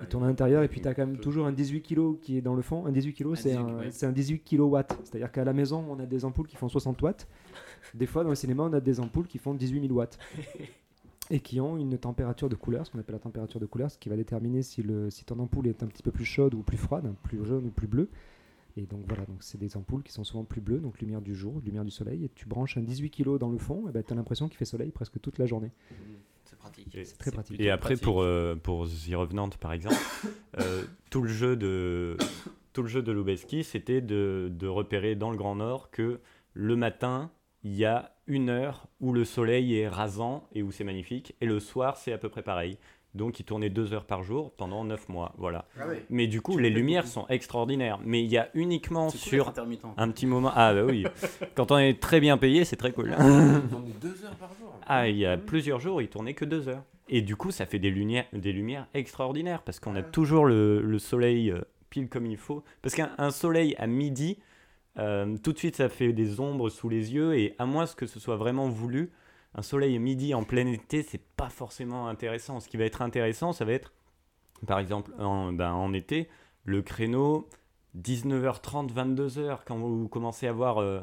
il 0.00 0.08
tourne 0.08 0.24
à 0.24 0.28
l'intérieur 0.28 0.62
et 0.62 0.68
puis 0.68 0.80
tu 0.80 0.88
as 0.88 0.94
quand 0.94 1.06
même 1.06 1.18
toujours 1.18 1.46
un 1.46 1.52
18 1.52 1.82
kg 1.82 2.18
qui 2.20 2.38
est 2.38 2.40
dans 2.40 2.54
le 2.54 2.62
fond. 2.62 2.86
Un 2.86 2.92
18 2.92 3.12
kg, 3.12 3.34
c'est 3.34 3.50
18, 3.50 3.56
un, 3.56 3.78
ouais. 3.78 3.90
c'est 3.90 4.06
un 4.06 4.12
18 4.12 4.40
kW. 4.40 4.76
C'est-à-dire 5.04 5.30
qu'à 5.30 5.44
la 5.44 5.52
maison, 5.52 5.84
on 5.88 5.98
a 5.98 6.06
des 6.06 6.24
ampoules 6.24 6.46
qui 6.46 6.56
font 6.56 6.68
60 6.68 7.02
watts. 7.02 7.28
Des 7.94 8.06
fois, 8.06 8.24
dans 8.24 8.30
le 8.30 8.34
cinéma, 8.34 8.62
on 8.64 8.72
a 8.72 8.80
des 8.80 8.98
ampoules 9.00 9.26
qui 9.26 9.38
font 9.38 9.54
18 9.54 9.82
000 9.82 9.92
watts. 9.92 10.18
Et 11.30 11.40
qui 11.40 11.60
ont 11.60 11.76
une 11.76 11.98
température 11.98 12.48
de 12.48 12.54
couleur, 12.54 12.86
ce 12.86 12.90
qu'on 12.90 12.98
appelle 12.98 13.16
la 13.16 13.20
température 13.20 13.60
de 13.60 13.66
couleur, 13.66 13.90
ce 13.90 13.98
qui 13.98 14.08
va 14.08 14.16
déterminer 14.16 14.62
si, 14.62 14.82
le, 14.82 15.10
si 15.10 15.26
ton 15.26 15.38
ampoule 15.40 15.66
est 15.66 15.82
un 15.82 15.86
petit 15.86 16.02
peu 16.02 16.10
plus 16.10 16.24
chaude 16.24 16.54
ou 16.54 16.62
plus 16.62 16.78
froide, 16.78 17.12
plus 17.22 17.44
jaune 17.44 17.66
ou 17.66 17.70
plus 17.70 17.86
bleu. 17.86 18.08
Et 18.78 18.86
donc 18.86 19.00
voilà, 19.06 19.26
donc 19.26 19.42
c'est 19.42 19.58
des 19.58 19.76
ampoules 19.76 20.02
qui 20.02 20.12
sont 20.12 20.24
souvent 20.24 20.44
plus 20.44 20.62
bleues, 20.62 20.78
donc 20.78 21.00
lumière 21.00 21.20
du 21.20 21.34
jour, 21.34 21.60
lumière 21.64 21.84
du 21.84 21.90
soleil. 21.90 22.24
Et 22.24 22.30
tu 22.34 22.46
branches 22.46 22.78
un 22.78 22.80
18 22.80 23.10
kg 23.10 23.36
dans 23.36 23.50
le 23.50 23.58
fond, 23.58 23.88
et 23.88 23.92
ben, 23.92 24.02
tu 24.02 24.12
as 24.12 24.16
l'impression 24.16 24.48
qu'il 24.48 24.56
fait 24.56 24.64
soleil 24.64 24.90
presque 24.90 25.20
toute 25.20 25.36
la 25.36 25.44
journée. 25.44 25.70
C'est 26.48 26.58
pratique. 26.58 26.88
C'est 26.92 27.18
très 27.18 27.30
pratique. 27.30 27.60
Et 27.60 27.70
après, 27.70 27.94
pratique. 27.94 28.04
pour, 28.04 28.22
euh, 28.22 28.54
pour 28.54 28.86
The 28.86 29.14
Revenant, 29.14 29.50
par 29.50 29.72
exemple, 29.72 29.96
euh, 30.60 30.84
tout 31.10 31.20
le 31.20 31.28
jeu 31.28 31.56
de, 31.56 32.16
tout 32.72 32.82
le 32.82 32.88
jeu 32.88 33.02
de 33.02 33.12
Lubeski, 33.12 33.64
c'était 33.64 34.00
de, 34.00 34.48
de 34.50 34.66
repérer 34.66 35.14
dans 35.14 35.30
le 35.30 35.36
Grand 35.36 35.56
Nord 35.56 35.90
que 35.90 36.20
le 36.54 36.76
matin, 36.76 37.30
il 37.64 37.76
y 37.76 37.84
a 37.84 38.14
une 38.26 38.48
heure 38.48 38.86
où 39.00 39.12
le 39.12 39.24
soleil 39.24 39.76
est 39.76 39.88
rasant 39.88 40.48
et 40.54 40.62
où 40.62 40.70
c'est 40.70 40.84
magnifique, 40.84 41.34
et 41.42 41.46
le 41.46 41.60
soir, 41.60 41.98
c'est 41.98 42.12
à 42.12 42.18
peu 42.18 42.30
près 42.30 42.42
pareil. 42.42 42.78
Donc, 43.14 43.40
il 43.40 43.44
tournait 43.44 43.70
deux 43.70 43.92
heures 43.94 44.04
par 44.04 44.22
jour 44.22 44.52
pendant 44.52 44.84
neuf 44.84 45.08
mois. 45.08 45.32
Voilà. 45.38 45.64
Ah. 45.80 45.84
Mais 46.10 46.26
du 46.26 46.40
coup, 46.40 46.58
les 46.58 46.70
lumières 46.70 47.06
sont 47.06 47.26
extraordinaires. 47.28 47.98
Mais 48.04 48.22
il 48.22 48.30
y 48.30 48.36
a 48.36 48.48
uniquement 48.54 49.08
sur 49.10 49.48
intermittent. 49.48 49.84
un 49.96 50.10
petit 50.10 50.26
moment. 50.26 50.52
Ah, 50.54 50.74
bah 50.74 50.84
oui. 50.84 51.04
Quand 51.54 51.72
on 51.72 51.78
est 51.78 52.00
très 52.00 52.20
bien 52.20 52.36
payé, 52.36 52.64
c'est 52.64 52.76
très 52.76 52.92
cool. 52.92 53.14
Il 53.18 53.68
tourne 53.70 53.90
deux 54.00 54.24
heures 54.24 54.36
par 54.36 54.50
jour. 54.58 54.78
Ah, 54.86 55.08
il 55.08 55.16
y 55.16 55.26
a 55.26 55.36
plusieurs 55.36 55.80
jours, 55.80 56.02
il 56.02 56.08
tournait 56.08 56.34
que 56.34 56.44
deux 56.44 56.68
heures. 56.68 56.84
Et 57.08 57.22
du 57.22 57.36
coup, 57.36 57.50
ça 57.50 57.64
fait 57.64 57.78
des 57.78 57.90
lumières, 57.90 58.26
des 58.32 58.52
lumières 58.52 58.86
extraordinaires 58.92 59.62
parce 59.62 59.80
qu'on 59.80 59.96
a 59.96 60.02
toujours 60.02 60.44
le, 60.44 60.82
le 60.82 60.98
soleil 60.98 61.50
euh, 61.50 61.62
pile 61.88 62.08
comme 62.08 62.26
il 62.26 62.36
faut. 62.36 62.62
Parce 62.82 62.94
qu'un 62.94 63.10
un 63.16 63.30
soleil 63.30 63.74
à 63.78 63.86
midi, 63.86 64.38
euh, 64.98 65.36
tout 65.42 65.52
de 65.52 65.58
suite, 65.58 65.76
ça 65.76 65.88
fait 65.88 66.12
des 66.12 66.40
ombres 66.40 66.68
sous 66.68 66.88
les 66.88 67.14
yeux 67.14 67.36
et 67.36 67.54
à 67.58 67.66
moins 67.66 67.86
que 67.86 68.06
ce 68.06 68.20
soit 68.20 68.36
vraiment 68.36 68.68
voulu, 68.68 69.10
un 69.58 69.62
soleil 69.62 69.96
à 69.96 69.98
midi 69.98 70.34
en 70.34 70.44
plein 70.44 70.66
été, 70.68 71.02
c'est 71.02 71.20
pas 71.36 71.48
forcément 71.48 72.06
intéressant. 72.08 72.60
Ce 72.60 72.68
qui 72.68 72.76
va 72.76 72.84
être 72.84 73.02
intéressant, 73.02 73.52
ça 73.52 73.64
va 73.64 73.72
être, 73.72 73.92
par 74.66 74.78
exemple, 74.78 75.10
en, 75.18 75.52
ben, 75.52 75.72
en 75.72 75.92
été, 75.92 76.28
le 76.64 76.80
créneau 76.82 77.48
19h30, 78.02 78.92
22h, 78.92 79.58
quand 79.66 79.76
vous 79.76 80.08
commencez 80.08 80.46
à 80.46 80.52
voir 80.52 80.78
euh, 80.78 81.00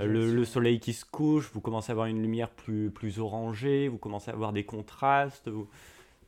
le, 0.00 0.32
le 0.34 0.44
soleil 0.44 0.80
qui 0.80 0.92
se 0.92 1.04
couche, 1.04 1.50
vous 1.52 1.60
commencez 1.60 1.90
à 1.90 1.94
avoir 1.94 2.06
une 2.06 2.20
lumière 2.20 2.50
plus, 2.50 2.90
plus 2.90 3.18
orangée, 3.18 3.88
vous 3.88 3.98
commencez 3.98 4.30
à 4.30 4.34
avoir 4.34 4.52
des 4.52 4.64
contrastes. 4.64 5.48
vous- 5.48 5.68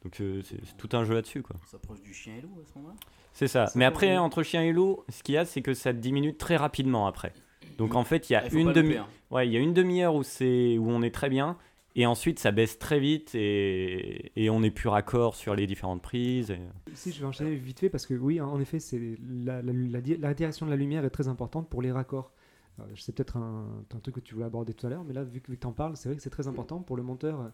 Donc 0.03 0.21
euh, 0.21 0.41
c'est 0.45 0.77
tout 0.77 0.89
un 0.97 1.05
jeu 1.05 1.15
là-dessus. 1.15 1.43
quoi. 1.43 1.57
On 1.63 1.67
s'approche 1.71 2.01
du 2.01 2.15
chien 2.15 2.35
et 2.39 2.41
loup 2.41 2.59
à 2.63 2.67
ce 2.73 2.79
moment-là? 2.79 2.95
C'est 3.33 3.49
ça. 3.49 3.67
Ça 3.67 3.79
Mais 3.79 3.85
après, 3.85 4.17
entre 4.17 4.43
chien 4.43 4.63
et 4.63 4.73
loup, 4.73 5.01
ce 5.11 5.23
qu'il 5.23 5.35
y 5.35 5.39
a, 5.39 5.45
c'est 5.45 5.61
que 5.61 5.75
ça 5.75 5.93
diminue 5.93 6.35
très 6.37 6.57
rapidement 6.57 7.07
après. 7.07 7.33
Donc 7.77 7.95
en 7.95 8.05
fait, 8.05 8.31
il 8.31 8.33
y 8.33 8.37
a 8.37 8.51
une 8.55 8.73
demi, 8.73 8.97
hein. 8.97 9.07
ouais, 9.31 9.47
il 9.47 9.53
y 9.53 9.57
a 9.59 9.61
une 9.61 9.75
demi-heure 9.75 10.15
où 10.15 10.23
c'est 10.23 10.79
où 10.79 10.89
on 10.91 11.03
est 11.03 11.15
très 11.15 11.29
bien, 11.29 11.59
et 11.97 12.07
ensuite 12.07 12.39
ça 12.39 12.53
baisse 12.53 12.79
très 12.79 13.01
vite 13.01 13.35
et, 13.35 14.31
et 14.37 14.51
on 14.51 14.63
est 14.63 14.71
plus 14.71 14.89
raccord 14.89 15.35
sur 15.35 15.55
les 15.57 15.67
différentes 15.67 16.03
prises. 16.03 16.51
et- 16.51 16.61
Si 16.95 17.11
je 17.13 17.21
vais 17.21 17.27
enchaîner 17.27 17.55
vite 17.57 17.81
fait 17.81 17.89
parce 17.91 18.07
que 18.07 18.15
oui, 18.15 18.41
en 18.41 18.61
effet, 18.61 18.79
c'est 18.79 19.01
la, 19.45 19.63
la- 19.63 19.73
la 19.73 20.01
di- 20.01 20.17
la 20.17 20.35
direction 20.35 20.67
de 20.67 20.71
la 20.71 20.77
lumière 20.77 21.05
est 21.05 21.11
très 21.11 21.27
importante 21.29 21.69
pour 21.69 21.83
les 21.83 21.91
raccords. 21.91 22.33
Euh, 22.79 22.83
c'est 22.97 23.15
peut-être 23.15 23.39
un, 23.39 23.65
un 23.95 23.99
truc 24.01 24.17
que 24.17 24.21
tu 24.21 24.35
voulais 24.35 24.47
aborder 24.47 24.75
tout 24.75 24.87
à 24.87 24.91
l'heure, 24.91 25.03
mais 25.05 25.15
là, 25.15 25.25
vu 25.25 25.41
que, 25.41 25.51
tu 25.53 25.67
en 25.67 25.73
parles, 25.73 25.97
c'est 25.97 26.09
vrai 26.11 26.17
que 26.17 26.23
c'est 26.23 26.29
très 26.31 26.47
important 26.47 26.81
pour 26.81 26.97
le 26.99 27.03
monteur. 27.03 27.41
euh, 27.41 27.49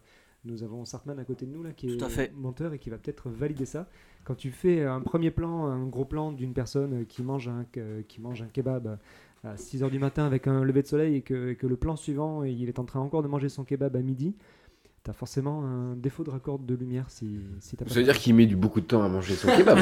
Nous 0.45 0.63
avons 0.63 0.83
Sartman 0.83 1.17
à 1.17 1.23
côté 1.23 1.45
de 1.45 1.51
nous 1.53 1.63
là 1.63 1.71
qui 1.71 1.87
est 1.87 1.97
fait. 2.09 2.33
monteur 2.35 2.73
et 2.73 2.79
qui 2.79 2.89
va 2.89 2.97
peut-être 2.97 3.29
valider 3.29 3.65
ça. 3.65 3.87
Quand 4.25 4.35
tu 4.35 4.51
fais 4.51 4.83
un 4.83 4.99
premier 4.99 5.31
plan, 5.31 5.67
un 5.67 5.87
gros 5.87 6.03
plan 6.03 6.33
d'une 6.33 6.53
personne 6.53 6.93
euh, 6.93 7.05
qui 7.05 7.23
mange 7.23 7.47
un, 7.47 7.63
que- 7.71 8.01
qui 8.01 8.19
mange 8.19 8.41
un 8.41 8.47
kebab 8.47 8.99
à 9.43 9.55
6h 9.55 9.89
du 9.89 9.99
matin 9.99 10.25
avec 10.25 10.47
un 10.47 10.63
lever 10.63 10.81
de 10.81 10.87
soleil 10.87 11.15
et 11.15 11.21
que, 11.21 11.55
le 11.61 11.75
plan 11.75 11.95
suivant, 11.95 12.43
il 12.43 12.69
est 12.69 12.79
en 12.79 12.85
train 12.85 13.01
encore 13.01 13.23
de 13.23 13.27
manger 13.27 13.49
son 13.49 13.63
kebab 13.63 13.95
à 13.95 14.01
midi, 14.01 14.35
tu 15.03 15.09
as 15.09 15.13
forcément 15.13 15.63
un 15.65 15.95
défaut 15.95 16.23
de 16.23 16.29
raccord 16.29 16.59
de 16.59 16.75
lumière 16.75 17.05
si, 17.09 17.39
si 17.59 17.75
t'as 17.75 17.83
pas 17.85 17.91
Ça 17.91 17.99
veut 17.99 18.05
dire 18.05 18.17
qu'il 18.17 18.33
met 18.35 18.45
du 18.45 18.55
beaucoup 18.55 18.79
de 18.79 18.85
temps 18.85 19.03
à 19.03 19.09
manger 19.09 19.35
son 19.35 19.47
kebab. 19.57 19.77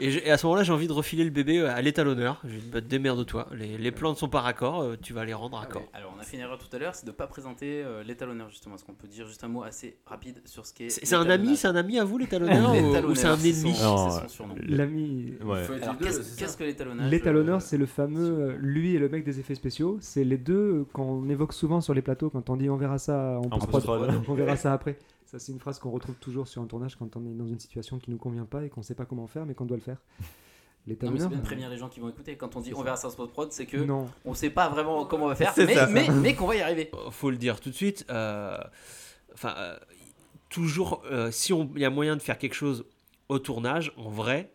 Et, 0.00 0.30
à 0.30 0.36
ce 0.38 0.46
moment-là, 0.46 0.62
j'ai 0.64 0.72
envie 0.72 0.88
de 0.88 0.92
refiler 0.92 1.24
le 1.24 1.30
bébé 1.30 1.60
euh, 1.60 1.74
à 1.74 1.80
l'étalonneur. 1.82 2.40
Je 2.44 2.54
lui 2.54 2.60
dis, 2.60 2.68
bah, 2.68 2.80
démerde-toi. 2.80 3.48
Les, 3.52 3.78
les 3.78 3.92
plans 3.92 4.10
ne 4.10 4.16
sont 4.16 4.28
pas 4.28 4.40
raccords, 4.40 4.82
euh, 4.82 4.96
tu 5.00 5.12
vas 5.12 5.24
les 5.24 5.34
rendre 5.34 5.56
raccords. 5.56 5.84
Alors, 5.92 6.12
on 6.16 6.20
a 6.20 6.24
fait 6.24 6.36
une 6.36 6.42
erreur 6.42 6.58
tout 6.58 6.74
à 6.74 6.78
l'heure, 6.78 6.94
c'est 6.94 7.06
de 7.06 7.10
ne 7.10 7.16
pas 7.16 7.26
présenter 7.26 7.82
euh, 7.84 8.02
l'étalonneur, 8.02 8.50
justement. 8.50 8.74
Est-ce 8.74 8.84
qu'on 8.84 8.94
peut 8.94 9.08
dire 9.08 9.26
juste 9.26 9.44
un 9.44 9.48
mot 9.48 9.62
assez 9.62 9.96
rapide 10.06 10.40
sur 10.44 10.66
ce 10.66 10.74
qu'est. 10.74 10.90
C'est 10.90 11.06
c'est 11.06 11.14
un 11.14 11.30
ami, 11.30 11.56
c'est 11.56 11.68
un 11.68 11.76
ami 11.76 11.98
à 11.98 12.04
vous, 12.04 12.18
l'étalonneur, 12.18 12.72
ou, 13.08 13.14
c'est 13.14 13.26
un 13.26 13.36
son- 13.36 13.44
ennemi 13.44 13.74
c'est 13.74 13.84
Non, 13.84 14.10
son 14.10 14.28
surnom. 14.28 14.54
L'ami, 14.66 15.32
Ouais. 15.44 15.60
Alors, 15.82 15.98
qu'est-ce 15.98 16.36
qu'est-ce 16.36 16.56
que 16.56 16.64
l'étalonnage 16.64 17.10
L'étalonneur, 17.10 17.56
euh, 17.56 17.60
c'est 17.60 17.76
le 17.78 17.86
fameux, 17.86 18.38
euh, 18.40 18.56
lui 18.58 18.94
et 18.94 18.98
le 18.98 19.08
mec 19.08 19.24
des 19.24 19.38
effets 19.38 19.54
spéciaux. 19.54 19.98
C'est 20.00 20.24
les 20.24 20.38
deux 20.38 20.54
euh, 20.80 20.86
qu'on 20.92 21.28
évoque 21.28 21.52
souvent 21.52 21.80
sur 21.80 21.94
les 21.94 22.02
plateaux 22.02 22.30
quand 22.30 22.50
on 22.50 22.56
dit 22.56 22.68
on 22.68 22.76
verra 22.76 22.98
ça 22.98 23.38
en 23.38 23.46
En 23.46 23.58
post-prod, 23.58 23.75
on 24.28 24.34
verra 24.34 24.56
ça 24.56 24.72
après. 24.72 24.98
Ça, 25.24 25.38
c'est 25.40 25.50
une 25.52 25.58
phrase 25.58 25.78
qu'on 25.80 25.90
retrouve 25.90 26.14
toujours 26.16 26.46
sur 26.46 26.62
un 26.62 26.66
tournage 26.66 26.94
quand 26.96 27.16
on 27.16 27.26
est 27.26 27.34
dans 27.34 27.48
une 27.48 27.58
situation 27.58 27.98
qui 27.98 28.10
nous 28.10 28.16
convient 28.18 28.44
pas 28.46 28.64
et 28.64 28.68
qu'on 28.70 28.82
sait 28.82 28.94
pas 28.94 29.06
comment 29.06 29.26
faire, 29.26 29.44
mais 29.44 29.54
qu'on 29.54 29.64
doit 29.66 29.76
le 29.76 29.82
faire. 29.82 29.96
Non, 29.96 30.22
mais 30.22 30.26
c'est 30.86 30.90
L'étalonneur. 30.90 31.28
bien 31.30 31.38
de 31.38 31.42
prévenir 31.44 31.68
les 31.68 31.76
gens 31.78 31.88
qui 31.88 31.98
vont 31.98 32.08
écouter. 32.08 32.36
Quand 32.36 32.54
on 32.54 32.60
dit 32.60 32.72
on 32.72 32.78
ça. 32.78 32.84
verra 32.84 32.96
ça 32.96 33.08
en 33.08 33.10
post-prod, 33.10 33.50
c'est 33.50 33.66
que 33.66 33.76
Non, 33.76 34.08
on 34.24 34.34
sait 34.34 34.50
pas 34.50 34.68
vraiment 34.68 35.04
comment 35.04 35.24
on 35.24 35.28
va 35.28 35.34
faire, 35.34 35.52
mais, 35.56 35.74
ça. 35.74 35.86
mais, 35.88 36.08
mais 36.10 36.34
qu'on 36.36 36.46
va 36.46 36.54
y 36.54 36.60
arriver. 36.60 36.90
Euh, 36.94 37.10
faut 37.10 37.30
le 37.30 37.36
dire 37.38 37.58
tout 37.60 37.70
de 37.70 37.74
suite. 37.74 38.06
euh, 38.10 38.56
Enfin, 39.34 39.54
euh, 39.58 39.76
toujours, 40.48 41.02
euh, 41.10 41.30
si 41.32 41.52
on- 41.52 41.68
il 41.74 41.82
y 41.82 41.84
a 41.84 41.90
moyen 41.90 42.16
de 42.16 42.22
faire 42.22 42.38
quelque 42.38 42.54
chose 42.54 42.84
au 43.28 43.38
tournage, 43.40 43.92
en 43.96 44.08
vrai, 44.08 44.52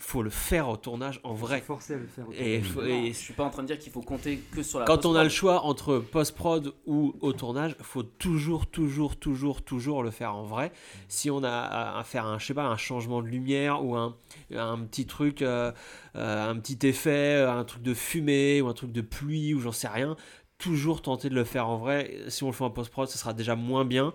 faut 0.00 0.22
le 0.22 0.30
faire 0.30 0.68
au 0.68 0.76
tournage 0.76 1.18
en 1.24 1.34
vrai. 1.34 1.60
forcé 1.60 1.94
à 1.94 1.96
le 1.96 2.06
faire. 2.06 2.24
Et, 2.32 2.62
faut- 2.62 2.80
Non, 2.82 2.86
et 3.04 3.08
je 3.08 3.18
suis 3.18 3.34
pas 3.34 3.42
en 3.44 3.50
train 3.50 3.62
de 3.62 3.66
dire 3.66 3.78
qu'il 3.80 3.90
faut 3.92 4.00
compter 4.00 4.38
que 4.54 4.62
sur 4.62 4.78
la 4.78 4.84
quand 4.84 5.04
on 5.04 5.14
a 5.16 5.24
le 5.24 5.28
post-prod. 5.28 5.30
choix 5.30 5.64
entre 5.64 5.98
post-prod 5.98 6.72
ou 6.86 7.16
au 7.20 7.32
tournage, 7.32 7.74
faut 7.82 8.04
toujours, 8.04 8.66
toujours, 8.68 9.16
toujours, 9.16 9.62
toujours 9.62 10.02
le 10.04 10.10
faire 10.12 10.34
en 10.36 10.44
vrai. 10.44 10.70
Si 11.08 11.30
on 11.30 11.42
a 11.42 11.50
à 11.50 11.98
à 11.98 12.04
faire 12.04 12.26
un, 12.26 12.38
je 12.38 12.46
sais 12.46 12.54
pas, 12.54 12.64
un 12.64 12.76
changement 12.76 13.22
de 13.22 13.26
lumière 13.28 13.84
ou 13.84 13.96
un, 13.96 14.16
un 14.54 14.78
petit 14.84 15.04
truc, 15.06 15.42
euh, 15.42 15.72
euh, 16.14 16.48
un 16.48 16.56
petit 16.60 16.86
effet, 16.86 17.42
un 17.42 17.64
truc 17.64 17.82
de 17.82 17.92
fumée 17.94 18.62
ou 18.62 18.68
un 18.68 18.74
truc 18.74 18.92
de 18.92 19.00
pluie 19.00 19.52
ou 19.52 19.60
j'en 19.60 19.72
sais 19.72 19.88
rien, 19.88 20.16
toujours 20.58 21.02
tenter 21.02 21.28
de 21.28 21.34
le 21.34 21.44
faire 21.44 21.68
en 21.68 21.76
vrai. 21.76 22.18
Si 22.28 22.44
on 22.44 22.46
le 22.46 22.52
fait 22.52 22.64
en 22.64 22.70
post-prod, 22.70 23.08
ce 23.08 23.18
sera 23.18 23.32
déjà 23.32 23.56
moins 23.56 23.84
bien. 23.84 24.14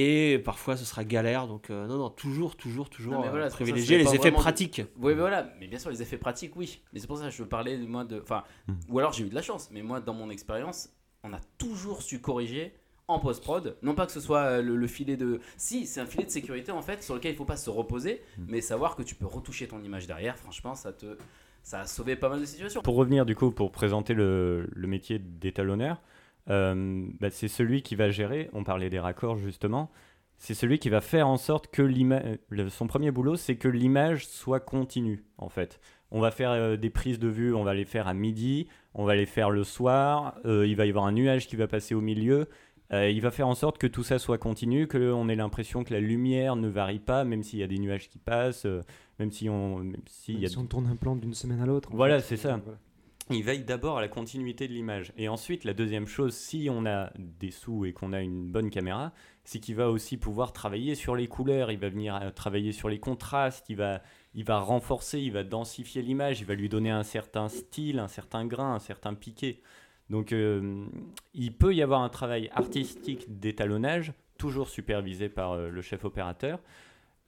Et 0.00 0.38
parfois, 0.38 0.76
ce 0.76 0.84
sera 0.84 1.04
galère. 1.04 1.46
Donc, 1.46 1.70
euh, 1.70 1.86
non, 1.86 1.98
non, 1.98 2.10
toujours, 2.10 2.56
toujours, 2.56 2.88
toujours 2.90 3.14
Non, 3.14 3.24
euh, 3.24 3.30
voilà, 3.30 3.48
ça, 3.50 3.54
privilégier 3.56 3.98
les 3.98 4.14
effets 4.14 4.30
de- 4.30 4.36
pratiques. 4.36 4.82
Oui, 4.98 5.14
mais 5.14 5.20
voilà, 5.20 5.52
mais 5.58 5.66
bien 5.66 5.78
sûr, 5.78 5.90
les 5.90 6.02
effets 6.02 6.18
pratiques, 6.18 6.54
oui. 6.56 6.80
Mais 6.92 7.00
c'est 7.00 7.06
pour 7.06 7.18
ça 7.18 7.24
que 7.24 7.30
je 7.30 7.42
veux 7.42 7.48
parler, 7.48 7.76
moi, 7.78 8.04
de. 8.04 8.20
Enfin, 8.22 8.44
Hmm. 8.68 8.74
ou 8.90 8.98
alors 8.98 9.12
j'ai 9.12 9.24
eu 9.24 9.28
de 9.28 9.34
la 9.34 9.42
chance, 9.42 9.70
mais 9.72 9.82
moi, 9.82 10.00
dans 10.00 10.14
mon 10.14 10.30
expérience, 10.30 10.90
on 11.24 11.32
a 11.32 11.40
toujours 11.58 12.02
su 12.02 12.20
corriger 12.20 12.74
en 13.08 13.18
post-prod. 13.18 13.76
Non 13.82 13.94
pas 13.94 14.04
que 14.06 14.12
ce 14.12 14.20
soit 14.20 14.40
euh, 14.42 14.62
le, 14.62 14.76
le 14.76 14.86
filet 14.86 15.16
de. 15.16 15.40
Si, 15.56 15.86
c'est 15.86 16.00
un 16.00 16.06
filet 16.06 16.24
de 16.24 16.30
sécurité, 16.30 16.70
en 16.72 16.82
fait, 16.82 17.02
sur 17.02 17.14
lequel 17.14 17.32
il 17.32 17.36
faut 17.36 17.44
pas 17.44 17.56
se 17.56 17.70
reposer, 17.70 18.20
Hmm. 18.36 18.44
mais 18.48 18.60
savoir 18.60 18.94
que 18.96 19.02
tu 19.02 19.14
peux 19.14 19.26
retoucher 19.26 19.66
ton 19.66 19.82
image 19.82 20.06
derrière, 20.06 20.36
franchement, 20.36 20.74
ça 20.74 20.92
te. 20.92 21.16
Ça 21.64 21.80
a 21.80 21.86
sauvé 21.86 22.16
pas 22.16 22.28
mal 22.30 22.40
de 22.40 22.44
situations. 22.46 22.80
Pour 22.82 22.94
revenir 22.94 23.26
du 23.26 23.34
coup, 23.34 23.50
pour 23.50 23.72
présenter 23.72 24.14
le, 24.14 24.68
le 24.72 24.86
métier 24.86 25.18
d'étalonneur, 25.18 25.96
euh, 25.96 26.17
bah, 26.48 27.30
c'est 27.30 27.48
celui 27.48 27.82
qui 27.82 27.94
va 27.94 28.10
gérer, 28.10 28.50
on 28.52 28.64
parlait 28.64 28.90
des 28.90 28.98
raccords 28.98 29.36
justement, 29.36 29.90
c'est 30.36 30.54
celui 30.54 30.78
qui 30.78 30.88
va 30.88 31.00
faire 31.00 31.28
en 31.28 31.36
sorte 31.36 31.68
que 31.68 31.82
l'image, 31.82 32.38
son 32.68 32.86
premier 32.86 33.10
boulot, 33.10 33.36
c'est 33.36 33.56
que 33.56 33.68
l'image 33.68 34.26
soit 34.26 34.60
continue 34.60 35.24
en 35.36 35.48
fait. 35.48 35.80
On 36.10 36.20
va 36.20 36.30
faire 36.30 36.52
euh, 36.52 36.76
des 36.76 36.90
prises 36.90 37.18
de 37.18 37.28
vue, 37.28 37.54
on 37.54 37.64
va 37.64 37.74
les 37.74 37.84
faire 37.84 38.08
à 38.08 38.14
midi, 38.14 38.68
on 38.94 39.04
va 39.04 39.14
les 39.14 39.26
faire 39.26 39.50
le 39.50 39.62
soir, 39.62 40.36
euh, 40.46 40.66
il 40.66 40.74
va 40.74 40.86
y 40.86 40.88
avoir 40.88 41.04
un 41.04 41.12
nuage 41.12 41.48
qui 41.48 41.56
va 41.56 41.66
passer 41.66 41.94
au 41.94 42.00
milieu. 42.00 42.48
Euh, 42.92 43.10
il 43.10 43.20
va 43.20 43.30
faire 43.30 43.46
en 43.48 43.54
sorte 43.54 43.76
que 43.76 43.86
tout 43.86 44.02
ça 44.02 44.18
soit 44.18 44.38
continu, 44.38 44.86
qu'on 44.86 45.28
ait 45.28 45.34
l'impression 45.34 45.84
que 45.84 45.92
la 45.92 46.00
lumière 46.00 46.56
ne 46.56 46.68
varie 46.68 47.00
pas, 47.00 47.24
même 47.24 47.42
s'il 47.42 47.58
y 47.58 47.62
a 47.62 47.66
des 47.66 47.78
nuages 47.78 48.08
qui 48.08 48.18
passent, 48.18 48.64
euh, 48.64 48.82
même 49.18 49.30
si 49.30 49.50
on, 49.50 49.80
même 49.80 50.00
s'il 50.06 50.40
y 50.40 50.46
a 50.46 50.48
Si 50.48 50.56
on 50.56 50.64
tourne 50.64 50.86
un 50.86 50.96
plan 50.96 51.14
d'une 51.14 51.34
semaine 51.34 51.60
à 51.60 51.66
l'autre. 51.66 51.90
Voilà, 51.92 52.20
c'est 52.20 52.38
ça. 52.38 52.60
voilà. 52.64 52.78
Il 53.36 53.44
veille 53.44 53.64
d'abord 53.64 53.98
à 53.98 54.00
la 54.00 54.08
continuité 54.08 54.68
de 54.68 54.72
l'image. 54.72 55.12
Et 55.16 55.28
ensuite, 55.28 55.64
la 55.64 55.74
deuxième 55.74 56.06
chose, 56.06 56.34
si 56.34 56.68
on 56.70 56.86
a 56.86 57.10
des 57.16 57.50
sous 57.50 57.84
et 57.84 57.92
qu'on 57.92 58.12
a 58.12 58.20
une 58.20 58.50
bonne 58.50 58.70
caméra, 58.70 59.12
c'est 59.44 59.60
qu'il 59.60 59.76
va 59.76 59.90
aussi 59.90 60.16
pouvoir 60.16 60.52
travailler 60.52 60.94
sur 60.94 61.16
les 61.16 61.26
couleurs, 61.26 61.70
il 61.70 61.78
va 61.78 61.88
venir 61.88 62.32
travailler 62.34 62.72
sur 62.72 62.88
les 62.88 62.98
contrastes, 62.98 63.68
il 63.70 63.76
va, 63.76 64.02
il 64.34 64.44
va 64.44 64.58
renforcer, 64.58 65.20
il 65.20 65.32
va 65.32 65.44
densifier 65.44 66.02
l'image, 66.02 66.40
il 66.40 66.46
va 66.46 66.54
lui 66.54 66.68
donner 66.68 66.90
un 66.90 67.02
certain 67.02 67.48
style, 67.48 67.98
un 67.98 68.08
certain 68.08 68.46
grain, 68.46 68.74
un 68.74 68.78
certain 68.78 69.14
piqué. 69.14 69.62
Donc 70.10 70.32
euh, 70.32 70.86
il 71.34 71.52
peut 71.52 71.74
y 71.74 71.82
avoir 71.82 72.02
un 72.02 72.08
travail 72.08 72.50
artistique 72.54 73.38
d'étalonnage, 73.40 74.12
toujours 74.38 74.68
supervisé 74.68 75.28
par 75.28 75.52
euh, 75.52 75.68
le 75.68 75.82
chef 75.82 76.04
opérateur. 76.04 76.60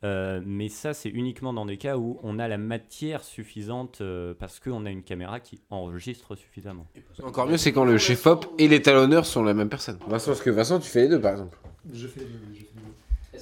Euh, 0.02 0.40
mais 0.46 0.68
ça, 0.70 0.94
c'est 0.94 1.10
uniquement 1.10 1.52
dans 1.52 1.66
des 1.66 1.76
cas 1.76 1.98
où 1.98 2.18
on 2.22 2.38
a 2.38 2.48
la 2.48 2.56
matière 2.56 3.22
suffisante 3.22 4.00
euh, 4.00 4.32
parce 4.38 4.58
qu'on 4.58 4.86
a 4.86 4.90
une 4.90 5.02
caméra 5.02 5.40
qui 5.40 5.60
enregistre 5.68 6.36
suffisamment. 6.36 6.86
Encore 7.22 7.46
mieux, 7.46 7.58
c'est 7.58 7.72
quand 7.72 7.84
le 7.84 7.98
chef-op 7.98 8.46
et 8.58 8.66
l'étalonneur 8.66 9.26
sont 9.26 9.42
la 9.42 9.52
même 9.52 9.68
personne. 9.68 9.98
Vincent, 10.08 10.30
parce 10.30 10.40
que 10.42 10.50
Vincent, 10.50 10.78
tu 10.78 10.88
fais 10.88 11.02
les 11.02 11.08
deux 11.08 11.20
par 11.20 11.32
exemple. 11.32 11.58
Je 11.92 12.06
fais 12.06 12.20
les 12.20 12.26
deux, 12.26 12.54
je 12.54 12.60
fais 12.60 12.64
les 12.64 12.80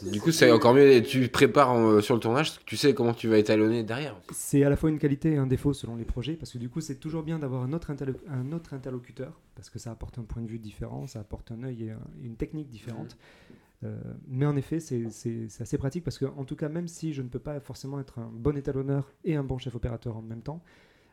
deux. 0.05 0.11
Du 0.13 0.21
coup, 0.21 0.31
c'est 0.33 0.51
encore 0.53 0.75
mieux. 0.75 1.03
Tu 1.03 1.29
prépares 1.29 1.77
euh, 1.77 2.01
sur 2.01 2.15
le 2.15 2.21
tournage, 2.21 2.53
tu 2.67 2.77
sais 2.77 2.93
comment 2.95 3.15
tu 3.15 3.27
vas 3.29 3.39
étalonner 3.39 3.83
derrière. 3.85 4.17
C'est 4.33 4.63
à 4.65 4.71
la 4.71 4.77
fois 4.77 4.91
une 4.91 4.99
qualité 4.99 5.33
et 5.33 5.37
un 5.39 5.47
défaut 5.47 5.73
selon 5.73 5.95
les 5.97 6.05
projets, 6.05 6.35
parce 6.35 6.53
que 6.53 6.59
du 6.59 6.69
coup, 6.69 6.81
c'est 6.81 6.97
toujours 6.97 7.23
bien 7.23 7.39
d'avoir 7.39 7.63
un, 7.63 7.73
autre 7.73 7.91
interlo- 7.93 8.15
un 8.31 8.53
autre 8.53 8.75
interlocuteur, 8.75 9.33
parce 9.57 9.71
que 9.71 9.79
ça 9.79 9.91
apporte 9.93 10.19
un 10.19 10.23
point 10.23 10.43
de 10.43 10.49
vue 10.49 10.59
différent, 10.59 11.07
ça 11.07 11.21
apporte 11.21 11.51
un 11.53 11.63
œil 11.65 11.85
et 11.85 11.91
un- 11.93 11.99
une 12.25 12.35
technique 12.37 12.69
différente. 12.69 13.17
Euh, 13.17 13.55
mais 14.27 14.47
en 14.47 14.57
effet, 14.57 14.81
c'est- 14.81 15.07
assez 15.61 15.79
pratique, 15.79 16.05
parce 16.05 16.19
que 16.19 16.25
en 16.25 16.45
tout 16.45 16.57
cas, 16.57 16.69
même 16.69 16.89
si 16.89 17.13
je 17.13 17.23
ne 17.23 17.29
peux 17.29 17.39
pas 17.39 17.61
forcément 17.61 18.01
être 18.01 18.19
un 18.19 18.31
bon 18.33 18.57
étalonneur 18.57 19.13
et 19.25 19.37
un 19.37 19.45
bon 19.45 19.59
chef 19.59 19.75
opérateur 19.75 20.17
en 20.17 20.23
même 20.23 20.43
temps, 20.43 20.63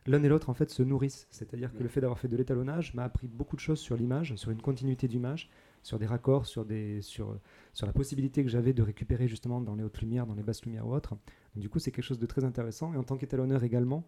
l'un 0.07 0.21
et 0.23 0.27
l'autre 0.29 0.49
en 0.49 0.53
fait 0.53 0.69
se 0.69 0.83
nourrissent. 0.83 1.27
C'est-à-dire 1.31 1.73
que 1.73 1.81
le 1.83 1.89
fait 1.89 2.01
d'avoir 2.01 2.19
fait 2.19 2.27
de 2.27 2.37
l'étalonnage 2.37 2.93
m'a 2.93 3.03
appris 3.03 3.27
beaucoup 3.27 3.55
de 3.55 3.61
choses 3.61 3.79
sur 3.79 3.95
l'image, 3.97 4.35
sur 4.35 4.51
une 4.51 4.61
continuité 4.61 5.07
d'image, 5.07 5.49
sur 5.81 5.97
des 5.99 6.05
raccords, 6.05 6.45
sur, 6.45 6.65
des, 6.65 7.01
sur, 7.01 7.39
sur 7.73 7.85
la 7.87 7.93
possibilité 7.93 8.43
que 8.43 8.49
j'avais 8.49 8.73
de 8.73 8.81
récupérer 8.83 9.27
justement 9.27 9.61
dans 9.61 9.75
les 9.75 9.83
hautes 9.83 9.99
lumières, 10.01 10.25
dans 10.27 10.35
les 10.35 10.43
basses 10.43 10.63
lumières 10.63 10.87
ou 10.87 10.93
autres. 10.93 11.15
Du 11.55 11.69
coup, 11.69 11.79
c'est 11.79 11.91
quelque 11.91 12.03
chose 12.05 12.19
de 12.19 12.25
très 12.25 12.43
intéressant. 12.43 12.93
Et 12.93 12.97
en 12.97 13.03
tant 13.03 13.17
qu'étalonneur 13.17 13.63
également, 13.63 14.03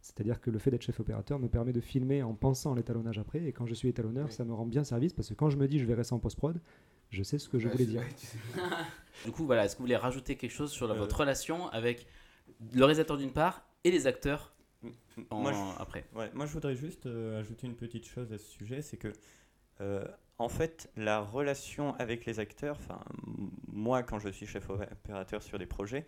c'est-à-dire 0.00 0.40
que 0.40 0.50
le 0.50 0.58
fait 0.58 0.70
d'être 0.70 0.82
chef 0.82 1.00
opérateur 1.00 1.38
me 1.38 1.48
permet 1.48 1.72
de 1.72 1.80
filmer 1.80 2.22
en 2.22 2.34
pensant 2.34 2.72
à 2.72 2.76
l'étalonnage 2.76 3.18
après. 3.18 3.44
Et 3.44 3.52
quand 3.52 3.66
je 3.66 3.74
suis 3.74 3.88
étalonneur, 3.88 4.32
ça 4.32 4.44
me 4.44 4.52
rend 4.52 4.66
bien 4.66 4.84
service 4.84 5.12
parce 5.12 5.28
que 5.28 5.34
quand 5.34 5.48
je 5.50 5.56
me 5.58 5.68
dis 5.68 5.78
je 5.78 5.86
verrai 5.86 6.02
ça 6.04 6.14
en 6.14 6.18
post-prod, 6.18 6.60
je 7.12 7.22
sais 7.22 7.38
ce 7.38 7.48
que 7.48 7.58
je 7.60 7.68
voulais 7.68 7.86
dire. 7.86 8.02
Du 9.24 9.30
coup, 9.30 9.44
voilà, 9.46 9.64
est-ce 9.66 9.74
que 9.74 9.78
vous 9.78 9.84
voulez 9.84 9.96
rajouter 9.96 10.36
quelque 10.36 10.50
chose 10.50 10.72
sur 10.72 10.88
la- 10.88 10.94
Euh. 10.94 10.98
votre 10.98 11.20
relation 11.20 11.68
avec 11.68 12.06
le 12.72 12.84
réalisateur 12.84 13.16
d'une 13.18 13.30
part 13.30 13.62
et 13.84 13.90
les 13.92 14.06
acteurs 14.08 14.52
en- 15.30 15.40
Moi, 15.42 15.52
je- 15.52 15.80
après? 15.82 16.04
Ouais, 16.14 16.30
moi, 16.34 16.46
je 16.46 16.52
voudrais 16.52 16.74
juste 16.74 17.06
euh, 17.06 17.38
ajouter 17.38 17.66
une 17.68 17.76
petite 17.76 18.06
chose 18.08 18.32
à 18.32 18.38
ce 18.38 18.44
sujet, 18.50 18.82
c'est 18.82 18.96
que, 18.96 19.12
euh, 19.80 20.04
en 20.38 20.48
fait, 20.48 20.90
la 20.96 21.20
relation 21.20 21.94
avec 21.96 22.24
les 22.24 22.40
acteurs, 22.40 22.76
enfin, 22.80 23.00
m- 23.28 23.50
moi, 23.68 24.02
quand 24.02 24.18
je 24.18 24.30
suis 24.30 24.46
chef 24.46 24.68
opérateur 24.70 25.40
sur 25.42 25.58
des 25.58 25.66
projets, 25.66 26.04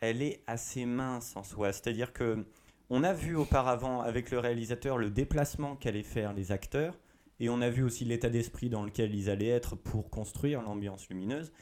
elle 0.00 0.20
est 0.20 0.42
assez 0.46 0.84
mince 0.84 1.36
en 1.36 1.44
soi. 1.44 1.72
C'est-à-dire 1.72 2.12
que 2.12 2.44
on 2.90 3.04
a 3.04 3.14
vu 3.14 3.36
auparavant 3.36 4.02
avec 4.02 4.30
le 4.32 4.38
réalisateur 4.38 4.98
le 4.98 5.08
déplacement 5.08 5.76
qu'allaient 5.76 6.02
faire 6.02 6.34
les 6.34 6.52
acteurs, 6.52 6.98
et 7.40 7.48
on 7.48 7.60
a 7.60 7.70
vu 7.70 7.82
aussi 7.82 8.04
l'état 8.04 8.30
d'esprit 8.30 8.68
dans 8.68 8.84
lequel 8.84 9.14
ils 9.14 9.28
allaient 9.30 9.48
être 9.48 9.76
pour 9.76 10.10
construire 10.10 10.62
l'ambiance 10.62 11.08
lumineuse. 11.08 11.52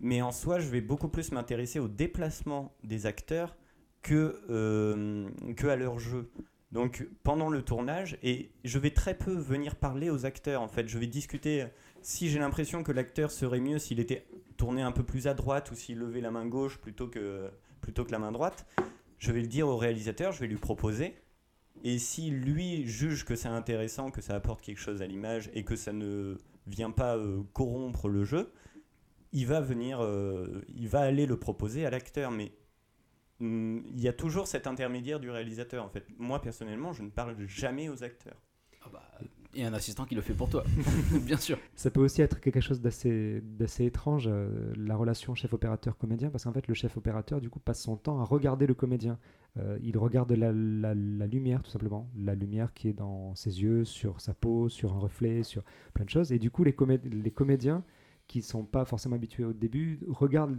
Mais 0.00 0.22
en 0.22 0.32
soi, 0.32 0.58
je 0.58 0.68
vais 0.68 0.80
beaucoup 0.80 1.08
plus 1.08 1.30
m'intéresser 1.32 1.78
au 1.78 1.88
déplacement 1.88 2.74
des 2.82 3.06
acteurs 3.06 3.56
que, 4.02 4.40
euh, 4.48 5.28
que 5.56 5.66
à 5.66 5.76
leur 5.76 5.98
jeu. 5.98 6.30
Donc 6.72 7.06
pendant 7.22 7.50
le 7.50 7.62
tournage, 7.62 8.16
et 8.22 8.52
je 8.64 8.78
vais 8.78 8.90
très 8.90 9.14
peu 9.14 9.32
venir 9.32 9.74
parler 9.74 10.08
aux 10.08 10.24
acteurs 10.24 10.62
en 10.62 10.68
fait, 10.68 10.88
je 10.88 10.98
vais 10.98 11.08
discuter 11.08 11.66
si 12.00 12.28
j'ai 12.28 12.38
l'impression 12.38 12.82
que 12.82 12.92
l'acteur 12.92 13.30
serait 13.32 13.60
mieux 13.60 13.78
s'il 13.78 13.98
était 13.98 14.24
tourné 14.56 14.80
un 14.82 14.92
peu 14.92 15.02
plus 15.02 15.26
à 15.26 15.34
droite 15.34 15.70
ou 15.72 15.74
s'il 15.74 15.98
levait 15.98 16.20
la 16.20 16.30
main 16.30 16.46
gauche 16.46 16.78
plutôt 16.78 17.08
que, 17.08 17.50
plutôt 17.80 18.04
que 18.04 18.12
la 18.12 18.20
main 18.20 18.30
droite, 18.30 18.66
je 19.18 19.32
vais 19.32 19.40
le 19.40 19.48
dire 19.48 19.66
au 19.66 19.76
réalisateur, 19.76 20.32
je 20.32 20.40
vais 20.40 20.46
lui 20.46 20.56
proposer. 20.56 21.16
Et 21.82 21.98
si 21.98 22.30
lui 22.30 22.86
juge 22.86 23.24
que 23.24 23.34
c'est 23.34 23.48
intéressant, 23.48 24.10
que 24.10 24.20
ça 24.20 24.34
apporte 24.34 24.62
quelque 24.62 24.80
chose 24.80 25.02
à 25.02 25.06
l'image 25.06 25.50
et 25.54 25.64
que 25.64 25.76
ça 25.76 25.92
ne 25.92 26.36
vient 26.66 26.90
pas 26.90 27.16
euh, 27.16 27.42
corrompre 27.52 28.08
le 28.08 28.24
jeu, 28.24 28.52
il 29.32 29.46
va 29.46 29.60
venir, 29.60 30.00
euh, 30.00 30.64
il 30.74 30.88
va 30.88 31.00
aller 31.00 31.26
le 31.26 31.38
proposer 31.38 31.86
à 31.86 31.90
l'acteur. 31.90 32.30
Mais 32.30 32.52
hum, 33.40 33.82
il 33.86 34.00
y 34.00 34.08
a 34.08 34.12
toujours 34.12 34.46
cet 34.46 34.66
intermédiaire 34.66 35.20
du 35.20 35.30
réalisateur. 35.30 35.84
En 35.84 35.88
fait, 35.88 36.06
moi 36.18 36.40
personnellement, 36.42 36.92
je 36.92 37.02
ne 37.02 37.10
parle 37.10 37.36
jamais 37.46 37.88
aux 37.88 38.04
acteurs. 38.04 38.42
Ah 38.82 38.88
bah, 38.92 39.10
Et 39.54 39.64
un 39.64 39.74
assistant 39.74 40.04
qui 40.04 40.14
le 40.14 40.20
fait 40.20 40.32
pour 40.32 40.48
toi, 40.48 40.62
bien 41.26 41.36
sûr. 41.36 41.58
Ça 41.74 41.90
peut 41.90 42.00
aussi 42.00 42.22
être 42.22 42.38
quelque 42.40 42.60
chose 42.60 42.80
d'assez 42.80 43.40
d'assez 43.42 43.84
étrange, 43.84 44.28
euh, 44.30 44.72
la 44.76 44.94
relation 44.94 45.34
chef 45.34 45.52
opérateur-comédien, 45.52 46.30
parce 46.30 46.44
qu'en 46.44 46.52
fait, 46.52 46.68
le 46.68 46.74
chef 46.74 46.96
opérateur, 46.96 47.40
du 47.40 47.50
coup, 47.50 47.58
passe 47.58 47.82
son 47.82 47.96
temps 47.96 48.20
à 48.20 48.24
regarder 48.24 48.68
le 48.68 48.74
comédien. 48.74 49.18
Euh, 49.58 49.76
il 49.82 49.98
regarde 49.98 50.30
la, 50.30 50.52
la- 50.52 50.94
la 50.94 51.26
lumière, 51.26 51.62
tout 51.64 51.70
simplement. 51.72 52.08
La 52.16 52.36
lumière 52.36 52.72
qui 52.74 52.88
est 52.88 52.92
dans 52.92 53.34
ses 53.34 53.60
yeux, 53.60 53.84
sur 53.84 54.20
sa 54.20 54.34
peau, 54.34 54.68
sur 54.68 54.94
un 54.94 54.98
reflet, 55.00 55.42
sur 55.42 55.64
plein 55.94 56.04
de 56.04 56.10
choses. 56.10 56.30
Et 56.30 56.38
du 56.38 56.52
coup, 56.52 56.62
les, 56.62 56.72
comé- 56.72 57.00
les 57.02 57.30
comédiens, 57.32 57.82
qui 58.28 58.42
sont 58.42 58.64
pas 58.64 58.84
forcément 58.84 59.16
habitués 59.16 59.44
au 59.44 59.52
début, 59.52 59.98
regardent 60.06 60.58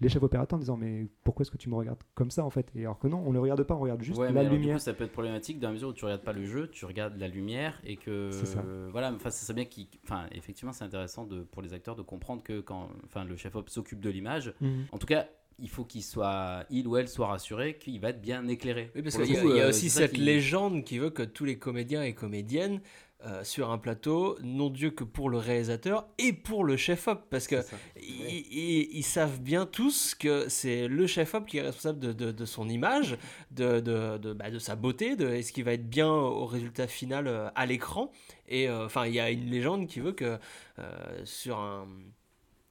les 0.00 0.08
chefs 0.08 0.22
opérateurs 0.22 0.56
en 0.56 0.60
disant 0.60 0.76
Mais 0.76 1.06
pourquoi 1.24 1.42
est-ce 1.42 1.50
que 1.50 1.56
tu 1.58 1.68
me 1.68 1.74
regardes 1.74 2.00
comme 2.14 2.30
ça, 2.30 2.44
en 2.44 2.50
fait? 2.50 2.70
Et 2.74 2.80
alors 2.80 2.98
que 2.98 3.08
non, 3.08 3.22
on 3.24 3.28
ne 3.30 3.34
le 3.34 3.40
regarde 3.40 3.62
pas, 3.64 3.74
on 3.74 3.80
regarde 3.80 4.02
juste 4.02 4.18
Ouais, 4.18 4.32
mais 4.32 4.42
la 4.42 4.48
du 4.48 4.56
lumière. 4.56 4.76
coup, 4.76 4.82
ça 4.82 4.92
peut 4.94 5.04
être 5.04 5.12
problématique 5.12 5.58
dans 5.60 5.68
la 5.68 5.74
mesure 5.74 5.88
où 5.88 5.92
tu 5.92 6.04
regardes 6.04 6.22
pas 6.24 6.32
le 6.32 6.44
jeu, 6.44 6.68
tu 6.70 6.84
regardes 6.84 7.16
la 7.18 7.28
lumière 7.28 7.80
et 7.84 7.96
que 7.96 8.30
C'est 8.32 8.46
ça. 8.46 8.60
euh, 8.66 8.88
voilà, 8.90 9.12
enfin 9.12 9.30
ça 9.30 9.44
serait 9.44 9.54
bien 9.54 9.64
qu'il 9.64 9.86
enfin 10.04 10.26
effectivement, 10.32 10.72
c'est 10.72 10.84
intéressant 10.84 11.24
de 11.24 11.42
pour 11.42 11.62
les 11.62 11.72
acteurs 11.74 11.96
de 11.96 12.02
comprendre 12.02 12.42
que 12.42 12.60
quand 12.60 12.88
enfin 13.04 13.24
le 13.24 13.36
chef 13.36 13.54
op 13.56 13.68
s'occupe 13.70 14.00
de 14.00 14.10
l'image, 14.10 14.54
Mhm. 14.60 14.86
en 14.92 14.98
tout 14.98 15.06
cas, 15.06 15.26
il 15.62 15.68
faut 15.68 15.84
qu'il 15.84 16.02
soit 16.02 16.64
il 16.70 16.88
ou 16.88 16.96
elle 16.96 17.08
soit 17.08 17.26
rassuré 17.26 17.76
qu'il 17.76 18.00
va 18.00 18.08
être 18.10 18.22
bien 18.22 18.48
éclairé. 18.48 18.90
Oui, 18.94 19.02
parce 19.02 19.16
qu'il 19.18 19.30
y, 19.34 19.36
a- 19.36 19.42
coup, 19.42 19.50
il 19.50 19.56
y 19.56 19.60
a 19.60 19.64
euh, 19.64 19.68
aussi 19.68 19.90
c'est 19.90 20.00
cette 20.00 20.12
qui- 20.12 20.22
légende 20.22 20.84
qui 20.84 20.98
veut 20.98 21.10
que 21.10 21.22
tous 21.22 21.44
les 21.44 21.58
comédiens 21.58 22.02
et 22.02 22.14
comédiennes 22.14 22.80
euh, 23.26 23.44
sur 23.44 23.70
un 23.70 23.78
plateau, 23.78 24.38
non 24.42 24.70
Dieu 24.70 24.90
que 24.90 25.04
pour 25.04 25.28
le 25.28 25.36
réalisateur 25.38 26.06
et 26.18 26.32
pour 26.32 26.64
le 26.64 26.76
chef-op, 26.76 27.20
parce 27.30 27.46
que 27.46 27.56
ils, 28.00 28.46
ils- 28.50 28.88
ils 28.98 29.02
savent 29.02 29.40
bien 29.40 29.66
tous 29.66 30.14
que 30.14 30.48
c'est 30.48 30.88
le 30.88 31.06
chef-op 31.06 31.46
qui 31.46 31.58
est 31.58 31.62
responsable 31.62 31.98
de, 32.00 32.12
de- 32.12 32.32
de 32.32 32.44
son 32.46 32.68
image, 32.68 33.18
de, 33.50 33.80
de, 33.80 34.16
de, 34.18 34.32
bah, 34.32 34.50
de 34.50 34.58
sa 34.58 34.74
beauté, 34.76 35.16
de 35.16 35.28
est-ce 35.28 35.52
qu'il 35.52 35.64
va 35.64 35.72
être 35.74 35.88
bien 35.88 36.10
au 36.10 36.46
résultat 36.46 36.86
final 36.86 37.26
euh, 37.26 37.48
à 37.54 37.66
l'écran. 37.66 38.10
Et 38.48 38.68
euh, 38.68 38.86
enfin, 38.86 39.06
il 39.06 39.14
y 39.14 39.20
a 39.20 39.30
une 39.30 39.50
légende 39.50 39.86
qui 39.86 40.00
veut 40.00 40.12
que 40.12 40.38
euh, 40.78 41.20
sur 41.24 41.58
un 41.58 41.86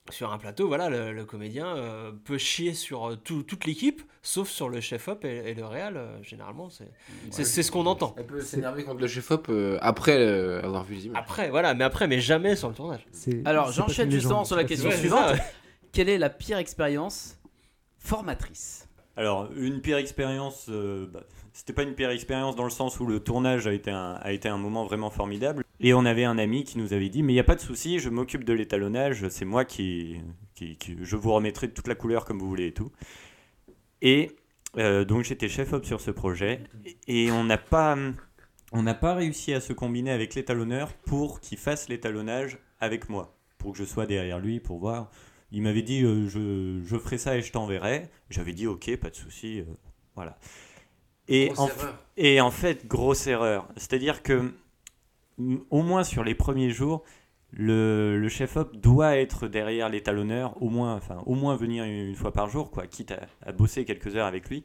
sur 0.09 0.31
un 0.33 0.37
plateau, 0.37 0.67
voilà, 0.67 0.89
le, 0.89 1.11
le 1.13 1.25
comédien 1.25 1.67
euh, 1.75 2.11
peut 2.25 2.37
chier 2.37 2.73
sur 2.73 3.09
euh, 3.11 3.15
tout- 3.15 3.43
toute 3.43 3.65
l'équipe, 3.65 4.01
sauf 4.21 4.49
sur 4.49 4.67
le 4.69 4.81
chef-op 4.81 5.23
et, 5.25 5.49
et 5.49 5.53
le 5.53 5.65
réal. 5.65 5.97
euh, 5.97 6.21
généralement, 6.23 6.69
c'est 6.69 6.89
c'est 7.31 7.43
c'est 7.45 7.63
ce 7.63 7.71
qu'on 7.71 7.85
entend. 7.85 8.15
Elle 8.17 8.25
peut 8.25 8.41
s'énerver 8.41 8.83
contre 8.83 9.01
le 9.01 9.07
chef-op 9.07 9.47
euh, 9.49 9.77
après 9.81 10.17
euh, 10.17 10.61
avoir 10.63 10.83
vu 10.83 10.95
les 10.95 11.05
images. 11.05 11.19
Après, 11.21 11.49
voilà, 11.49 11.73
mais 11.73 11.83
après, 11.83 12.07
mais 12.07 12.19
jamais 12.21 12.55
sur 12.55 12.69
le 12.69 12.75
tournage. 12.75 13.05
Alors, 13.45 13.71
j'enchaîne 13.71 14.09
justement 14.11 14.43
sur 14.45 14.55
la 14.55 14.63
question 14.63 14.91
suivante. 14.91 15.35
ça, 15.35 15.43
Quelle 15.91 16.09
est 16.09 16.17
la 16.17 16.29
pire 16.29 16.57
expérience 16.57 17.37
formatrice? 17.97 18.87
Alors, 19.17 19.49
une 19.55 19.81
pire 19.81 19.97
expérience, 19.97 20.67
euh, 20.69 21.07
bah, 21.11 21.21
c'était 21.59 21.73
pas 21.73 21.83
une 21.83 21.93
pire 21.93 22.09
expérience 22.09 22.55
dans 22.55 22.63
le 22.63 22.69
sens 22.69 23.01
où 23.01 23.05
le 23.05 23.19
tournage 23.19 23.67
a 23.67 23.73
été 23.73 23.91
un, 23.91 24.13
a 24.21 24.31
été 24.31 24.47
un 24.47 24.57
moment 24.57 24.85
vraiment 24.85 25.09
formidable. 25.09 25.65
Et 25.81 25.93
on 25.93 26.05
avait 26.05 26.23
un 26.23 26.37
ami 26.37 26.63
qui 26.63 26.77
nous 26.77 26.93
avait 26.93 27.09
dit 27.09 27.21
Mais 27.21 27.33
il 27.33 27.35
n'y 27.35 27.41
a 27.41 27.43
pas 27.43 27.55
de 27.55 27.59
souci, 27.59 27.99
je 27.99 28.07
m'occupe 28.07 28.45
de 28.45 28.53
l'étalonnage, 28.53 29.27
c'est 29.27 29.43
moi 29.43 29.65
qui, 29.65 30.21
qui, 30.55 30.77
Je 31.01 31.17
vous 31.17 31.33
remettrai 31.33 31.69
toute 31.69 31.89
la 31.89 31.95
couleur 31.95 32.23
comme 32.23 32.39
vous 32.39 32.47
voulez 32.47 32.67
et 32.67 32.71
tout. 32.71 32.93
Et 34.01 34.37
euh, 34.77 35.03
donc, 35.03 35.25
j'étais 35.25 35.49
chef 35.49 35.73
op 35.73 35.83
sur 35.83 35.99
ce 35.99 36.11
projet. 36.11 36.63
Et 37.07 37.29
on 37.29 37.43
n'a 37.43 37.57
pas. 37.57 37.97
Pas 39.01 39.13
réussi 39.13 39.53
à 39.53 39.59
se 39.59 39.73
combiner 39.73 40.11
avec 40.11 40.35
l'étalonneur 40.35 40.93
pour 40.93 41.41
qu'il 41.41 41.57
fasse 41.57 41.89
l'étalonnage 41.89 42.57
avec 42.79 43.09
moi, 43.09 43.35
pour 43.57 43.73
que 43.73 43.79
je 43.79 43.83
sois 43.83 44.05
derrière 44.05 44.39
lui, 44.39 44.61
pour 44.61 44.79
voir. 44.79 45.11
Il 45.51 45.63
m'avait 45.63 45.81
dit 45.81 46.03
euh, 46.03 46.29
je, 46.29 46.79
je 46.85 46.97
ferai 46.97 47.17
ça 47.17 47.35
et 47.35 47.41
je 47.41 47.51
t'enverrai. 47.51 48.09
J'avais 48.29 48.53
dit 48.53 48.65
ok, 48.65 48.95
pas 48.95 49.09
de 49.09 49.15
souci, 49.15 49.59
euh, 49.59 49.65
voilà. 50.15 50.37
Et 51.29 51.47
Grosse 51.49 51.59
en, 51.59 51.67
erreur. 51.67 51.97
et 52.17 52.41
en 52.41 52.51
fait, 52.51 52.87
grosse 52.87 53.27
erreur. 53.27 53.67
C'est-à-dire 53.77 54.23
que 54.23 54.51
au 55.69 55.83
moins 55.83 56.03
sur 56.03 56.23
les 56.23 56.35
premiers 56.35 56.71
jours, 56.71 57.03
le, 57.51 58.17
le 58.19 58.29
chef 58.29 58.57
op 58.57 58.75
doit 58.77 59.15
être 59.17 59.47
derrière 59.47 59.89
l'étalonneur, 59.89 60.61
au 60.61 60.69
moins, 60.69 60.95
enfin, 60.95 61.23
au 61.25 61.35
moins 61.35 61.55
venir 61.55 61.83
une, 61.83 62.07
une 62.09 62.15
fois 62.15 62.31
par 62.33 62.49
jour, 62.49 62.71
quoi, 62.71 62.87
quitte 62.87 63.11
à, 63.11 63.21
à 63.45 63.51
bosser 63.53 63.85
quelques 63.85 64.15
heures 64.15 64.25
avec 64.27 64.49
lui, 64.49 64.63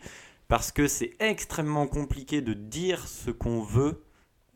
parce 0.49 0.73
que 0.73 0.87
c'est 0.89 1.13
extrêmement 1.21 1.87
compliqué 1.87 2.41
de 2.43 2.53
dire 2.55 3.07
ce 3.07 3.31
qu'on 3.31 3.61
veut 3.63 4.03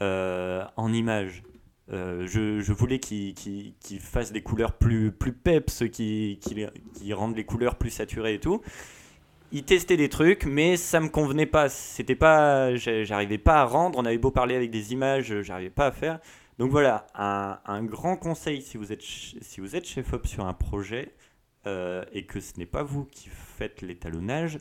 euh, 0.02 0.64
en 0.76 0.92
image. 0.92 1.42
Euh, 1.90 2.26
je, 2.26 2.60
je 2.60 2.72
voulais 2.72 2.98
qu'il 2.98 3.74
fasse 4.00 4.30
des 4.32 4.42
couleurs 4.42 4.72
plus, 4.72 5.10
plus 5.10 5.32
peps, 5.32 5.84
qu'il 5.90 6.38
qu'il- 6.38 6.70
qu'il 6.94 7.14
rende 7.14 7.34
les 7.36 7.44
couleurs 7.44 7.76
plus 7.76 7.90
saturées 7.90 8.34
et 8.34 8.40
tout. 8.40 8.60
Il 9.50 9.64
testait 9.64 9.96
des 9.96 10.08
trucs, 10.10 10.44
mais 10.44 10.76
ça 10.76 11.00
me 11.00 11.08
convenait 11.08 11.46
pas. 11.46 11.68
C'était 11.68 12.14
pas, 12.14 12.74
j'a- 12.76 13.04
j'arrivais 13.04 13.38
pas 13.38 13.60
à 13.60 13.64
rendre. 13.64 13.98
On 13.98 14.04
avait 14.04 14.18
beau 14.18 14.30
parler 14.30 14.54
avec 14.54 14.70
des 14.70 14.92
images, 14.92 15.40
j'arrivais 15.42 15.70
pas 15.70 15.86
à 15.86 15.92
faire. 15.92 16.20
Donc 16.58 16.70
voilà, 16.70 17.06
un, 17.14 17.84
grand 17.84 18.16
conseil 18.16 18.62
si 18.62 18.76
vous 18.76 18.92
êtes 18.92 19.02
si 19.02 19.60
vous 19.60 19.76
êtes 19.76 19.86
chef 19.86 20.12
op 20.12 20.26
sur 20.26 20.44
un 20.44 20.54
projet 20.54 21.14
euh, 21.66 22.04
et 22.12 22.26
que 22.26 22.40
ce 22.40 22.58
n'est 22.58 22.66
pas 22.66 22.82
vous 22.82 23.04
qui 23.04 23.28
faites 23.28 23.80
l'étalonnage, 23.80 24.58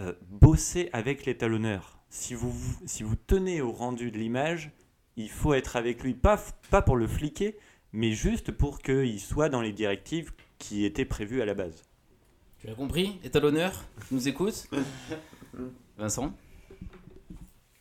euh, 0.00 0.14
bossez 0.30 0.88
avec 0.92 1.26
l'étalonneur. 1.26 2.00
Si 2.08 2.34
vous, 2.34 2.54
si 2.86 3.02
vous 3.02 3.16
tenez 3.16 3.60
au 3.60 3.70
rendu 3.70 4.10
de 4.10 4.18
l'image, 4.18 4.70
il 5.16 5.30
faut 5.30 5.54
être 5.54 5.76
avec 5.76 6.02
lui, 6.02 6.14
pas, 6.14 6.40
pas 6.70 6.82
pour 6.82 6.96
le 6.96 7.06
fliquer, 7.06 7.56
mais 7.92 8.12
juste 8.12 8.50
pour 8.50 8.78
qu'il 8.80 9.20
soit 9.20 9.48
dans 9.50 9.60
les 9.60 9.72
directives 9.72 10.32
qui 10.58 10.84
étaient 10.84 11.04
prévues 11.04 11.42
à 11.42 11.44
la 11.44 11.54
base. 11.54 11.82
Tu 12.60 12.68
as 12.68 12.74
compris 12.74 13.18
Étalonneur 13.24 13.84
nous 14.10 14.28
écoutes 14.28 14.68
Vincent 15.96 16.34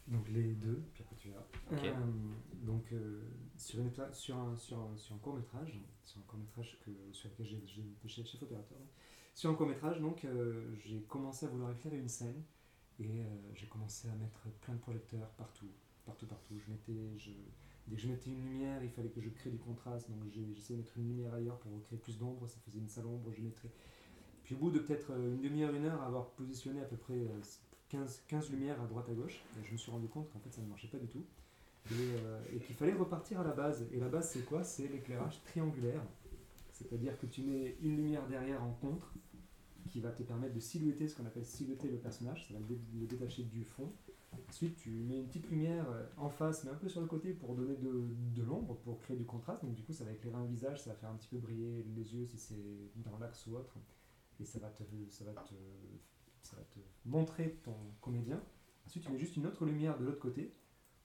Donc 0.08 0.28
les 0.30 0.54
deux, 0.54 0.82
puis 0.94 1.04
après 1.04 1.16
tu 1.18 1.30
verras. 1.30 1.44
Ok. 1.72 1.84
Euh, 1.86 1.94
donc 2.66 2.86
euh, 2.94 3.22
sur, 3.58 3.80
une 3.80 3.90
éta- 3.90 4.14
sur, 4.14 4.38
un, 4.38 4.56
sur, 4.58 4.80
un, 4.80 4.96
sur 4.98 5.16
un 5.16 5.18
court 5.20 5.36
métrage, 5.36 5.80
sur 6.06 6.20
un 6.20 6.24
court 6.24 6.40
métrage 6.40 6.80
que, 6.86 6.92
sur 7.12 7.30
lequel 7.30 7.46
j'ai 7.66 7.82
été 7.82 8.08
chef, 8.08 8.42
opérateur, 8.42 8.78
sur 9.36 9.50
un 9.50 9.54
court 9.56 9.68
métrage, 9.68 10.00
donc 10.00 10.24
euh, 10.26 10.74
j'ai 10.86 11.02
commencé 11.02 11.46
à 11.46 11.50
vouloir 11.50 11.72
éclairer 11.72 11.98
une 11.98 12.10
scène 12.10 12.42
et 13.00 13.24
j'ai 13.56 13.68
commencé 13.68 14.08
à 14.10 14.16
mettre 14.16 14.48
plein 14.62 14.74
de 14.76 14.80
projecteurs 14.80 15.30
partout, 15.32 15.70
partout, 16.06 16.26
partout. 16.26 16.56
Je 16.66 16.72
mettais, 16.72 17.18
je, 17.18 17.32
dès 17.88 17.96
que 17.96 18.02
je 18.02 18.08
mettais 18.10 18.30
une 18.30 18.44
lumière, 18.44 18.84
il 18.84 18.90
fallait 18.90 19.10
que 19.10 19.22
je 19.22 19.30
crée 19.30 19.50
du 19.50 19.58
contraste, 19.58 20.10
donc 20.10 20.24
j'essayais 20.32 20.78
de 20.80 20.84
mettre 20.84 20.98
une 20.98 21.08
lumière 21.08 21.34
ailleurs 21.34 21.58
pour 21.60 21.82
créer 21.84 21.98
plus 22.00 22.18
d'ombre, 22.18 22.48
ça 22.48 22.58
faisait 22.66 22.80
une 22.80 22.90
sale 22.90 23.06
ombre, 23.06 23.32
je 23.34 23.42
mettrais. 23.42 23.70
Puis 24.50 24.56
au 24.56 24.62
bout 24.62 24.72
de 24.72 24.80
peut-être 24.80 25.12
euh, 25.12 25.36
une 25.36 25.42
demi-heure, 25.42 25.72
une 25.76 25.86
heure, 25.86 26.02
avoir 26.02 26.32
positionné 26.32 26.82
à 26.82 26.86
peu 26.86 26.96
près 26.98 27.14
euh, 27.14 27.40
15, 27.90 28.24
15 28.28 28.50
lumières 28.50 28.82
à 28.82 28.88
droite 28.88 29.08
à 29.08 29.14
gauche, 29.14 29.44
je 29.64 29.72
me 29.72 29.78
suis 29.78 29.92
rendu 29.92 30.08
compte 30.08 30.28
qu'en 30.34 30.40
fait 30.40 30.52
ça 30.52 30.64
ne 30.64 30.68
marchait 30.68 30.88
pas 30.88 30.98
du 30.98 31.06
tout. 31.08 31.24
Et, 31.92 31.94
euh, 31.94 32.42
qu'il 32.66 32.76
fallait 32.76 32.94
repartir 32.94 33.42
à 33.42 33.44
la 33.44 33.52
base. 33.54 33.86
Et 33.94 34.00
la 34.00 34.08
base 34.10 34.32
c'est 34.32 34.44
quoi? 34.46 34.64
C'est 34.64 34.88
l'éclairage 34.88 35.40
triangulaire. 35.44 36.02
C'est-à-dire 36.72 37.16
que 37.20 37.28
tu 37.28 37.44
mets 37.44 37.78
une 37.84 37.96
lumière 37.98 38.26
derrière 38.28 38.64
en 38.64 38.72
contre 38.72 39.14
qui 39.88 40.00
va 40.00 40.10
te 40.10 40.24
permettre 40.24 40.56
de 40.56 40.60
silhouetter 40.60 41.08
ce 41.08 41.16
qu'on 41.16 41.28
appelle 41.28 41.46
silhouetter 41.46 41.88
le 41.88 41.98
personnage, 41.98 42.48
ça 42.48 42.56
va 42.56 42.60
le, 42.60 42.66
dé- 42.66 42.82
le 43.00 43.06
détacher 43.06 43.44
du 43.44 43.64
fond. 43.66 43.92
Ensuite, 44.50 44.78
tu 44.78 44.90
mets 44.90 45.18
une 45.20 45.28
petite 45.28 45.48
lumière 45.52 45.86
en 46.18 46.30
face, 46.30 46.64
mais 46.64 46.72
un 46.72 46.76
peu 46.76 46.90
sur 46.90 47.02
le 47.02 47.08
côté 47.08 47.34
pour 47.34 47.54
donner 47.54 47.76
de, 47.76 48.02
de 48.36 48.42
l'ombre, 48.44 48.78
pour 48.78 48.98
créer 49.00 49.16
du 49.18 49.26
contraste. 49.26 49.64
Donc, 49.64 49.76
du 49.76 49.84
coup, 49.84 49.94
ça 49.94 50.06
va 50.06 50.12
éclairer 50.12 50.38
un 50.38 50.46
visage, 50.46 50.82
ça 50.82 50.90
va 50.90 50.96
faire 50.96 51.10
un 51.12 51.16
petit 51.18 51.28
peu 51.28 51.38
briller 51.38 51.86
les 51.96 52.16
yeux 52.16 52.26
si 52.26 52.40
c'est 52.40 52.56
dans 52.96 53.20
l'axe 53.20 53.46
ou 53.46 53.56
autre. 53.56 53.76
Et 54.40 54.46
ça 54.46 54.60
va, 54.60 54.70
te, 54.70 54.84
ça, 55.10 55.26
va 55.26 55.34
te, 55.34 55.54
ça 56.42 56.56
va 56.56 56.64
te 56.64 56.80
montrer 57.06 57.60
ton 57.64 57.76
comédien. 58.02 58.42
Ensuite, 58.86 59.04
tu 59.04 59.12
mets 59.12 59.18
juste 59.20 59.36
une 59.38 59.46
autre 59.46 59.66
lumière 59.66 59.98
de 59.98 60.06
l'autre 60.06 60.20
côté 60.20 60.54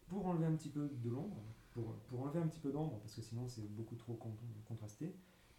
pour 0.07 0.27
enlever 0.27 0.47
un 0.47 0.55
petit 0.55 0.69
peu 0.69 0.89
de 0.89 1.11
l'ombre, 1.11 1.43
pour, 1.73 1.97
pour 2.07 2.21
enlever 2.23 2.39
un 2.41 2.47
petit 2.47 2.61
peu 2.61 2.71
d'ombre, 2.71 2.99
parce 3.01 3.15
que 3.15 3.23
sinon 3.23 3.49
c'est 3.49 3.67
beaucoup 3.69 3.97
trop 3.97 4.15
con- 4.15 4.37
contrasté. 4.67 5.15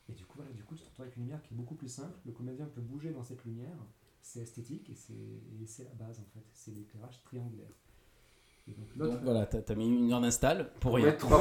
Et 0.07 0.13
du 0.13 0.23
coup, 0.25 0.39
du 0.53 0.63
coup, 0.63 0.75
tu 0.75 0.83
te 0.83 0.87
retrouves 0.87 1.05
avec 1.05 1.17
une 1.17 1.23
lumière 1.23 1.41
qui 1.41 1.53
est 1.53 1.57
beaucoup 1.57 1.75
plus 1.75 1.89
simple. 1.89 2.17
Le 2.25 2.31
comédien 2.31 2.65
peut 2.67 2.81
bouger 2.81 3.11
dans 3.11 3.23
cette 3.23 3.43
lumière. 3.43 3.75
C'est 4.21 4.39
esthétique 4.41 4.89
et 4.89 4.95
c'est 4.95 5.13
et 5.13 5.65
c'est 5.67 5.83
la 5.83 5.93
base 5.93 6.19
en 6.19 6.25
fait. 6.33 6.45
C'est 6.53 6.71
l'éclairage 6.71 7.21
triangulaire. 7.23 7.71
Donc 8.95 9.19
voilà, 9.23 9.45
t'as 9.45 9.61
t'as 9.61 9.75
mis 9.75 9.87
une 9.87 10.11
heure 10.11 10.21
d'install 10.21 10.71
pour 10.79 10.95
rien. 10.95 11.11
pour, 11.11 11.29
pour 11.29 11.39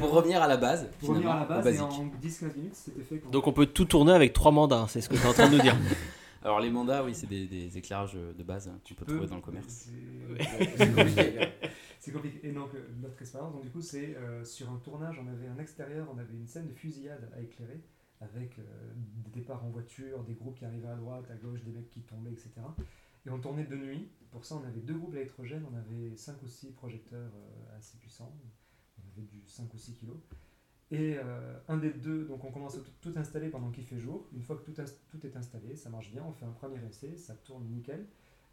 Pour 0.00 0.10
revenir 0.12 0.42
à 0.42 0.46
la 0.48 0.56
base, 0.58 0.88
pour 1.00 1.10
revenir 1.10 1.30
à 1.30 1.40
la 1.40 1.46
base, 1.46 1.66
et 1.66 1.70
basique. 1.78 1.82
en 1.82 2.10
10-15 2.50 2.56
minutes, 2.56 2.74
c'était 2.74 3.02
fait. 3.02 3.18
quand- 3.20 3.30
Donc 3.30 3.46
on 3.46 3.52
peut 3.52 3.66
tout 3.66 3.86
tourner 3.86 4.12
avec 4.12 4.32
trois 4.34 4.50
mandats, 4.52 4.84
c'est 4.88 5.00
ce 5.00 5.08
que 5.08 5.14
tu 5.16 5.22
es 5.22 5.26
en 5.26 5.32
train 5.32 5.48
de 5.48 5.56
nous 5.56 5.62
dire. 5.62 5.74
Alors 6.42 6.60
les 6.60 6.70
mandats, 6.70 7.02
oui, 7.04 7.14
c'est 7.14 7.26
des, 7.26 7.46
des 7.46 7.76
éclairages 7.78 8.14
de 8.14 8.42
base 8.42 8.68
hein, 8.68 8.78
que 8.82 8.88
tu 8.88 8.94
peux 8.94 9.04
peu- 9.06 9.12
trouver 9.14 9.26
dans 9.28 9.36
le 9.36 9.42
commerce. 9.42 9.66
C'est 9.68 10.76
c'est 10.76 10.94
compliqué. 10.94 11.48
C'est 12.00 12.12
compliqué. 12.12 12.40
Et 12.48 12.52
donc, 12.52 12.68
euh, 12.74 12.78
notre 13.02 13.20
expérience, 13.20 13.52
donc, 13.52 13.62
du 13.64 13.70
coup, 13.70 13.80
c'est 13.82 14.14
euh, 14.16 14.44
sur 14.44 14.70
un 14.70 14.76
tournage, 14.76 15.20
on 15.22 15.26
avait 15.26 15.48
un 15.48 15.58
extérieur, 15.58 16.06
on 16.14 16.18
avait 16.18 16.32
une 16.32 16.46
scène 16.46 16.68
de 16.68 16.72
fusillade 16.72 17.28
à 17.36 17.40
éclairer, 17.40 17.80
avec 18.20 18.56
euh, 18.60 18.62
des 19.24 19.40
départs 19.40 19.64
en 19.64 19.68
voiture, 19.70 20.22
des 20.22 20.34
groupes 20.34 20.56
qui 20.56 20.64
arrivaient 20.64 20.88
à 20.88 20.94
droite, 20.94 21.24
à 21.28 21.34
gauche, 21.34 21.60
des 21.64 21.72
mecs 21.72 21.90
qui 21.90 22.00
tombaient, 22.02 22.30
etc. 22.30 22.50
Et 23.26 23.30
on 23.30 23.38
tournait 23.40 23.64
de 23.64 23.76
nuit. 23.76 24.08
Pour 24.30 24.44
ça, 24.44 24.56
on 24.56 24.64
avait 24.66 24.80
deux 24.80 24.94
groupes 24.94 25.14
électrogènes, 25.14 25.64
on 25.70 25.76
avait 25.76 26.16
5 26.16 26.42
ou 26.42 26.48
6 26.48 26.72
projecteurs 26.72 27.30
euh, 27.34 27.76
assez 27.76 27.96
puissants. 27.98 28.32
On 28.98 29.10
avait 29.10 29.26
du 29.26 29.42
5 29.46 29.72
ou 29.72 29.78
6 29.78 29.94
kilos. 29.94 30.16
Et 30.90 31.16
euh, 31.18 31.58
un 31.68 31.76
des 31.76 31.90
deux, 31.90 32.24
donc 32.24 32.44
on 32.44 32.50
commence 32.50 32.76
à 32.76 32.78
tout, 33.00 33.12
installer 33.16 33.48
pendant 33.48 33.70
qu'il 33.70 33.84
fait 33.84 33.98
jour. 33.98 34.26
Une 34.34 34.42
fois 34.42 34.56
que 34.56 34.70
tout, 34.70 34.82
tout 35.10 35.26
est 35.26 35.36
installé, 35.36 35.76
ça 35.76 35.90
marche 35.90 36.10
bien, 36.10 36.24
on 36.26 36.32
fait 36.32 36.46
un 36.46 36.52
premier 36.52 36.78
essai, 36.86 37.16
ça 37.16 37.34
tourne 37.34 37.64
nickel. 37.66 38.06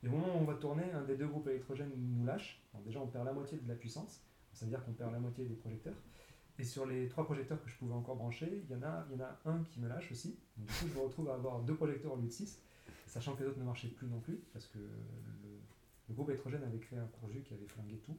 Et 0.04 0.08
au 0.08 0.12
moment 0.12 0.36
où 0.36 0.42
on 0.42 0.46
va 0.46 0.56
tourner, 0.56 0.84
un 0.92 1.04
des 1.04 1.16
deux 1.16 1.28
groupes 1.28 1.48
électrogènes 1.48 1.92
nous 1.96 2.26
lâche. 2.26 2.62
Déjà, 2.86 3.00
on 3.00 3.08
perd 3.08 3.26
la 3.26 3.34
moitié 3.34 3.58
de 3.58 3.68
la 3.68 3.76
puissance. 3.76 4.22
Ça 4.54 4.66
veut 4.66 4.70
dire 4.70 4.84
qu'on 4.84 4.94
perd 4.94 5.12
la 5.12 5.20
moitié 5.20 5.46
des 5.46 5.56
projecteurs. 5.56 5.96
Et 6.60 6.64
sur 6.64 6.86
les 6.86 7.08
trois 7.10 7.26
projecteurs 7.26 7.62
que 7.62 7.70
je 7.70 7.76
pouvais 7.76 7.94
encore 7.94 8.16
brancher, 8.16 8.64
il 8.64 8.72
y 8.72 8.78
en 8.78 8.84
a, 8.84 9.06
y 9.12 9.16
en 9.16 9.24
a 9.24 9.40
un 9.46 9.64
qui 9.64 9.80
me 9.80 9.88
lâche 9.88 10.12
aussi. 10.12 10.38
Donc, 10.58 10.68
du 10.68 10.74
coup, 10.74 10.86
je 10.88 10.94
me 10.94 11.04
retrouve 11.04 11.30
à 11.30 11.34
avoir 11.34 11.62
deux 11.62 11.76
projecteurs 11.76 12.14
au 12.14 12.18
lieu 12.18 12.28
de 12.28 12.32
six, 12.32 12.62
sachant 13.06 13.34
que 13.36 13.44
les 13.44 13.50
autres 13.50 13.60
ne 13.60 13.64
marchaient 13.66 13.88
plus 13.88 14.08
non 14.08 14.20
plus, 14.20 14.40
parce 14.54 14.68
que 14.68 14.78
le, 14.80 14.86
le 16.10 16.14
groupe 16.16 16.30
électrogène 16.30 16.64
avait 16.64 16.80
créé 16.80 17.00
un 17.00 17.08
court-jus 17.20 17.42
qui 17.42 17.54
avait 17.54 17.68
flingué 17.68 17.96
tout. 18.06 18.16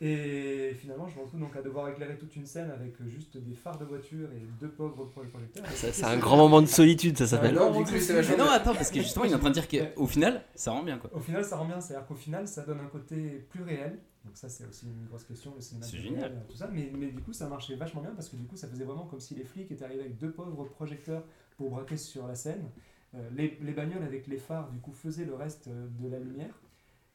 Et 0.00 0.72
finalement, 0.80 1.06
je 1.06 1.16
me 1.16 1.22
retrouve 1.22 1.38
donc 1.40 1.54
à 1.54 1.62
devoir 1.62 1.88
éclairer 1.88 2.16
toute 2.18 2.34
une 2.34 2.46
scène 2.46 2.70
avec 2.70 2.94
juste 3.06 3.36
des 3.36 3.54
phares 3.54 3.78
de 3.78 3.84
voiture 3.84 4.28
et 4.32 4.42
deux 4.60 4.70
pauvres 4.70 5.04
pro- 5.06 5.22
projecteurs. 5.24 5.64
C'est 5.74 6.04
un 6.04 6.16
grand 6.16 6.36
moment 6.36 6.60
de 6.62 6.66
solitude, 6.66 7.16
ça 7.16 7.26
s'appelle. 7.26 7.56
Ouais, 7.56 7.60
Non, 7.64 7.72
non, 7.72 7.84
bien. 7.84 8.46
attends, 8.52 8.74
parce 8.74 8.90
que 8.90 9.00
justement, 9.00 9.24
il 9.24 9.30
est 9.32 9.34
en 9.34 9.38
train 9.38 9.50
de 9.50 9.60
dire 9.60 9.68
qu'au 9.94 10.06
final, 10.06 10.42
ça 10.54 10.72
rend 10.72 10.82
bien 10.82 10.98
quoi. 10.98 11.10
Au 11.14 11.20
final, 11.20 11.44
ça 11.44 11.56
rend 11.56 11.66
bien. 11.66 11.80
C'est-à-dire 11.80 12.06
qu'au 12.08 12.14
final, 12.14 12.48
ça 12.48 12.62
donne 12.62 12.80
un 12.80 12.86
côté 12.88 13.46
plus 13.50 13.62
réel. 13.62 13.98
Donc 14.24 14.36
ça, 14.36 14.48
c'est 14.48 14.66
aussi 14.66 14.86
une 14.86 15.06
grosse 15.06 15.24
question, 15.24 15.54
le 15.54 15.60
cinéma. 15.60 15.86
C'est 15.86 15.98
génial. 15.98 16.32
réel, 16.32 16.42
Tout 16.48 16.56
ça. 16.56 16.68
Mais, 16.72 16.90
mais 16.96 17.08
du 17.12 17.20
coup, 17.22 17.32
ça 17.32 17.48
marchait 17.48 17.76
vachement 17.76 18.00
bien 18.00 18.10
parce 18.14 18.28
que 18.28 18.36
du 18.36 18.44
coup, 18.46 18.56
ça 18.56 18.66
faisait 18.68 18.84
vraiment 18.84 19.06
comme 19.06 19.20
si 19.20 19.34
les 19.36 19.44
flics 19.44 19.70
étaient 19.70 19.84
arrivés 19.84 20.00
avec 20.02 20.18
deux 20.18 20.32
pauvres 20.32 20.64
projecteurs 20.64 21.22
pour 21.56 21.70
braquer 21.70 21.96
sur 21.96 22.26
la 22.26 22.34
scène. 22.34 22.68
Euh, 23.14 23.28
les, 23.36 23.58
les 23.62 23.72
bagnoles 23.72 24.02
avec 24.02 24.26
les 24.26 24.36
phares, 24.38 24.70
du 24.70 24.78
coup, 24.80 24.92
faisaient 24.92 25.24
le 25.24 25.34
reste 25.34 25.68
euh, 25.68 25.86
de 25.98 26.08
la 26.08 26.18
lumière. 26.18 26.54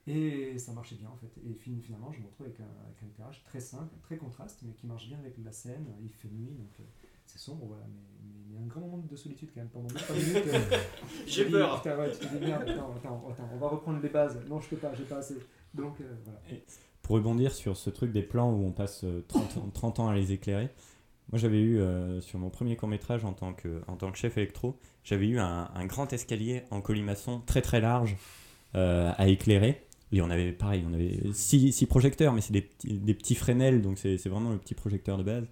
Et 0.06 0.58
ça 0.58 0.74
marchait 0.74 0.96
bien 0.96 1.08
en 1.10 1.16
fait. 1.16 1.32
Et 1.50 1.54
fin- 1.54 1.80
finalement, 1.82 2.12
je 2.12 2.20
me 2.20 2.26
retrouve 2.26 2.46
avec 2.48 2.60
un, 2.60 2.64
avec 2.86 3.02
un 3.04 3.08
éclairage 3.08 3.42
très 3.46 3.62
simple, 3.62 3.94
très 4.02 4.18
contraste, 4.18 4.60
mais 4.64 4.74
qui 4.74 4.86
marche 4.86 5.08
bien 5.08 5.18
avec 5.20 5.36
la 5.44 5.52
scène. 5.54 5.86
Il 6.02 6.10
fait 6.10 6.28
nuit, 6.28 6.52
donc 6.58 6.72
euh, 6.80 6.84
c'est 7.26 7.40
sombre, 7.40 7.66
voilà. 7.68 7.84
Mais, 7.88 8.02
mais, 8.22 8.58
mais 8.60 8.64
un 8.66 8.68
grand 8.68 8.82
moment 8.82 8.98
de 8.98 9.16
solitude 9.16 9.50
quand 9.54 9.62
même 9.62 9.70
pendant 9.70 9.88
2 9.88 10.14
minutes. 10.14 10.44
euh, 10.54 10.78
J'ai 11.28 11.46
peur. 11.50 11.76
dis, 11.76 11.78
putain, 11.84 11.98
ouais, 11.98 12.12
tu 12.12 12.18
te 12.28 12.36
dis, 12.36 12.46
merde, 12.46 12.64
attends, 12.68 12.94
attends, 12.98 13.28
attends, 13.32 13.50
on 13.54 13.58
va 13.58 13.68
reprendre 13.70 14.02
les 14.02 14.10
bases. 14.10 14.38
Non, 14.50 14.60
je 14.60 14.70
peux 14.70 14.78
pas, 14.78 14.94
j'ai 14.94 15.06
pas 15.06 15.18
assez. 15.20 15.38
Donc 15.74 16.02
euh, 16.02 16.14
voilà. 16.26 16.40
Pour 17.02 17.16
rebondir 17.16 17.54
sur 17.54 17.78
ce 17.78 17.90
truc 17.90 18.12
des 18.12 18.24
plans 18.24 18.52
où 18.52 18.62
on 18.66 18.72
passe 18.74 19.06
euh, 19.06 19.24
30 19.30 19.58
ans, 19.58 19.70
30 19.74 20.00
ans 20.02 20.10
à 20.10 20.16
les 20.16 20.34
éclairer, 20.34 20.70
moi 21.32 21.40
j'avais 21.40 21.60
eu 21.60 21.80
euh, 21.80 22.22
sur 22.22 22.40
mon 22.40 22.50
premier 22.50 22.76
court 22.76 22.90
métrage 22.90 23.26
en 23.26 23.34
tant 23.34 23.54
que, 23.54 23.82
en 23.88 23.96
tant 23.96 24.12
que 24.12 24.18
chef 24.18 24.38
électro, 24.38 24.78
j'avais 25.04 25.28
eu 25.28 25.40
un, 25.40 25.70
un 25.74 25.86
grand 25.86 26.12
escalier 26.14 26.64
en 26.72 26.82
colimaçon 26.82 27.42
très 27.46 27.62
très 27.62 27.82
large 27.82 28.16
euh, 28.76 29.12
à 29.18 29.28
éclairer. 29.28 29.82
Et 30.12 30.22
on 30.22 30.30
avait 30.30 30.52
pareil, 30.52 30.86
on 30.88 30.94
avait 30.94 31.20
six, 31.34 31.72
six 31.72 31.86
projecteurs, 31.88 32.34
mais 32.34 32.42
c'est 32.42 32.54
des 32.54 32.62
petits, 32.62 33.00
des 33.00 33.14
petits 33.16 33.34
Fresnel, 33.34 33.82
donc 33.82 33.98
c'est 33.98 34.28
vraiment 34.28 34.52
le 34.52 34.60
petit 34.60 34.76
projecteur 34.76 35.18
de 35.18 35.24
base. 35.24 35.48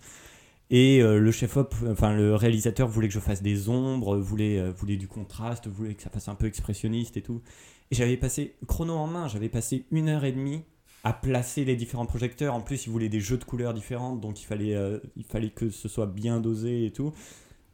Et 0.69 1.01
euh, 1.01 1.19
le 1.19 1.32
chef 1.32 1.57
op, 1.57 1.74
enfin 1.88 2.13
le 2.13 2.36
réalisateur 2.36 2.88
voulait 2.88 3.07
que 3.07 3.13
je 3.13 3.19
fasse 3.19 3.41
des 3.41 3.69
ombres, 3.69 4.17
voulait, 4.17 4.72
voulait 4.72 4.97
du 4.97 5.07
contraste, 5.07 5.67
voulait 5.67 5.95
que 5.95 6.03
ça 6.03 6.11
fasse 6.11 6.28
un 6.28 6.36
peu 6.36 6.45
expressionniste 6.45 7.17
et 7.17 7.22
tout. 7.24 7.41
Et 7.89 7.95
j'avais 7.95 8.17
passé, 8.17 8.55
chrono 8.67 8.93
en 8.93 9.07
main, 9.07 9.28
j'avais 9.28 9.49
passé 9.49 9.86
une 9.91 10.09
heure 10.09 10.26
et 10.26 10.32
demie 10.32 10.61
à 11.04 11.14
placer 11.14 11.66
les 11.66 11.76
différents 11.76 12.06
projecteurs. 12.06 12.54
En 12.54 12.62
plus, 12.62 12.86
il 12.86 12.91
voulait 12.91 13.10
des 13.10 13.20
jeux 13.20 13.38
de 13.38 13.43
couleurs 13.43 13.74
différentes, 13.74 14.22
donc 14.22 14.41
il 14.41 14.45
fallait, 14.45 14.76
euh, 14.76 14.99
il 15.16 15.24
fallait 15.24 15.49
que 15.49 15.70
ce 15.70 15.88
soit 15.88 16.06
bien 16.06 16.39
dosé 16.39 16.86
et 16.86 16.91
tout. 16.91 17.12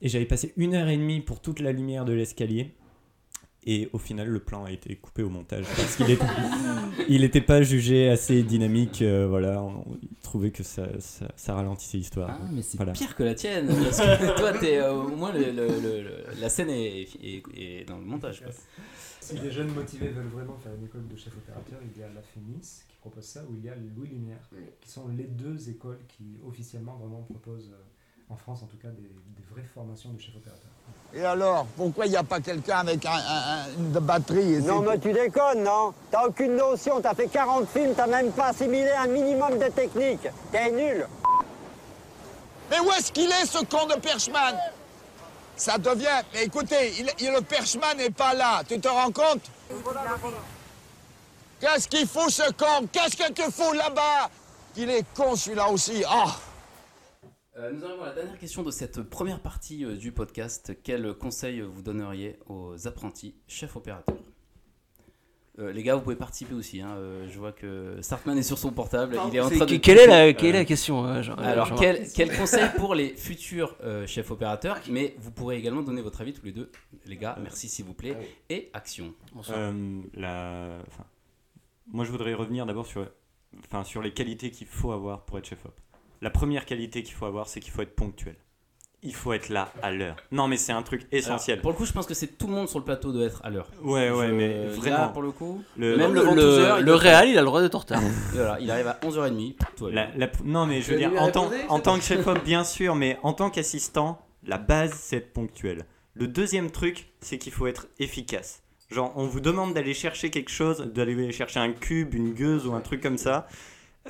Et 0.02 0.10
j'avais 0.10 0.26
passé 0.26 0.54
une 0.58 0.76
heure 0.76 0.88
et 0.88 0.98
demie 0.98 1.22
pour 1.22 1.42
toute 1.42 1.60
la 1.60 1.72
lumière 1.72 2.06
de 2.06 2.14
l'escalier. 2.14 2.74
Et 3.66 3.90
au 3.92 3.98
final, 3.98 4.30
le 4.30 4.40
plan 4.40 4.64
a 4.64 4.72
été 4.72 4.96
coupé 4.96 5.24
au 5.24 5.30
montage 5.30 5.66
parce 5.76 5.98
qu'il 5.98 6.10
était, 6.12 6.24
il 7.10 7.22
n'était 7.22 7.42
pas 7.42 7.62
jugé 7.64 8.10
assez 8.10 8.42
dynamique. 8.44 9.02
euh, 9.02 9.28
voilà, 9.28 9.62
on, 9.62 9.80
on 9.92 9.98
trouvait 10.24 10.52
que 10.52 10.64
ça, 10.64 10.88
ça, 11.00 11.28
ça 11.36 11.54
ralentissait 11.54 11.98
l'histoire. 11.98 12.30
Ah, 12.32 12.48
mais 12.52 12.62
c'est 12.62 12.78
Voilà. 12.78 12.94
pire 12.94 13.14
que 13.16 13.24
la 13.24 13.36
tienne. 13.36 13.68
Parce 13.68 13.98
que 14.00 14.38
toi, 14.40 14.54
t'es, 14.54 14.78
euh, 14.78 14.94
au 14.94 15.10
moins, 15.10 15.34
le, 15.34 15.52
le- 15.52 15.68
le- 15.68 16.02
le- 16.02 16.40
la 16.40 16.48
scène 16.50 16.70
est, 16.70 17.02
est- 17.22 17.44
est 17.56 17.86
dans 17.86 17.98
le 17.98 18.06
montage. 18.06 18.42
quoi. 18.42 18.52
Si 19.20 19.36
des 19.40 19.52
jeunes 19.52 19.74
motivés 19.74 20.08
veulent 20.10 20.28
vraiment 20.28 20.56
faire 20.58 20.74
une 20.74 20.86
école 20.86 21.06
de 21.10 21.16
chef 21.18 21.36
opérateur, 21.36 21.80
il 21.94 22.00
y 22.00 22.04
a 22.04 22.08
la 22.08 22.22
FEMIS 22.22 22.84
qui 22.88 22.96
propose 23.02 23.26
ça, 23.26 23.44
ou 23.50 23.56
il 23.58 23.66
y 23.66 23.70
a 23.70 23.76
Louis 23.76 24.08
Lumière, 24.08 24.40
qui 24.80 24.90
sont 24.90 25.10
les 25.10 25.26
deux 25.26 25.70
écoles 25.70 26.00
qui 26.08 26.38
officiellement 26.48 26.96
vraiment 26.96 27.24
proposent, 27.24 27.72
euh, 27.74 27.84
en 28.30 28.38
France 28.38 28.64
en 28.64 28.68
tout 28.68 28.78
cas, 28.78 28.90
des, 28.92 29.02
des 29.02 29.44
vraies 29.52 29.68
formations 29.74 30.14
de 30.14 30.22
chef 30.22 30.38
opérateur. 30.38 30.72
Et 31.14 31.26
alors, 31.26 31.66
pourquoi 31.78 32.06
il 32.06 32.10
n'y 32.12 32.18
a 32.18 32.24
pas 32.24 32.40
quelqu'un 32.42 32.80
avec 32.80 33.06
un- 33.06 33.12
un- 33.12 33.16
un- 33.16 33.68
une 33.78 33.92
batterie 33.92 34.56
et 34.56 34.60
Non, 34.62 34.82
mais 34.82 35.00
tu 35.00 35.14
déconnes, 35.14 35.64
non. 35.64 35.94
T'as 36.12 36.26
aucune 36.28 36.56
notion, 36.56 37.00
t'as 37.02 37.16
fait 37.16 37.28
40 37.28 37.68
films, 37.70 37.94
t'as 37.96 38.08
même 38.08 38.32
pas 38.32 38.48
assimilé 38.48 38.92
un 38.92 39.08
minimum 39.08 39.58
de 39.58 39.68
technique. 39.70 40.28
T'es 40.52 40.70
nul. 40.72 41.08
Mais 42.70 42.80
où 42.82 42.92
est-ce 42.92 43.12
qu'il 43.12 43.30
est, 43.32 43.46
ce 43.46 43.60
con 43.66 43.86
de 43.88 43.96
Perchman? 43.96 44.54
Ça 45.56 45.78
devient... 45.78 46.08
Mais 46.34 46.44
écoutez, 46.44 46.94
il- 47.00 47.12
il- 47.20 47.32
le 47.32 47.42
Perchman 47.42 47.96
n'est 47.98 48.10
pas 48.12 48.34
là, 48.34 48.62
tu 48.68 48.80
te 48.80 48.88
rends 48.90 49.12
compte? 49.12 49.42
Qu'est-ce 51.60 51.88
qu'il 51.88 52.06
fout, 52.08 52.30
ce 52.30 52.52
con? 52.52 52.86
Qu'est-ce 52.92 53.16
que 53.16 53.32
tu 53.32 53.44
fous 53.52 53.74
là-bas? 53.74 54.30
Il 54.76 54.90
est 54.92 55.06
con, 55.16 55.36
celui-là 55.36 55.70
aussi. 55.70 56.04
Ah 56.08 56.36
Euh, 57.58 57.72
nous 57.72 57.84
arrivons 57.86 58.04
à 58.04 58.08
la 58.08 58.14
dernière 58.14 58.38
question 58.38 58.62
de 58.62 58.70
cette 58.70 59.02
première 59.02 59.40
partie 59.40 59.84
euh, 59.84 59.96
du 59.96 60.12
podcast. 60.12 60.78
Quel 60.84 61.14
conseil 61.16 61.62
vous 61.62 61.82
donneriez 61.82 62.38
aux 62.46 62.88
apprentis 62.88 63.34
chefs 63.48 63.76
opérateurs? 63.76 64.16
Euh, 65.58 65.72
les 65.72 65.82
gars, 65.82 65.96
vous 65.96 66.02
pouvez 66.02 66.16
participer 66.16 66.54
aussi. 66.54 66.82
hein. 66.82 66.96
Euh, 66.98 67.28
je 67.28 67.40
vois 67.40 67.52
que 67.52 67.98
Sartman 68.02 68.38
est 68.38 68.44
sur 68.44 68.60
son 68.60 68.72
portable. 68.72 69.20
Il 69.30 69.36
est 69.36 69.40
en 69.40 69.50
train 69.50 69.66
de. 69.66 69.78
quelle, 69.78 69.98
est 69.98 70.06
la, 70.06 70.34
quelle 70.34 70.54
est 70.54 70.60
la 70.60 70.66
question 70.66 71.08
euh, 71.08 71.24
Alors, 71.40 71.74
quel, 71.74 72.08
quel 72.14 72.38
conseil 72.38 72.70
pour 72.76 72.94
les 72.94 73.16
futurs 73.16 73.76
euh, 73.84 74.06
chefs 74.06 74.30
opérateurs? 74.30 74.80
Mais 74.88 75.16
vous 75.18 75.32
pourrez 75.32 75.58
également 75.58 75.82
donner 75.82 76.04
votre 76.04 76.22
avis 76.22 76.34
tous 76.34 76.46
les 76.46 76.52
deux. 76.52 76.72
Les 77.08 77.18
gars, 77.18 77.40
merci 77.42 77.68
s'il 77.70 77.86
vous 77.86 77.96
plaît. 77.96 78.16
Et 78.52 78.70
action. 78.74 79.16
Bonsoir. 79.34 79.58
Euh, 79.58 80.02
la... 80.14 80.78
enfin, 80.86 81.06
moi, 81.88 82.06
je 82.06 82.12
voudrais 82.12 82.36
revenir 82.36 82.68
d'abord 82.68 82.86
sur... 82.86 83.10
Enfin, 83.66 83.84
sur 83.84 84.04
les 84.04 84.14
qualités 84.14 84.52
qu'il 84.52 84.68
faut 84.68 84.92
avoir 84.92 85.26
pour 85.26 85.40
être 85.40 85.48
chef-op. 85.48 85.74
La 86.22 86.30
première 86.30 86.66
qualité 86.66 87.04
qu'il 87.04 87.14
faut 87.16 87.26
avoir, 87.26 87.48
c'est 87.48 87.60
qu'il 87.60 87.72
faut 87.72 87.82
être 87.82 87.96
ponctuel. 87.96 88.36
Il 89.04 89.14
faut 89.14 89.32
être 89.34 89.50
là 89.50 89.72
à 89.84 89.92
l'heure. 89.92 90.16
Non, 90.32 90.48
mais 90.48 90.58
c'est 90.58 90.72
un 90.72 90.82
truc 90.82 91.06
essentiel. 91.12 91.56
Alors, 91.58 91.62
pour 91.62 91.72
le 91.72 91.78
coup, 91.78 91.86
je 91.86 91.94
pense 91.94 92.08
que 92.08 92.16
c'est 92.16 92.36
tout 92.38 92.48
le 92.48 92.54
monde 92.54 92.68
sur 92.68 92.80
le 92.80 92.86
plateau 92.86 93.12
doit 93.12 93.26
être 93.26 93.42
à 93.46 93.52
l'heure. 93.52 93.70
Ouais, 93.84 94.10
ouais, 94.10 94.28
Je- 94.30 94.34
mais 94.34 94.66
là, 94.66 94.70
vraiment. 94.72 95.10
pour 95.10 95.22
le 95.22 95.32
coup, 95.32 95.64
Le- 95.78 95.96
même 95.98 96.14
le, 96.16 96.24
le, 96.24 96.34
le, 96.34 96.42
12h, 96.42 96.76
il 96.80 96.80
le 96.80 96.86
doit- 96.86 96.98
Real, 96.98 97.30
il 97.30 97.38
a 97.38 97.42
le 97.42 97.46
droit 97.46 97.62
d'être 97.62 97.76
en 97.76 97.80
retard. 97.80 98.02
Voilà, 98.34 98.60
il 98.60 98.72
arrive 98.72 98.88
à 98.88 99.00
11h30. 99.04 99.56
Tout 99.78 99.86
va 99.86 99.92
bien. 99.92 100.08
La- 100.16 100.26
la- 100.26 100.32
non, 100.44 100.66
mais 100.66 100.82
je 100.82 100.92
veux 100.92 100.98
dire, 100.98 101.12
en 101.22 101.30
tant, 101.30 101.50
en 101.70 101.80
tant 101.80 101.98
que 101.98 102.04
chef-op, 102.04 102.44
bien 102.44 102.64
sûr, 102.64 102.96
mais 102.96 103.20
en 103.22 103.34
tant 103.34 103.52
qu'assistant, 103.52 104.20
la 104.44 104.58
base, 104.58 104.94
c'est 104.96 105.18
être 105.18 105.32
ponctuel. 105.32 105.86
Le 106.16 106.28
deuxième 106.28 106.72
truc, 106.72 107.14
c'est 107.22 107.38
qu'il 107.38 107.54
faut 107.54 107.68
être 107.68 107.88
efficace. 108.00 108.64
Genre, 108.90 109.14
on 109.16 109.28
vous 109.28 109.42
demande 109.42 109.76
d'aller 109.76 109.94
chercher 109.94 110.32
quelque 110.32 110.50
chose, 110.50 110.80
d'aller 110.94 111.32
chercher 111.32 111.60
un 111.60 111.72
cube, 111.72 112.16
une 112.16 112.34
gueuse 112.34 112.66
ou 112.66 112.74
un 112.74 112.82
truc 112.82 113.02
comme 113.02 113.18
ça. 113.20 113.46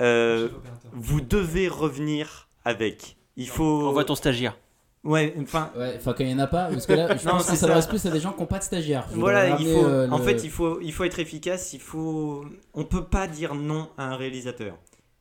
Euh, 0.00 0.48
vous 0.92 1.20
devez 1.20 1.68
revenir 1.68 2.48
avec. 2.64 3.16
Il 3.36 3.48
faut. 3.48 3.88
On 3.88 3.92
voit 3.92 4.04
ton 4.04 4.14
stagiaire. 4.14 4.56
Ouais, 5.04 5.32
enfin. 5.40 5.70
Ouais, 5.76 5.94
enfin 5.96 6.12
quand 6.12 6.24
il 6.24 6.26
n'y 6.26 6.34
en 6.34 6.38
a 6.40 6.46
pas, 6.48 6.68
parce 6.68 6.84
que 6.86 6.92
là, 6.92 7.16
je 7.16 7.24
Non, 7.26 7.32
pense 7.32 7.42
que 7.44 7.50
c'est 7.50 7.56
ça 7.56 7.66
s'adresse 7.66 7.86
plus 7.86 8.04
à 8.04 8.10
des 8.10 8.18
gens 8.20 8.32
qui 8.32 8.40
n'ont 8.40 8.46
pas 8.46 8.58
de 8.58 8.64
stagiaire. 8.64 9.06
Voilà, 9.12 9.46
il 9.46 9.52
ramener, 9.52 9.74
faut. 9.74 9.86
euh, 9.86 10.08
En 10.10 10.18
le- 10.18 10.24
fait, 10.24 10.42
il 10.44 10.50
faut, 10.50 10.80
il 10.80 10.92
faut 10.92 11.04
être 11.04 11.18
efficace. 11.20 11.72
Il 11.72 11.80
faut. 11.80 12.44
On 12.74 12.84
peut 12.84 13.04
pas 13.04 13.26
dire 13.28 13.54
non 13.54 13.88
à 13.96 14.04
un 14.12 14.16
réalisateur. 14.16 14.76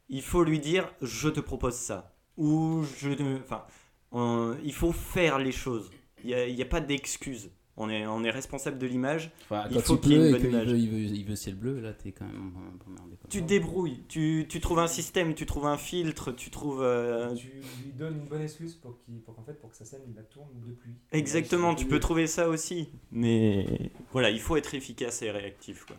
Il 0.10 0.22
faut 0.24 0.44
lui 0.44 0.60
dire 0.60 0.90
je 1.02 1.30
te 1.30 1.40
propose 1.40 1.76
ça 1.76 2.14
ou 2.38 2.84
je. 3.00 3.10
Enfin, 3.44 3.64
on- 4.12 4.56
il 4.64 4.74
faut 4.74 4.92
faire 4.94 5.38
les 5.38 5.52
choses. 5.52 5.90
Il 6.24 6.30
n'y 6.56 6.62
a, 6.62 6.66
a 6.66 6.68
pas 6.70 6.82
d'excuse. 6.82 7.52
On 7.80 7.90
est, 7.92 8.08
on 8.08 8.24
est 8.24 8.32
responsable 8.32 8.80
de 8.80 8.88
l'image. 8.88 9.30
Enfin, 9.44 9.66
il 9.70 9.76
quand 9.76 9.82
faut 9.84 9.96
il 9.96 10.00
qu'il 10.02 10.12
y 10.14 10.16
ait 10.16 10.26
une 10.32 10.32
bonne 10.32 10.50
image. 10.50 10.68
veut, 10.68 10.78
il, 10.80 10.90
veut, 10.90 10.98
il 10.98 11.26
veut 11.26 11.36
ciel 11.36 11.54
bleu, 11.54 11.80
là 11.80 11.94
t'es 11.94 12.12
quand 12.12 12.26
même 12.26 12.52
Tu 13.30 13.38
ça. 13.38 13.44
te 13.44 13.48
débrouilles. 13.50 14.04
Tu, 14.08 14.48
tu 14.50 14.60
trouves 14.60 14.80
un 14.80 14.88
système, 14.88 15.36
tu 15.36 15.46
trouves 15.46 15.68
un 15.68 15.78
filtre, 15.78 16.32
tu 16.32 16.50
trouves. 16.50 16.82
euh, 16.82 17.36
Tu 17.36 17.48
lui 17.84 17.92
donnes 17.96 18.18
une 18.18 18.26
bonne 18.28 18.42
excuse 18.42 18.74
pour 18.74 18.98
qu'il- 19.06 19.20
pour 19.22 19.36
qu'en 19.36 19.44
fait, 19.44 19.54
pour 19.62 19.70
que 19.70 19.76
sa 19.78 19.86
scène 19.86 20.02
il 20.08 20.16
la 20.16 20.24
tourne 20.24 20.50
de 20.66 20.72
pluie. 20.74 20.96
Exactement, 21.12 21.76
tu 21.76 21.86
peux 21.86 22.00
trouver 22.00 22.26
ça 22.26 22.50
aussi. 22.50 22.90
Mais 23.12 23.92
voilà, 24.12 24.32
il 24.32 24.40
faut 24.40 24.56
être 24.58 24.74
efficace 24.74 25.22
et 25.22 25.30
réactif. 25.30 25.86
Quoi. 25.86 25.98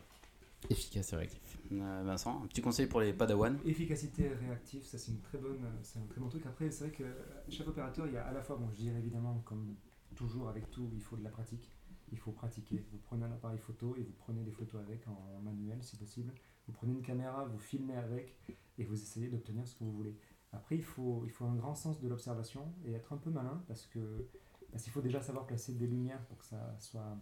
Efficace 0.70 1.12
et 1.12 1.16
réactif. 1.16 1.40
Euh, 1.70 2.02
Vincent, 2.04 2.40
un 2.42 2.46
petit 2.48 2.62
conseil 2.62 2.86
pour 2.86 3.00
les 3.00 3.12
padawans? 3.12 3.56
Efficacité 3.64 4.24
et 4.24 4.46
réactif, 4.46 4.82
ça 4.84 4.98
c'est 4.98 5.12
une 5.12 5.20
très 5.20 5.38
bonne, 5.38 5.60
c'est 5.82 5.98
un 6.00 6.06
très 6.10 6.20
bon 6.20 6.28
truc. 6.28 6.44
Après, 6.46 6.70
c'est 6.72 6.84
vrai 6.88 6.92
que 6.96 7.04
chaque 7.50 7.68
opérateur, 7.68 8.06
il 8.08 8.14
y 8.14 8.16
a 8.16 8.24
à 8.24 8.32
la 8.32 8.40
fois, 8.42 8.56
bon, 8.56 8.68
je 8.74 8.80
dirais 8.82 8.98
évidemment, 8.98 9.40
comme 9.44 9.74
toujours 10.18 10.48
avec 10.48 10.68
tout, 10.70 10.90
il 10.92 11.00
faut 11.00 11.16
de 11.16 11.22
la 11.22 11.30
pratique. 11.30 11.72
Il 12.10 12.18
faut 12.18 12.32
pratiquer. 12.32 12.84
Vous 12.90 12.98
prenez 12.98 13.24
un 13.24 13.32
appareil 13.32 13.58
photo 13.58 13.94
et 13.96 14.02
vous 14.02 14.14
prenez 14.18 14.42
des 14.42 14.50
photos 14.50 14.80
avec 14.80 15.06
en 15.06 15.40
manuel 15.42 15.82
si 15.82 15.96
possible. 15.96 16.34
Vous 16.66 16.72
prenez 16.72 16.92
une 16.92 17.02
caméra, 17.02 17.44
vous 17.44 17.58
filmez 17.58 17.96
avec 17.96 18.36
et 18.78 18.84
vous 18.84 18.94
essayez 18.94 19.28
d'obtenir 19.28 19.66
ce 19.66 19.76
que 19.76 19.84
vous 19.84 19.92
voulez. 19.92 20.16
Après, 20.52 20.76
il 20.76 20.82
faut, 20.82 21.22
il 21.24 21.30
faut 21.30 21.44
un 21.44 21.54
grand 21.54 21.74
sens 21.74 22.00
de 22.00 22.08
l'observation 22.08 22.74
et 22.84 22.92
être 22.92 23.12
un 23.12 23.18
peu 23.18 23.30
malin 23.30 23.62
parce 23.68 23.86
que 23.86 24.26
parce 24.70 24.82
qu'il 24.82 24.92
faut 24.92 25.00
déjà 25.00 25.22
savoir 25.22 25.46
placer 25.46 25.72
des 25.74 25.86
lumières 25.86 26.22
pour 26.26 26.38
que 26.38 26.44
ça 26.44 26.76
soit 26.78 27.16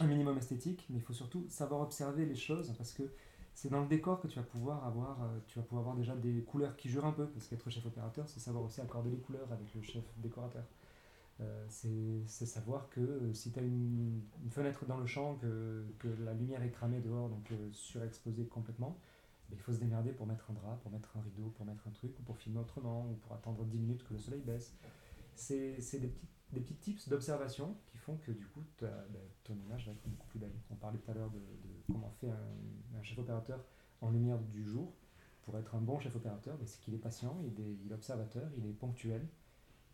un 0.00 0.06
minimum 0.06 0.36
esthétique, 0.36 0.86
mais 0.90 0.98
il 0.98 1.02
faut 1.02 1.14
surtout 1.14 1.46
savoir 1.48 1.80
observer 1.80 2.26
les 2.26 2.34
choses 2.34 2.74
parce 2.76 2.92
que 2.92 3.10
c'est 3.54 3.68
dans 3.68 3.80
le 3.80 3.86
décor 3.86 4.20
que 4.20 4.26
tu 4.26 4.38
vas 4.38 4.44
pouvoir 4.44 4.84
avoir, 4.84 5.22
euh, 5.22 5.38
tu 5.46 5.58
vas 5.58 5.64
pouvoir 5.64 5.82
avoir 5.82 5.96
déjà 5.96 6.16
des 6.16 6.42
couleurs 6.42 6.76
qui 6.76 6.88
jurent 6.88 7.06
un 7.06 7.12
peu, 7.12 7.28
parce 7.28 7.46
qu'être 7.46 7.70
chef 7.70 7.86
opérateur, 7.86 8.28
c'est 8.28 8.40
savoir 8.40 8.64
aussi 8.64 8.80
accorder 8.80 9.10
les 9.10 9.20
couleurs 9.20 9.50
avec 9.52 9.72
le 9.74 9.82
chef 9.82 10.04
décorateur. 10.18 10.64
Euh, 11.40 11.66
c'est 11.68 12.46
savoir 12.46 12.88
que 12.90 13.00
euh, 13.00 13.32
si 13.34 13.50
tu 13.50 13.58
as 13.58 13.62
une, 13.62 14.22
une 14.42 14.50
fenêtre 14.50 14.86
dans 14.86 14.98
le 14.98 15.06
champ, 15.06 15.34
que, 15.36 15.84
que 15.98 16.08
la 16.22 16.32
lumière 16.32 16.62
est 16.62 16.70
cramée 16.70 17.00
dehors, 17.00 17.28
donc 17.28 17.50
euh, 17.50 17.70
surexposée 17.72 18.46
complètement, 18.46 18.96
ben, 19.48 19.56
il 19.56 19.60
faut 19.60 19.72
se 19.72 19.78
démerder 19.78 20.12
pour 20.12 20.26
mettre 20.26 20.50
un 20.50 20.54
drap, 20.54 20.76
pour 20.82 20.92
mettre 20.92 21.16
un 21.16 21.22
rideau, 21.22 21.52
pour 21.56 21.66
mettre 21.66 21.88
un 21.88 21.90
truc, 21.90 22.16
ou 22.20 22.22
pour 22.22 22.38
filmer 22.38 22.60
autrement, 22.60 23.08
ou 23.10 23.14
pour 23.14 23.32
attendre 23.32 23.64
10 23.64 23.78
minutes 23.78 24.04
que 24.04 24.14
le 24.14 24.20
soleil 24.20 24.42
baisse. 24.42 24.74
C'est 25.34 25.76
des 25.98 26.06
petits, 26.06 26.28
des 26.52 26.60
petits 26.60 26.76
tips 26.76 27.08
d'observation 27.08 27.76
qui 27.86 27.98
font 27.98 28.16
que 28.18 28.30
du 28.30 28.46
coup, 28.46 28.62
ben, 28.80 28.92
ton 29.42 29.56
image 29.56 29.86
va 29.86 29.92
être 29.92 30.08
beaucoup 30.08 30.28
plus 30.28 30.38
belle. 30.38 30.54
On 30.70 30.76
parlait 30.76 30.98
tout 30.98 31.10
à 31.10 31.14
l'heure 31.14 31.30
de, 31.30 31.38
de 31.38 31.92
comment 31.92 32.10
fait 32.20 32.30
un, 32.30 33.02
chef 33.02 33.18
opérateur 33.18 33.64
en 34.00 34.10
lumière 34.10 34.38
du 34.38 34.64
jour. 34.64 34.94
Pour 35.42 35.58
être 35.58 35.74
un 35.74 35.80
bon 35.80 35.98
chef 35.98 36.14
opérateur, 36.14 36.56
ben, 36.56 36.66
c'est 36.66 36.80
qu'il 36.80 36.94
est 36.94 36.98
patient, 36.98 37.36
il 37.44 37.90
est 37.90 37.92
observateur, 37.92 38.48
il 38.56 38.66
est 38.66 38.72
ponctuel. 38.72 39.26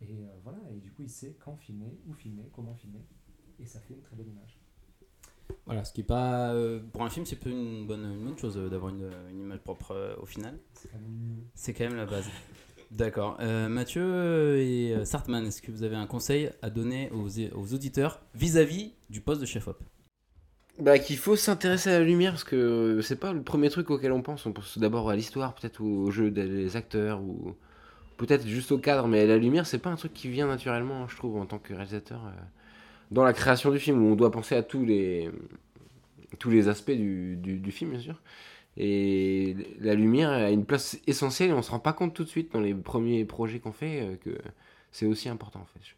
Et 0.01 0.23
euh, 0.23 0.27
voilà, 0.43 0.59
et 0.73 0.79
du 0.79 0.91
coup, 0.91 1.03
il 1.03 1.09
sait 1.09 1.35
quand 1.39 1.55
filmer, 1.57 1.97
où 2.07 2.13
filmer, 2.13 2.49
comment 2.53 2.73
filmer. 2.75 3.05
Et 3.59 3.65
ça 3.65 3.79
fait 3.79 3.93
une 3.93 4.01
très 4.01 4.15
belle 4.15 4.27
image. 4.27 4.57
Voilà, 5.65 5.83
ce 5.83 5.93
qui 5.93 6.01
est 6.01 6.05
pas. 6.05 6.53
euh, 6.53 6.79
pour 6.91 7.03
un 7.03 7.09
film, 7.09 7.25
c'est 7.25 7.35
peu 7.35 7.49
une 7.49 7.85
bonne, 7.85 8.03
une 8.03 8.25
bonne 8.25 8.37
chose 8.37 8.57
euh, 8.57 8.69
d'avoir 8.69 8.93
une, 8.93 9.09
une 9.29 9.41
image 9.41 9.59
propre 9.59 9.91
euh, 9.91 10.15
au 10.21 10.25
final. 10.25 10.57
C'est 10.73 10.89
quand 10.89 10.99
même 10.99 11.51
quand 11.77 11.83
même 11.83 11.95
la 11.95 12.05
base. 12.05 12.25
D'accord. 12.91 13.37
Euh, 13.39 13.69
Mathieu 13.69 14.57
et 14.57 14.93
euh, 14.93 15.05
Sartman, 15.05 15.45
est-ce 15.45 15.61
que 15.61 15.71
vous 15.71 15.83
avez 15.83 15.95
un 15.95 16.07
conseil 16.07 16.51
à 16.61 16.69
donner 16.69 17.09
aux, 17.11 17.29
aux 17.55 17.73
auditeurs 17.73 18.21
vis-à-vis 18.35 18.93
du 19.09 19.21
poste 19.21 19.39
de 19.39 19.45
chef-op 19.45 19.81
Bah, 20.79 20.99
qu'il 20.99 21.17
faut 21.17 21.37
s'intéresser 21.37 21.89
à 21.89 21.99
la 21.99 22.05
lumière 22.05 22.33
parce 22.33 22.43
que 22.43 22.99
c'est 23.01 23.15
pas 23.15 23.31
le 23.31 23.43
premier 23.43 23.69
truc 23.69 23.89
auquel 23.91 24.11
on 24.11 24.21
pense. 24.21 24.45
On 24.45 24.51
pense 24.51 24.77
d'abord 24.77 25.09
à 25.09 25.15
l'histoire, 25.15 25.55
peut-être 25.55 25.81
au 25.81 26.11
jeu 26.11 26.31
des 26.31 26.75
acteurs 26.75 27.21
ou 27.21 27.55
peut-être 28.21 28.45
juste 28.45 28.71
au 28.71 28.77
cadre, 28.77 29.07
mais 29.07 29.25
la 29.25 29.37
lumière, 29.37 29.65
c'est 29.65 29.79
pas 29.79 29.89
un 29.89 29.95
truc 29.95 30.13
qui 30.13 30.29
vient 30.29 30.45
naturellement, 30.47 31.07
je 31.07 31.15
trouve, 31.15 31.37
en 31.37 31.45
tant 31.47 31.57
que 31.57 31.73
réalisateur. 31.73 32.23
euh, 32.27 32.41
dans 33.09 33.23
la 33.23 33.33
création 33.33 33.71
du 33.71 33.79
film, 33.79 34.01
où 34.01 34.11
on 34.11 34.15
doit 34.15 34.31
penser 34.31 34.55
à 34.55 34.63
tous 34.63 34.85
les, 34.85 35.29
tous 36.39 36.49
les 36.49 36.69
aspects 36.69 36.91
du, 36.91 37.35
du, 37.35 37.71
film, 37.71 37.91
bien 37.91 37.99
sûr. 37.99 38.21
Et 38.77 39.55
la 39.79 39.95
lumière 39.95 40.29
a 40.29 40.51
une 40.51 40.65
place 40.65 40.97
essentielle 41.07 41.49
et 41.49 41.53
on 41.53 41.61
se 41.61 41.71
rend 41.71 41.79
pas 41.79 41.91
compte 41.93 42.13
tout 42.13 42.23
de 42.23 42.29
suite 42.29 42.53
dans 42.53 42.61
les 42.61 42.73
premiers 42.73 43.25
projets 43.25 43.59
qu'on 43.59 43.73
fait 43.73 44.01
euh, 44.01 44.15
que 44.15 44.29
c'est 44.93 45.05
aussi 45.05 45.27
important 45.27 45.59
en 45.59 45.65
fait. 45.65 45.95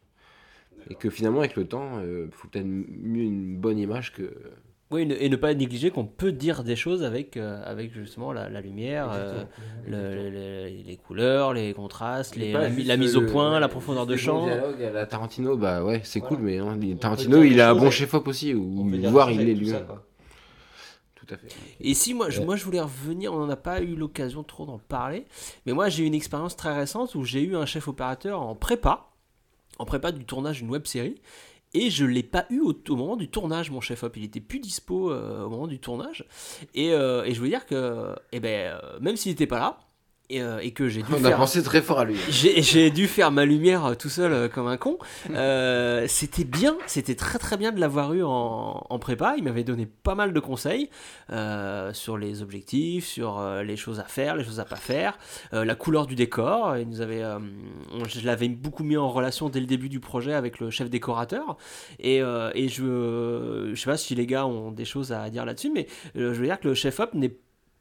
Et 0.90 0.96
que 0.96 1.08
finalement, 1.08 1.38
avec 1.38 1.56
le 1.56 1.66
temps, 1.66 2.00
il 2.00 2.30
faut 2.32 2.48
peut-être 2.48 2.66
mieux 2.66 3.22
une 3.22 3.56
bonne 3.56 3.78
image 3.78 4.12
que. 4.12 4.34
Oui, 4.94 5.02
et 5.18 5.28
ne- 5.28 5.36
pas 5.36 5.52
négliger 5.54 5.90
qu'on 5.90 6.04
peut 6.06 6.30
dire 6.30 6.62
des 6.62 6.76
choses 6.76 7.02
avec, 7.02 7.36
euh, 7.36 7.60
avec 7.66 7.92
justement 7.92 8.32
la, 8.32 8.48
la 8.48 8.60
lumière, 8.60 9.10
euh, 9.12 9.42
le- 9.86 10.14
le- 10.14 10.30
le- 10.30 10.82
les 10.86 10.96
couleurs, 10.96 11.52
les 11.52 11.74
contrastes, 11.74 12.36
les, 12.36 12.52
la, 12.52 12.96
mise 12.96 13.16
au 13.16 13.20
le- 13.22 13.26
point, 13.26 13.58
la 13.58 13.66
profondeur 13.68 14.06
de 14.06 14.14
champ. 14.16 14.46
à 14.46 14.90
la 14.92 15.06
Tarantino, 15.06 15.56
bah 15.56 15.82
ouais, 15.82 16.00
c'est 16.04 16.20
Voilà. 16.20 16.36
cool, 16.36 16.44
mais 16.44 16.58
hein, 16.58 16.78
Tarantino, 17.00 17.42
il 17.42 17.60
a 17.60 17.70
un 17.70 17.74
bon 17.74 17.90
chef-op 17.90 18.28
aussi, 18.28 18.54
dire 18.54 19.10
voir, 19.10 19.30
il 19.32 19.48
est 19.48 19.54
tout 19.54 19.66
ça. 19.66 19.84
Tout 21.16 21.34
à 21.34 21.38
fait. 21.38 21.48
Et 21.80 21.94
si 21.94 22.12
moi, 22.14 22.28
je, 22.30 22.42
moi 22.42 22.54
je 22.54 22.64
voulais 22.64 22.80
revenir, 22.80 23.32
on 23.32 23.38
n'en 23.38 23.48
a 23.50 23.56
pas 23.56 23.80
eu 23.80 23.96
l'occasion 23.96 24.42
trop 24.42 24.66
d'en 24.66 24.78
parler, 24.78 25.24
mais 25.66 25.72
moi 25.72 25.88
j'ai 25.88 26.04
eu 26.04 26.06
une 26.06 26.14
expérience 26.14 26.54
très 26.54 26.74
récente 26.76 27.14
où 27.14 27.24
j'ai 27.24 27.42
eu 27.42 27.56
un 27.56 27.64
chef 27.66 27.88
opérateur 27.88 28.40
en 28.42 28.54
prépa, 28.54 29.08
en 29.78 29.86
prépa 29.86 30.12
du 30.12 30.24
tournage 30.24 30.58
d'une 30.60 30.70
web 30.70 30.86
série, 30.86 31.16
et 31.74 31.90
je 31.90 32.04
l'ai 32.04 32.22
pas 32.22 32.46
eu 32.50 32.60
au, 32.60 32.74
moment 32.96 33.16
du 33.16 33.28
tournage, 33.28 33.70
mon 33.70 33.80
chef 33.80 34.04
op. 34.04 34.16
Il 34.16 34.24
était 34.24 34.40
plus 34.40 34.60
dispo 34.60 35.10
euh, 35.10 35.44
au 35.44 35.50
moment 35.50 35.66
du 35.66 35.80
tournage, 35.80 36.24
et, 36.74 36.92
euh, 36.92 37.24
et 37.24 37.34
je 37.34 37.40
veux 37.40 37.48
dire 37.48 37.66
que, 37.66 38.14
eh 38.32 38.40
ben, 38.40 38.78
euh, 38.82 38.98
même 39.00 39.16
s'il 39.16 39.32
n'était 39.32 39.46
pas 39.46 39.58
là, 39.58 39.78
et, 40.30 40.40
euh, 40.42 40.58
et 40.60 40.70
que 40.72 40.88
j'ai 40.88 41.02
dû 41.02 41.08
On 41.12 41.24
a 41.24 41.28
faire. 41.28 41.36
pensé 41.36 41.62
très 41.62 41.82
fort 41.82 42.00
à 42.00 42.04
lui. 42.04 42.16
J'ai 42.30 42.90
dû 42.90 43.06
faire 43.08 43.30
ma 43.30 43.44
lumière 43.44 43.84
euh, 43.84 43.94
tout 43.94 44.08
seul 44.08 44.32
euh, 44.32 44.48
comme 44.48 44.66
un 44.68 44.76
con. 44.76 44.98
Euh, 45.30 46.04
c'était 46.08 46.44
bien, 46.44 46.76
c'était 46.86 47.14
très 47.14 47.38
très 47.38 47.56
bien 47.56 47.72
de 47.72 47.80
l'avoir 47.80 48.12
eu 48.14 48.22
en, 48.22 48.86
en 48.88 48.98
prépa. 48.98 49.34
Il 49.36 49.44
m'avait 49.44 49.64
donné 49.64 49.86
pas 49.86 50.14
mal 50.14 50.32
de 50.32 50.40
conseils 50.40 50.88
sur 51.92 52.16
les 52.18 52.42
objectifs, 52.42 53.06
sur 53.06 53.42
les 53.64 53.76
choses 53.76 54.00
à 54.00 54.04
faire, 54.04 54.36
les 54.36 54.44
choses 54.44 54.60
à 54.60 54.64
pas 54.64 54.76
faire, 54.76 55.18
la 55.52 55.74
couleur 55.74 56.06
du 56.06 56.14
décor. 56.14 56.76
Il 56.76 56.88
nous 56.88 57.00
avait, 57.00 57.22
on- 57.24 58.04
je 58.04 58.24
l'avais 58.24 58.48
beaucoup 58.48 58.84
mis 58.84 58.96
en 58.96 59.08
relation 59.08 59.48
dès 59.48 59.60
le 59.60 59.66
début 59.66 59.88
du 59.88 60.00
projet 60.00 60.34
avec 60.34 60.60
le 60.60 60.70
chef 60.70 60.88
décorateur. 60.90 61.56
Et, 61.98 62.18
et 62.18 62.68
je, 62.68 63.70
je 63.74 63.80
sais 63.80 63.90
pas 63.90 63.96
si 63.96 64.14
les 64.14 64.26
gars 64.26 64.46
ont 64.46 64.70
des 64.70 64.84
choses 64.84 65.12
à 65.12 65.28
dire 65.30 65.44
là-dessus, 65.44 65.70
mais 65.74 65.86
je 66.14 66.22
veux 66.26 66.44
dire 66.46 66.60
que 66.60 66.68
le 66.68 66.74
chef 66.74 67.00
op 67.00 67.14
n'est 67.14 67.34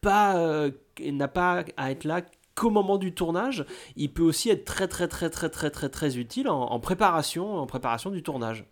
pas, 0.04 0.38
euh, 0.38 0.70
n'a 1.04 1.28
pas 1.28 1.64
à 1.78 1.90
être 1.92 2.04
là 2.04 2.22
qu'au 2.56 2.70
moment 2.70 3.00
du 3.00 3.14
tournage 3.14 3.66
il 3.96 4.14
peut 4.14 4.22
aussi 4.22 4.52
être 4.52 4.64
très 4.66 4.88
très 4.88 5.08
très 5.08 5.32
très 5.32 5.50
très 5.50 5.72
très 5.72 5.90
très 5.90 6.18
utile 6.18 6.48
en, 6.50 6.62
en 6.62 6.80
préparation 6.80 7.56
en 7.58 7.66
préparation 7.66 8.12
du 8.12 8.22
tournage. 8.22 8.66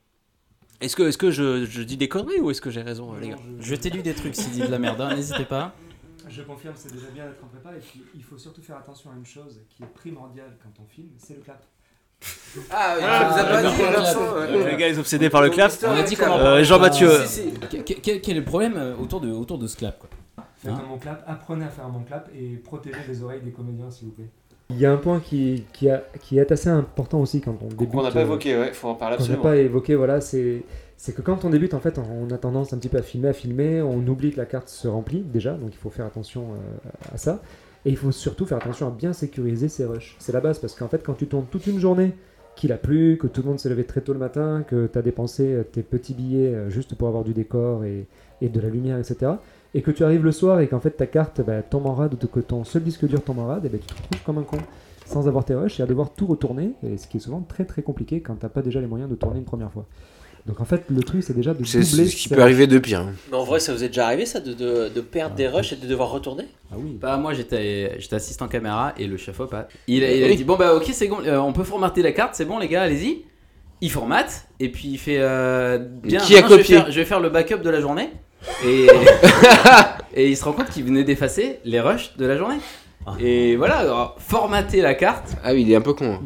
Est-ce 0.82 0.96
que, 0.96 1.04
est 1.04 1.18
que 1.18 1.32
je, 1.32 1.66
je 1.66 1.82
dis 1.84 1.98
des 1.98 2.08
conneries 2.08 2.40
ou 2.40 2.50
est-ce 2.52 2.62
que 2.62 2.70
j'ai 2.72 2.82
raison 2.82 3.14
les 3.14 3.30
gars 3.30 3.36
Je 3.60 3.76
t'ai 3.76 3.90
lu 3.90 4.02
des 4.02 4.14
trucs 4.14 4.36
s'il 4.36 4.52
dit 4.52 4.62
de 4.62 4.68
la 4.68 4.80
merde, 4.80 5.00
hein, 5.02 5.16
n'hésitez 5.16 5.46
pas. 5.46 5.74
Je 6.28 6.42
confirme, 6.44 6.74
c'est 6.76 6.94
déjà 6.94 7.08
bien 7.14 7.26
d'être 7.26 7.44
en 7.44 7.48
prépa. 7.48 7.76
Et 7.76 7.80
puis, 7.80 8.02
il 8.16 8.24
faut 8.24 8.38
surtout 8.38 8.62
faire 8.62 8.78
attention 8.78 9.12
à 9.12 9.18
une 9.18 9.26
chose 9.26 9.60
qui 9.70 9.84
est 9.84 9.94
primordiale 9.94 10.58
quand 10.64 10.72
on 10.82 10.88
filme, 10.88 11.10
c'est 11.18 11.36
le 11.36 11.42
clap. 11.42 11.64
Ah, 12.70 12.96
oui, 12.98 13.04
Ah, 13.06 13.20
tu 13.20 13.34
nous 13.34 13.40
as 13.40 13.44
pas 13.44 13.62
le 13.62 13.70
dit 13.70 14.64
ouais. 14.64 14.72
Les 14.72 14.78
gars 14.78 14.88
ils 14.88 14.94
sont 14.96 15.02
obsédés 15.02 15.30
par 15.30 15.42
le 15.42 15.50
clap. 15.50 15.72
On 15.84 15.92
a 15.92 16.04
dit 16.04 16.16
qu'on 16.16 16.32
Euh, 16.32 16.64
Jean-Mathieu. 16.64 17.26
Si, 17.26 17.42
si. 17.42 17.84
Quel, 17.84 18.18
est 18.18 18.34
le 18.40 18.44
problème 18.44 18.76
euh, 18.78 18.96
autour 18.98 19.20
de, 19.22 19.32
autour 19.32 19.58
de 19.58 19.68
ce 19.68 19.76
clap 19.76 19.98
quoi? 20.00 20.10
Faites 20.64 20.72
Hein 20.72 20.82
un 20.86 20.88
bon 20.90 20.98
clap, 20.98 21.24
apprenez 21.28 21.66
à 21.66 21.70
faire 21.70 21.86
un 21.86 21.90
bon 21.90 22.04
clap 22.04 22.30
et 22.36 22.56
protégez 22.58 22.98
les 23.08 23.24
oreilles 23.24 23.42
des 23.42 23.52
comédiens, 23.52 23.90
s'il 23.90 24.08
vous 24.10 24.14
plaît. 24.14 24.30
Il 24.70 24.78
y 24.80 24.86
a 24.86 24.92
un 24.94 24.98
point 24.98 25.20
qui, 25.20 25.66
qui, 25.74 25.90
a- 25.90 26.04
qui 26.22 26.38
est 26.40 26.52
assez 26.52 26.70
important 26.70 27.20
aussi 27.20 27.42
quand 27.42 27.58
on 27.62 27.68
débute. 27.68 27.90
On 27.94 28.04
n'a 28.04 28.12
pas 28.12 28.20
euh, 28.20 28.24
évoqué, 28.24 28.58
ouais, 28.58 28.72
faut 28.74 28.88
en 28.88 28.96
parler 28.96 29.18
qu'on 29.18 29.24
n'a 29.24 29.34
absolument. 29.34 29.44
pas 29.44 29.58
évoqué, 29.58 29.96
voilà, 29.96 30.22
c'est 30.22 30.64
c'est 30.96 31.16
que 31.16 31.22
quand 31.24 31.46
on 31.46 31.50
débute, 31.50 31.74
en 31.74 31.80
fait, 31.80 31.98
on 32.00 32.30
a 32.30 32.38
tendance 32.38 32.74
un 32.74 32.78
petit 32.78 32.88
peu 32.88 32.98
à 32.98 33.02
filmer, 33.02 33.30
à 33.30 33.34
filmer, 33.34 33.82
on 33.82 34.06
oublie 34.08 34.32
que 34.32 34.38
la 34.38 34.46
carte 34.46 34.70
se 34.70 34.88
remplit 34.88 35.22
déjà, 35.22 35.54
donc 35.54 35.70
il 35.74 35.78
faut 35.78 35.90
faire 35.90 36.06
attention 36.06 36.50
euh, 36.54 36.90
à 37.14 37.18
ça. 37.18 37.42
Et 37.86 37.90
il 37.90 37.98
faut 37.98 38.12
surtout 38.12 38.46
faire 38.46 38.60
attention 38.60 38.88
à 38.88 38.92
bien 38.92 39.12
sécuriser 39.12 39.68
ses 39.68 39.84
rushs. 39.86 40.16
C'est 40.20 40.32
la 40.32 40.40
base, 40.42 40.60
parce 40.60 40.76
qu'en 40.76 40.88
fait, 40.88 41.02
quand 41.04 41.16
tu 41.16 41.26
tournes 41.26 41.48
toute 41.50 41.66
une 41.66 41.80
journée, 41.80 42.14
qu'il 42.56 42.72
a 42.72 42.78
plu, 42.78 43.18
que 43.18 43.28
tout 43.28 43.42
le 43.42 43.48
monde 43.48 43.60
s'est 43.60 43.70
levé 43.70 43.84
très 43.84 44.02
tôt 44.02 44.14
le 44.14 44.20
matin, 44.20 44.64
que 44.68 44.88
tu 44.88 44.98
as 44.98 45.02
dépensé 45.02 45.54
euh, 45.54 45.64
tes 45.64 45.84
petits 45.84 46.14
billets 46.14 46.54
euh, 46.54 46.70
juste 46.70 46.96
pour 46.96 47.08
avoir 47.08 47.24
du 47.24 47.34
décor 47.34 47.84
et, 47.84 48.08
de 48.42 48.60
la 48.60 48.70
lumière, 48.70 48.98
etc., 48.98 49.34
et 49.74 49.82
que 49.82 49.92
tu 49.92 50.04
arrives 50.04 50.26
le 50.26 50.32
soir 50.32 50.60
et 50.60 50.68
qu'en 50.68 50.82
fait 50.82 50.92
ta 50.92 51.06
carte 51.06 51.42
bah, 51.42 51.62
tombe 51.62 51.86
en 51.86 51.94
rade 51.94 52.14
ou 52.14 52.28
que 52.28 52.42
ton 52.42 52.66
seul 52.66 52.84
disque 52.84 53.06
dur 53.06 53.24
tombe 53.24 53.40
en 53.40 53.48
rade, 53.48 53.66
et 53.66 53.70
ben 53.70 53.80
tu 53.80 53.88
te 53.88 53.94
retrouves 53.94 54.24
comme 54.24 54.38
un 54.40 54.44
con 54.44 54.58
sans 55.06 55.28
avoir 55.28 55.46
tes 55.46 55.56
rushs 55.56 55.80
et 55.80 55.84
à 55.84 55.86
devoir 55.86 56.14
tout 56.14 56.26
retourner, 56.26 56.74
et 56.84 56.98
ce 56.98 57.08
qui 57.08 57.18
est 57.18 57.20
souvent 57.22 57.42
très 57.42 57.66
très 57.66 57.82
compliqué 57.82 58.22
quand 58.22 58.36
t'as 58.36 58.50
pas 58.50 58.62
déjà 58.62 58.82
les 58.82 58.88
moyens 58.88 59.10
de 59.10 59.16
tourner 59.16 59.40
une 59.40 59.46
première 59.46 59.72
fois. 59.72 59.86
Donc 60.48 60.60
en 60.60 60.66
fait, 60.66 60.84
le 60.90 61.04
truc 61.04 61.24
c'est 61.24 61.36
déjà 61.36 61.54
de 61.54 61.64
C'est 61.64 61.80
doubler. 61.82 62.08
ce 62.08 62.16
qui 62.16 62.28
peut 62.30 62.42
arriver 62.42 62.66
de 62.68 62.80
pire. 62.80 63.02
hein. 63.02 63.14
Mais 63.30 63.38
en 63.38 63.44
vrai 63.44 63.60
ça 63.60 63.74
vous 63.74 63.84
est 63.84 63.88
déjà 63.90 64.06
arrivé 64.08 64.26
ça 64.26 64.40
de, 64.40 64.54
de, 64.54 64.90
de 64.90 65.02
perdre 65.02 65.36
des 65.36 65.48
rushs 65.48 65.74
et 65.74 65.76
de 65.76 65.86
devoir 65.88 66.10
retourner? 66.10 66.46
Ah 66.72 66.76
oui. 66.78 66.98
Bah 67.00 67.18
moi 67.18 67.34
j'étais 67.34 67.96
j'étais 68.00 68.16
assistant 68.16 68.48
caméra 68.48 68.94
et 68.98 69.06
le 69.08 69.18
chef 69.18 69.40
op 69.40 69.54
a- 69.54 69.68
il, 69.88 70.04
a- 70.04 70.12
il 70.12 70.24
a 70.24 70.28
Oui. 70.28 70.36
dit 70.36 70.44
bon 70.44 70.56
bah 70.56 70.74
ok 70.76 70.90
c'est 70.94 71.08
bon 71.08 71.20
euh, 71.26 71.38
on 71.38 71.54
peut 71.54 71.64
formater 71.64 72.02
la 72.02 72.12
carte 72.12 72.34
c'est 72.36 72.46
bon 72.46 72.58
les 72.60 72.68
gars 72.68 72.82
allez-y 72.84 73.24
il 73.82 73.92
formate 73.92 74.46
et 74.60 74.70
puis 74.70 74.88
il 74.90 74.98
fait 74.98 75.18
euh, 75.20 75.78
bien 75.80 76.20
Qui 76.20 76.36
a 76.38 76.42
maintenant, 76.42 76.50
je 76.50 76.56
vais 76.56 76.64
copié 76.64 76.76
faire- 76.78 76.92
je 76.92 77.00
vais 77.00 77.06
faire 77.06 77.20
le 77.20 77.30
backup 77.30 77.58
de 77.64 77.70
la 77.70 77.82
journée 77.82 78.10
et 78.66 78.88
et 80.16 80.30
il 80.30 80.36
se 80.38 80.44
rend 80.44 80.54
compte 80.54 80.70
qu'il 80.70 80.84
venait 80.86 81.04
d'effacer 81.04 81.60
les 81.66 81.80
rushs 81.80 82.16
de 82.18 82.26
la 82.26 82.38
journée 82.38 82.58
et 83.20 83.56
voilà 83.56 83.78
alors, 83.78 84.16
formater 84.20 84.82
la 84.82 84.94
carte 84.94 85.36
Ah 85.44 85.54
oui, 85.54 85.64
il 85.64 85.72
est 85.72 85.76
un 85.76 85.82
peu 85.82 85.94
con. 85.94 86.14
hein. 86.14 86.20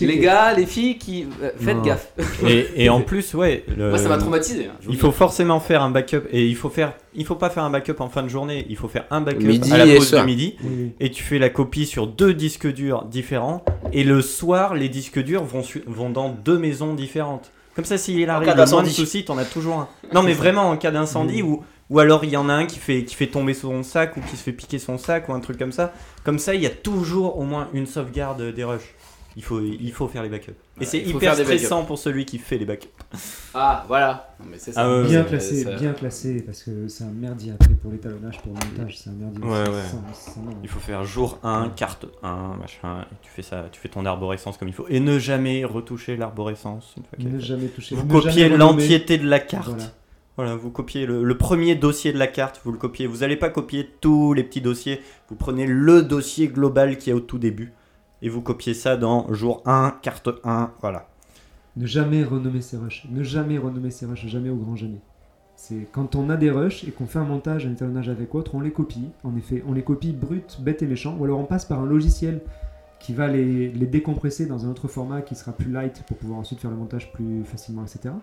Les 0.00 0.18
gars 0.18 0.52
les 0.54 0.66
filles 0.66 0.96
qui 0.98 1.26
euh, 1.42 1.50
faites 1.58 1.76
Non. 1.76 1.82
gaffe 1.82 2.12
Et, 2.46 2.84
et 2.84 2.88
en 2.88 3.00
plus, 3.00 3.34
ouais. 3.34 3.64
le- 3.76 3.90
moi 3.90 3.98
ça 3.98 4.08
m'a 4.08 4.18
traumatisé 4.18 4.66
hein, 4.66 4.72
je 4.80 4.86
vous 4.86 4.92
Il 4.92 4.96
le 4.96 5.00
faut 5.00 5.10
forcément 5.12 5.58
faire 5.60 5.82
un 5.82 5.90
backup 5.90 6.22
et 6.30 6.46
il 6.46 6.54
faut 6.56 6.68
faire, 6.70 6.92
il 7.14 7.24
faut 7.26 7.34
pas 7.34 7.50
faire 7.50 7.64
un 7.64 7.70
backup 7.70 7.96
en 8.00 8.08
fin 8.08 8.22
de 8.22 8.28
journée. 8.28 8.66
Il 8.70 8.76
faut 8.76 8.88
faire 8.88 9.04
un 9.10 9.20
backup 9.20 9.44
Midi 9.46 9.72
à 9.72 9.78
la 9.78 9.86
et 9.86 9.96
pause 9.96 10.08
soir. 10.10 10.24
midi 10.24 10.56
Oui, 10.62 10.92
et 11.00 11.10
tu 11.10 11.22
fais 11.24 11.38
la 11.40 11.50
copie 11.50 11.86
sur 11.86 12.06
deux 12.06 12.34
disques 12.34 12.72
durs 12.72 13.04
différents 13.04 13.64
et 13.92 14.04
le 14.04 14.22
soir 14.22 14.74
les 14.74 14.88
disques 14.88 15.18
durs 15.22 15.42
vont, 15.44 15.62
su- 15.62 15.82
vont 15.86 16.10
dans 16.10 16.28
deux 16.28 16.58
maisons 16.58 16.94
différentes. 16.94 17.50
Comme 17.74 17.86
ça, 17.86 17.96
s'il 17.96 18.28
arrive 18.28 18.46
cas 18.46 18.52
le 18.54 18.56
moins 18.58 18.64
de 18.66 18.70
d'incendie. 18.70 18.90
soucis, 18.92 19.24
t'en 19.24 19.38
as 19.38 19.46
toujours 19.46 19.76
un. 19.78 19.88
Non, 20.14 20.22
mais 20.22 20.34
vraiment 20.34 20.68
en 20.68 20.76
cas 20.76 20.90
d'incendie 20.90 21.40
ou 21.42 21.62
ou 21.92 21.98
alors 22.00 22.24
il 22.24 22.30
y 22.30 22.36
en 22.36 22.48
a 22.48 22.54
un 22.54 22.66
qui 22.66 22.78
fait 22.78 23.04
qui 23.04 23.14
fait 23.14 23.26
tomber 23.26 23.54
son 23.54 23.82
sac 23.82 24.16
ou 24.16 24.20
qui 24.22 24.36
se 24.36 24.42
fait 24.42 24.52
piquer 24.52 24.78
son 24.78 24.96
sac 24.98 25.28
ou 25.28 25.32
un 25.34 25.40
truc 25.40 25.58
comme 25.58 25.72
ça. 25.72 25.92
Comme 26.24 26.38
ça, 26.38 26.54
il 26.54 26.62
y 26.62 26.66
a 26.66 26.70
toujours 26.70 27.38
au 27.38 27.44
moins 27.44 27.68
une 27.74 27.86
sauvegarde 27.86 28.42
des 28.54 28.64
rushs. 28.64 28.94
Il 29.34 29.42
faut, 29.42 29.60
il 29.60 29.92
faut 29.92 30.08
faire 30.08 30.22
les 30.22 30.28
backups. 30.28 30.52
Et 30.78 30.84
c'est 30.84 30.98
hyper 30.98 31.34
stressant 31.34 31.84
pour 31.84 31.98
celui 31.98 32.26
qui 32.26 32.36
fait 32.36 32.58
les 32.58 32.66
backups. 32.66 32.90
ah 33.54 33.82
voilà 33.88 34.34
Non, 34.38 34.46
mais 34.50 34.58
c'est 34.58 34.72
ça 34.72 34.82
Ah 34.84 34.90
ouais, 34.90 35.06
Bien 35.06 35.24
classé, 35.24 35.62
ça- 35.64 35.76
bien 35.76 35.92
classé, 35.94 36.42
parce 36.42 36.62
que 36.62 36.86
c'est 36.88 37.04
un 37.04 37.10
merdier 37.12 37.52
après 37.52 37.72
pour 37.72 37.90
l'étalonnage, 37.92 38.38
pour 38.42 38.52
le 38.52 38.58
montage, 38.78 38.98
c'est 38.98 39.08
un 39.08 39.14
merdier. 39.14 39.42
Ouais, 39.42 39.70
ouais. 39.70 39.82
Il 40.62 40.68
faut 40.68 40.80
faire 40.80 41.02
jour 41.04 41.38
1, 41.42 41.70
carte 41.70 42.04
1, 42.22 42.56
machin, 42.60 43.06
et 43.10 43.14
tu 43.22 43.30
fais 43.30 43.40
ça, 43.40 43.66
tu 43.72 43.80
fais 43.80 43.88
ton 43.88 44.04
arborescence 44.04 44.58
comme 44.58 44.68
il 44.68 44.74
faut. 44.74 44.86
Et 44.90 45.00
ne 45.00 45.18
jamais 45.18 45.64
retoucher 45.64 46.16
l'arborescence 46.18 46.92
une 46.98 47.04
fois 47.04 47.30
Ne 47.32 47.38
jamais 47.38 47.68
toucher. 47.68 47.94
Vous 47.94 48.06
copiez 48.06 48.50
l'entièreté 48.50 49.16
de 49.16 49.26
la 49.26 49.40
carte. 49.40 49.68
Voilà. 49.68 49.84
Voilà. 50.36 50.56
vous 50.56 50.70
copiez 50.70 51.06
le, 51.06 51.36
premier 51.36 51.74
dossier 51.74 52.12
de 52.12 52.18
la 52.18 52.26
carte, 52.26 52.60
vous 52.64 52.72
le 52.72 52.78
copiez. 52.78 53.06
Vous 53.06 53.18
n'allez 53.18 53.36
pas 53.36 53.50
copier 53.50 53.88
tous 54.00 54.32
les 54.32 54.44
petits 54.44 54.60
dossiers. 54.60 55.00
Vous 55.28 55.36
prenez 55.36 55.66
le 55.66 56.02
dossier 56.02 56.48
global 56.48 56.98
qui 56.98 57.10
est 57.10 57.12
au 57.12 57.20
tout 57.20 57.38
début. 57.38 57.72
Et 58.22 58.28
vous 58.28 58.40
copiez 58.40 58.74
ça 58.74 58.96
dans 58.96 59.32
jour 59.32 59.62
1, 59.66 59.98
carte 60.02 60.28
1, 60.44 60.72
voilà. 60.80 61.08
Ne 61.76 61.86
jamais 61.86 62.22
renommer 62.22 62.60
ses 62.60 62.76
rushs. 62.76 63.06
Ne 63.10 63.22
jamais 63.22 63.58
renommer 63.58 63.90
ses 63.90 64.06
rushs, 64.06 64.26
jamais 64.26 64.50
au 64.50 64.56
grand 64.56 64.76
jamais. 64.76 65.00
C'est 65.56 65.86
quand 65.92 66.14
on 66.14 66.30
a 66.30 66.36
des 66.36 66.50
rushs 66.50 66.84
et 66.84 66.90
qu'on 66.90 67.06
fait 67.06 67.18
un 67.18 67.24
montage, 67.24 67.66
un 67.66 67.72
étalonnage 67.72 68.08
avec 68.08 68.34
autre, 68.34 68.54
on 68.54 68.60
les 68.60 68.72
copie. 68.72 69.08
En 69.24 69.36
effet, 69.36 69.62
on 69.66 69.72
les 69.72 69.82
copie 69.82 70.12
brutes, 70.12 70.58
bêtes 70.60 70.82
et 70.82 70.86
méchants, 70.86 71.16
ou 71.18 71.24
alors 71.24 71.38
on 71.38 71.44
passe 71.44 71.64
par 71.64 71.80
un 71.80 71.86
logiciel 71.86 72.40
qui 73.00 73.12
va 73.12 73.26
les 73.26 73.68
décompresser 73.70 74.46
dans 74.46 74.64
un 74.64 74.70
autre 74.70 74.86
format 74.86 75.22
qui 75.22 75.34
sera 75.34 75.52
plus 75.52 75.70
light 75.70 76.04
pour 76.06 76.16
pouvoir 76.16 76.38
ensuite 76.38 76.60
faire 76.60 76.70
le 76.70 76.76
montage 76.76 77.12
plus 77.12 77.44
facilement, 77.44 77.82
etc. 77.82 78.14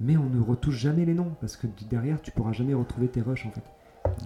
Mais 0.00 0.16
on 0.16 0.28
ne 0.28 0.40
retouche 0.40 0.76
jamais 0.76 1.04
les 1.04 1.14
noms 1.14 1.34
parce 1.40 1.56
que 1.56 1.66
derrière 1.90 2.22
tu 2.22 2.30
pourras 2.30 2.52
jamais 2.52 2.74
retrouver 2.74 3.08
tes 3.08 3.20
rushs 3.20 3.46
en 3.46 3.50
fait. 3.50 3.64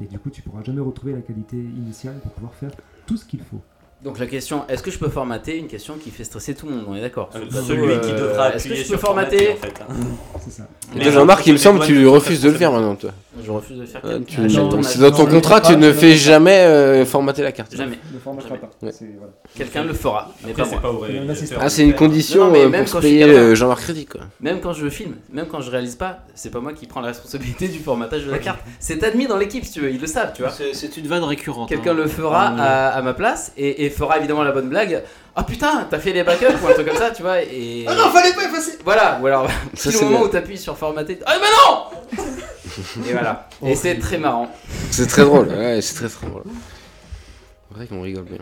Et 0.00 0.06
du 0.06 0.18
coup, 0.18 0.30
tu 0.30 0.42
pourras 0.42 0.62
jamais 0.62 0.80
retrouver 0.80 1.12
la 1.12 1.20
qualité 1.20 1.56
initiale 1.56 2.18
pour 2.22 2.32
pouvoir 2.32 2.54
faire 2.54 2.72
tout 3.06 3.16
ce 3.16 3.24
qu'il 3.24 3.40
faut. 3.42 3.60
Donc 4.04 4.18
la 4.18 4.26
question 4.26 4.64
est-ce 4.68 4.82
que 4.82 4.90
je 4.90 4.98
peux 4.98 5.08
formater 5.08 5.56
une 5.56 5.68
question 5.68 5.94
qui 6.02 6.10
fait 6.10 6.24
stresser 6.24 6.54
tout 6.54 6.66
le 6.66 6.72
monde 6.76 6.84
on 6.88 6.94
est 6.94 7.00
d'accord? 7.00 7.28
Plateau, 7.28 7.50
Celui 7.66 8.00
qui 8.00 8.10
euh, 8.10 8.28
devra 8.30 8.54
est-ce 8.54 8.68
que 8.68 8.74
je 8.74 8.80
peux 8.82 8.88
sur 8.88 9.00
formater 9.00 9.46
formater, 9.46 9.52
en 9.52 9.66
fait. 9.66 9.82
hein. 9.82 10.06
C'est 10.44 10.50
ça. 10.50 11.10
Jean-Marc, 11.10 11.46
il 11.46 11.52
me 11.54 11.58
semble 11.58 11.80
que 11.80 11.86
tu 11.86 12.06
refuses 12.06 12.42
de 12.42 12.50
le 12.50 12.56
faire 12.56 12.70
maintenant, 12.72 12.94
toi. 12.96 13.12
je 13.42 13.50
refuse 13.50 13.78
de 13.78 13.86
faire 13.86 14.00
Euh, 14.04 14.18
quel- 14.26 14.46
tu- 14.48 14.56
non. 14.56 14.82
C'est 14.82 14.98
dans 14.98 15.10
ton 15.12 15.24
contrat, 15.26 15.60
tu 15.60 15.76
ne 15.76 15.90
fais 15.92 16.14
jamais 16.16 16.58
euh, 16.64 17.04
formater 17.06 17.42
la 17.42 17.52
carte. 17.52 17.74
jamais 17.74 17.98
Ne 18.12 18.18
formatera 18.18 18.56
pas. 18.56 18.70
Ouais. 18.82 18.92
C'est- 18.92 19.06
voilà. 19.16 19.32
quelqu'un 19.54 19.84
le 19.84 19.94
fera 19.94 20.30
mais 20.44 20.50
Après, 20.50 20.62
pas 20.64 20.92
moi 20.92 21.06
pas. 21.08 21.56
Ah, 21.60 21.68
c'est 21.70 21.82
une 21.84 21.94
condition 21.94 22.40
Non, 22.40 22.46
non, 22.48 22.52
mais 22.52 22.58
euh, 22.64 22.68
même 22.68 22.84
pour 22.84 22.92
quand 22.94 23.00
se 23.00 23.06
je 23.06 23.10
payer 23.12 23.24
euh, 23.24 23.54
Jean-Marc 23.54 23.82
Crédit, 23.82 24.04
quoi. 24.06 24.22
Même 24.40 24.60
quand 24.60 24.72
je 24.74 24.88
filme, 24.90 25.14
même 25.32 25.46
quand 25.46 25.60
je 25.62 25.70
réalise 25.70 25.94
pas, 25.96 26.18
c'est 26.34 26.50
pas 26.50 26.60
moi 26.60 26.72
qui 26.74 26.86
prends 26.86 27.00
la 27.00 27.08
responsabilité 27.08 27.68
du 27.68 27.78
formatage 27.78 28.26
de 28.26 28.30
la 28.30 28.38
carte. 28.38 28.60
C'est 28.80 29.02
admis 29.04 29.26
dans 29.26 29.38
l'équipe, 29.38 29.64
si 29.64 29.72
tu 29.72 29.80
veux, 29.80 29.90
ils 29.90 30.00
le 30.00 30.06
savent, 30.06 30.32
tu 30.34 30.42
vois. 30.42 30.50
C'est 30.72 30.96
une 30.98 31.06
vanne 31.06 31.24
récurrente. 31.24 31.68
Quelqu'un 31.68 31.92
hein. 31.92 31.94
le 31.94 32.06
fera 32.08 32.48
à, 32.48 32.88
à 32.88 33.00
ma 33.02 33.14
place 33.14 33.52
et 33.56 33.86
fera 33.92 34.18
évidemment 34.18 34.42
la 34.42 34.52
bonne 34.52 34.68
blague. 34.68 35.02
Ah 35.36 35.44
putain, 35.44 35.86
t'as 35.90 35.98
fait 35.98 36.12
les 36.12 36.24
backups 36.24 36.62
ou 36.62 36.66
un 36.68 36.72
truc 36.72 36.86
comme 36.88 36.96
ça, 36.96 37.10
tu 37.10 37.22
vois. 37.22 37.42
Et... 37.42 37.84
Ah 37.88 37.94
non, 37.94 38.10
fallait 38.10 38.32
pas 38.34 38.44
effacer 38.44 38.78
Voilà, 38.84 39.18
ou 39.22 39.26
alors, 39.26 39.48
c'est 39.74 39.94
au 39.96 40.04
moment 40.04 40.18
bien. 40.18 40.26
où 40.26 40.30
t'appuies 40.30 40.58
sur 40.58 40.76
formater. 40.76 41.18
Ah 41.26 41.36
mais 41.40 41.46
non 42.18 42.24
Et 43.08 43.12
voilà. 43.12 43.48
Et 43.64 43.74
c'est 43.74 43.98
très 43.98 44.18
marrant. 44.18 44.48
C'est 44.90 45.06
très 45.06 45.22
drôle, 45.24 45.48
ouais, 45.48 45.80
c'est 45.82 45.94
très 45.94 46.08
très 46.08 46.26
drôle. 46.26 46.44
C'est 47.68 47.76
vrai 47.76 47.86
qu'on 47.86 48.02
rigole 48.02 48.24
bien. 48.24 48.38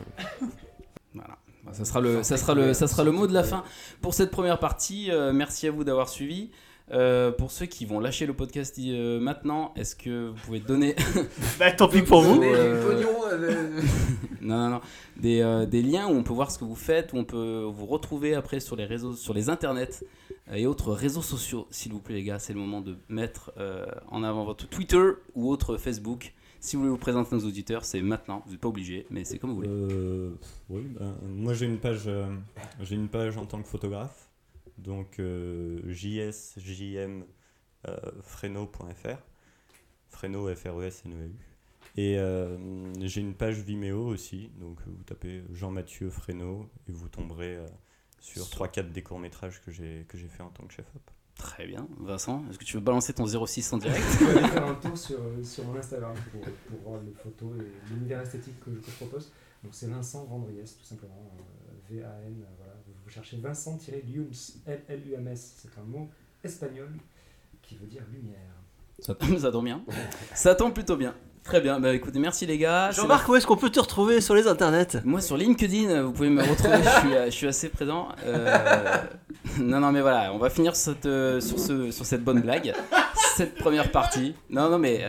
Voilà. 1.14 1.34
Bah, 1.64 1.72
Ça 1.72 1.84
sera, 1.84 2.00
le, 2.00 2.22
ça, 2.22 2.36
sera 2.36 2.54
le, 2.54 2.74
ça 2.74 2.86
sera 2.88 3.04
le 3.04 3.12
mot 3.12 3.26
de 3.26 3.34
la 3.34 3.44
fin 3.44 3.62
pour 4.02 4.14
cette 4.14 4.30
première 4.30 4.58
partie. 4.58 5.10
Euh, 5.10 5.32
merci 5.32 5.68
à 5.68 5.70
vous 5.70 5.84
d'avoir 5.84 6.08
suivi. 6.08 6.50
Euh, 6.92 7.30
pour 7.30 7.50
ceux 7.52 7.66
qui 7.66 7.86
vont 7.86 8.00
lâcher 8.00 8.26
le 8.26 8.34
podcast 8.34 8.76
euh, 8.78 9.20
maintenant, 9.20 9.72
est-ce 9.76 9.94
que 9.94 10.28
vous 10.28 10.36
pouvez 10.44 10.60
donner 10.60 10.96
Bah, 11.58 11.70
tant 11.70 11.88
pis 11.88 12.02
pour 12.02 12.22
vous. 12.22 12.42
Euh, 12.42 13.02
non, 14.40 14.58
non, 14.58 14.68
non. 14.70 14.80
Des, 15.16 15.40
euh, 15.40 15.66
des 15.66 15.82
liens 15.82 16.06
où 16.08 16.12
on 16.12 16.22
peut 16.22 16.32
voir 16.32 16.50
ce 16.50 16.58
que 16.58 16.64
vous 16.64 16.74
faites, 16.74 17.12
où 17.12 17.16
on 17.16 17.24
peut 17.24 17.64
vous 17.72 17.86
retrouver 17.86 18.34
après 18.34 18.60
sur 18.60 18.74
les 18.76 18.84
réseaux, 18.84 19.12
sur 19.14 19.34
les 19.34 19.48
internets 19.50 20.02
euh, 20.50 20.54
et 20.54 20.66
autres 20.66 20.92
réseaux 20.92 21.22
sociaux. 21.22 21.66
S'il 21.70 21.92
vous 21.92 22.00
plaît, 22.00 22.16
les 22.16 22.24
gars, 22.24 22.38
c'est 22.38 22.52
le 22.52 22.58
moment 22.60 22.80
de 22.80 22.96
mettre 23.08 23.52
euh, 23.58 23.86
en 24.08 24.22
avant 24.24 24.44
votre 24.44 24.68
Twitter 24.68 25.10
ou 25.34 25.50
autre 25.50 25.76
Facebook. 25.76 26.34
Si 26.62 26.76
vous 26.76 26.82
voulez 26.82 26.92
vous 26.92 26.98
présenter 26.98 27.34
à 27.34 27.38
nos 27.38 27.46
auditeurs, 27.46 27.84
c'est 27.84 28.02
maintenant. 28.02 28.42
Vous 28.44 28.52
n'êtes 28.52 28.60
pas 28.60 28.68
obligé, 28.68 29.06
mais 29.10 29.24
c'est 29.24 29.38
comme 29.38 29.50
vous 29.50 29.56
voulez. 29.56 29.68
Euh, 29.70 30.30
oui, 30.68 30.82
ben, 30.98 31.14
moi 31.26 31.54
j'ai 31.54 31.64
une 31.66 31.78
page, 31.78 32.02
euh, 32.06 32.26
j'ai 32.82 32.96
une 32.96 33.08
page 33.08 33.38
en 33.38 33.46
tant 33.46 33.62
que 33.62 33.68
photographe, 33.68 34.28
donc 34.82 35.18
euh, 35.18 35.80
jsjm 35.92 37.24
euh, 37.88 37.96
freno.fr, 38.22 39.18
freno 40.08 40.54
f 40.54 40.64
r 40.66 40.82
e 40.82 40.86
s 40.86 41.02
n 41.06 41.12
e 41.12 41.16
a 41.22 41.26
u 41.26 41.32
et 41.96 42.18
euh, 42.18 42.56
j'ai 43.00 43.20
une 43.20 43.34
page 43.34 43.58
Vimeo 43.60 44.06
aussi, 44.06 44.50
donc 44.60 44.78
vous 44.86 45.02
tapez 45.04 45.42
Jean-Mathieu 45.52 46.08
Freno 46.10 46.68
et 46.88 46.92
vous 46.92 47.08
tomberez 47.08 47.56
euh, 47.56 47.66
sur 48.20 48.44
3-4 48.44 48.92
des 48.92 49.02
courts-métrages 49.02 49.60
que 49.62 49.70
j'ai 49.72 50.04
que 50.08 50.16
j'ai 50.16 50.28
fait 50.28 50.42
en 50.42 50.50
tant 50.50 50.64
que 50.66 50.72
chef-op. 50.74 51.02
Très 51.36 51.66
bien. 51.66 51.88
Vincent, 51.98 52.44
est-ce 52.50 52.58
que 52.58 52.64
tu 52.64 52.76
veux 52.76 52.82
balancer 52.82 53.14
ton 53.14 53.26
06 53.26 53.72
en 53.72 53.78
direct? 53.78 54.04
Je 54.20 54.24
vais 54.26 54.38
aller 54.38 54.48
faire 54.48 54.66
un 54.66 54.74
tour 54.74 54.96
sur, 54.98 55.18
sur 55.42 55.64
mon 55.64 55.74
Instagram 55.76 56.14
pour, 56.30 56.42
pour 56.42 56.78
voir 56.90 57.02
les 57.02 57.12
photos 57.12 57.52
et 57.58 57.92
l'univers 57.94 58.20
esthétique 58.20 58.60
que, 58.60 58.70
que 58.70 58.86
je 58.90 58.96
propose. 58.96 59.32
Donc 59.64 59.72
c'est 59.74 59.86
Vincent 59.88 60.24
Vendriès, 60.26 60.76
tout 60.76 60.84
simplement. 60.84 61.32
euh, 61.38 61.94
V-A-N. 61.96 62.42
euh, 62.42 62.44
voilà. 62.58 62.69
Vous, 63.10 63.14
cherchez 63.14 63.38
Vincent-Lums, 63.42 64.52
L-L-U-M-S. 64.66 65.54
C'est 65.62 65.80
un 65.80 65.84
mot 65.84 66.08
espagnol 66.44 66.90
qui 67.60 67.74
veut 67.76 67.86
dire 67.86 68.02
lumière. 68.12 68.38
Ça, 69.00 69.16
ça 69.40 69.50
tombe 69.50 69.64
bien. 69.64 69.82
Ça 70.32 70.54
tombe 70.54 70.72
plutôt 70.72 70.96
bien. 70.96 71.14
Très 71.42 71.60
bien. 71.60 71.80
Bah 71.80 71.92
écoutez, 71.92 72.20
merci 72.20 72.46
les 72.46 72.56
gars. 72.58 72.92
Jean-Marc, 72.92 73.28
où 73.28 73.34
est-ce 73.34 73.46
qu'on 73.48 73.56
peut 73.56 73.70
te 73.70 73.80
retrouver 73.80 74.20
sur 74.20 74.34
les 74.36 74.46
internets? 74.46 75.00
Moi 75.04 75.20
sur 75.20 75.36
LinkedIn, 75.36 76.02
vous 76.02 76.12
pouvez 76.12 76.28
me 76.28 76.40
retrouver, 76.42 76.76
je, 76.84 76.88
suis, 77.00 77.10
je 77.26 77.30
suis 77.30 77.46
assez 77.48 77.68
présent. 77.70 78.08
Euh, 78.24 78.96
non, 79.58 79.80
non, 79.80 79.90
mais 79.90 80.02
voilà, 80.02 80.32
on 80.32 80.38
va 80.38 80.48
finir 80.50 80.76
cette, 80.76 81.06
euh, 81.06 81.40
sur, 81.40 81.58
ce, 81.58 81.90
sur 81.90 82.04
cette 82.06 82.22
bonne 82.22 82.42
blague, 82.42 82.72
cette 83.36 83.56
première 83.56 83.90
partie. 83.90 84.34
Non, 84.50 84.70
non, 84.70 84.78
mais 84.78 85.02
euh, 85.02 85.08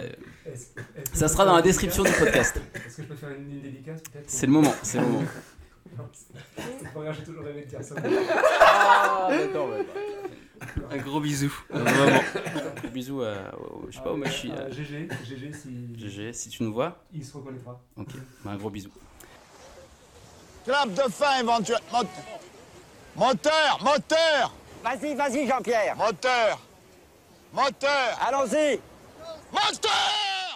Est-ce- 0.52 0.68
est-ce 1.00 1.12
que 1.12 1.18
ça 1.18 1.28
sera 1.28 1.46
dans 1.46 1.56
la 1.56 1.62
description 1.62 2.02
du 2.04 2.12
podcast. 2.14 2.60
Est-ce 2.88 2.98
que 2.98 3.04
je 3.04 3.08
peux 3.10 3.16
faire 3.16 3.30
une, 3.32 3.52
une 3.52 3.62
dédicace 3.62 4.02
peut-être? 4.02 4.26
C'est 4.28 4.48
le 4.48 4.54
moment, 4.54 4.74
c'est 4.82 5.00
le 5.00 5.06
moment. 5.06 5.24
Grave, 5.96 7.16
j'ai 7.18 7.24
toujours 7.24 7.44
rêvé 7.44 7.62
de 7.64 7.70
dire 7.70 7.84
ça. 7.84 7.96
Ah, 8.62 9.28
d'accord, 9.30 9.70
ouais. 9.70 9.86
Un 10.92 10.98
gros 10.98 11.20
bisou. 11.20 11.52
Vraiment. 11.70 12.20
Bisous 12.94 13.22
à, 13.24 13.56
au- 13.60 13.88
je 13.90 13.96
sais 13.98 14.04
pas, 14.04 14.12
au 14.12 14.18
Machi. 14.18 14.52
Ah, 14.56 14.64
à- 14.66 14.70
GG, 14.70 15.08
GG 15.26 15.54
si 15.54 15.96
GG, 15.98 16.34
si 16.34 16.50
tu 16.50 16.64
nous 16.64 16.74
vois, 16.74 16.98
il 17.14 17.26
se 17.26 17.36
reconnaîtra. 17.36 17.80
ok, 17.98 18.10
bah, 18.44 18.52
un 18.52 18.58
gros 18.58 18.70
bisou. 18.70 18.90
Clap 20.66 20.94
de 20.94 21.12
fin 21.12 21.40
éventuellement. 21.40 22.04
Moteur, 23.16 23.80
moteur, 23.84 24.54
Vas-y, 24.84 25.14
vas-y, 25.16 25.48
Jean-Pierre. 25.48 25.96
moteur, 25.96 26.60
moteur, 27.54 28.20
Allons-y. 28.28 28.80
moteur 29.52 30.51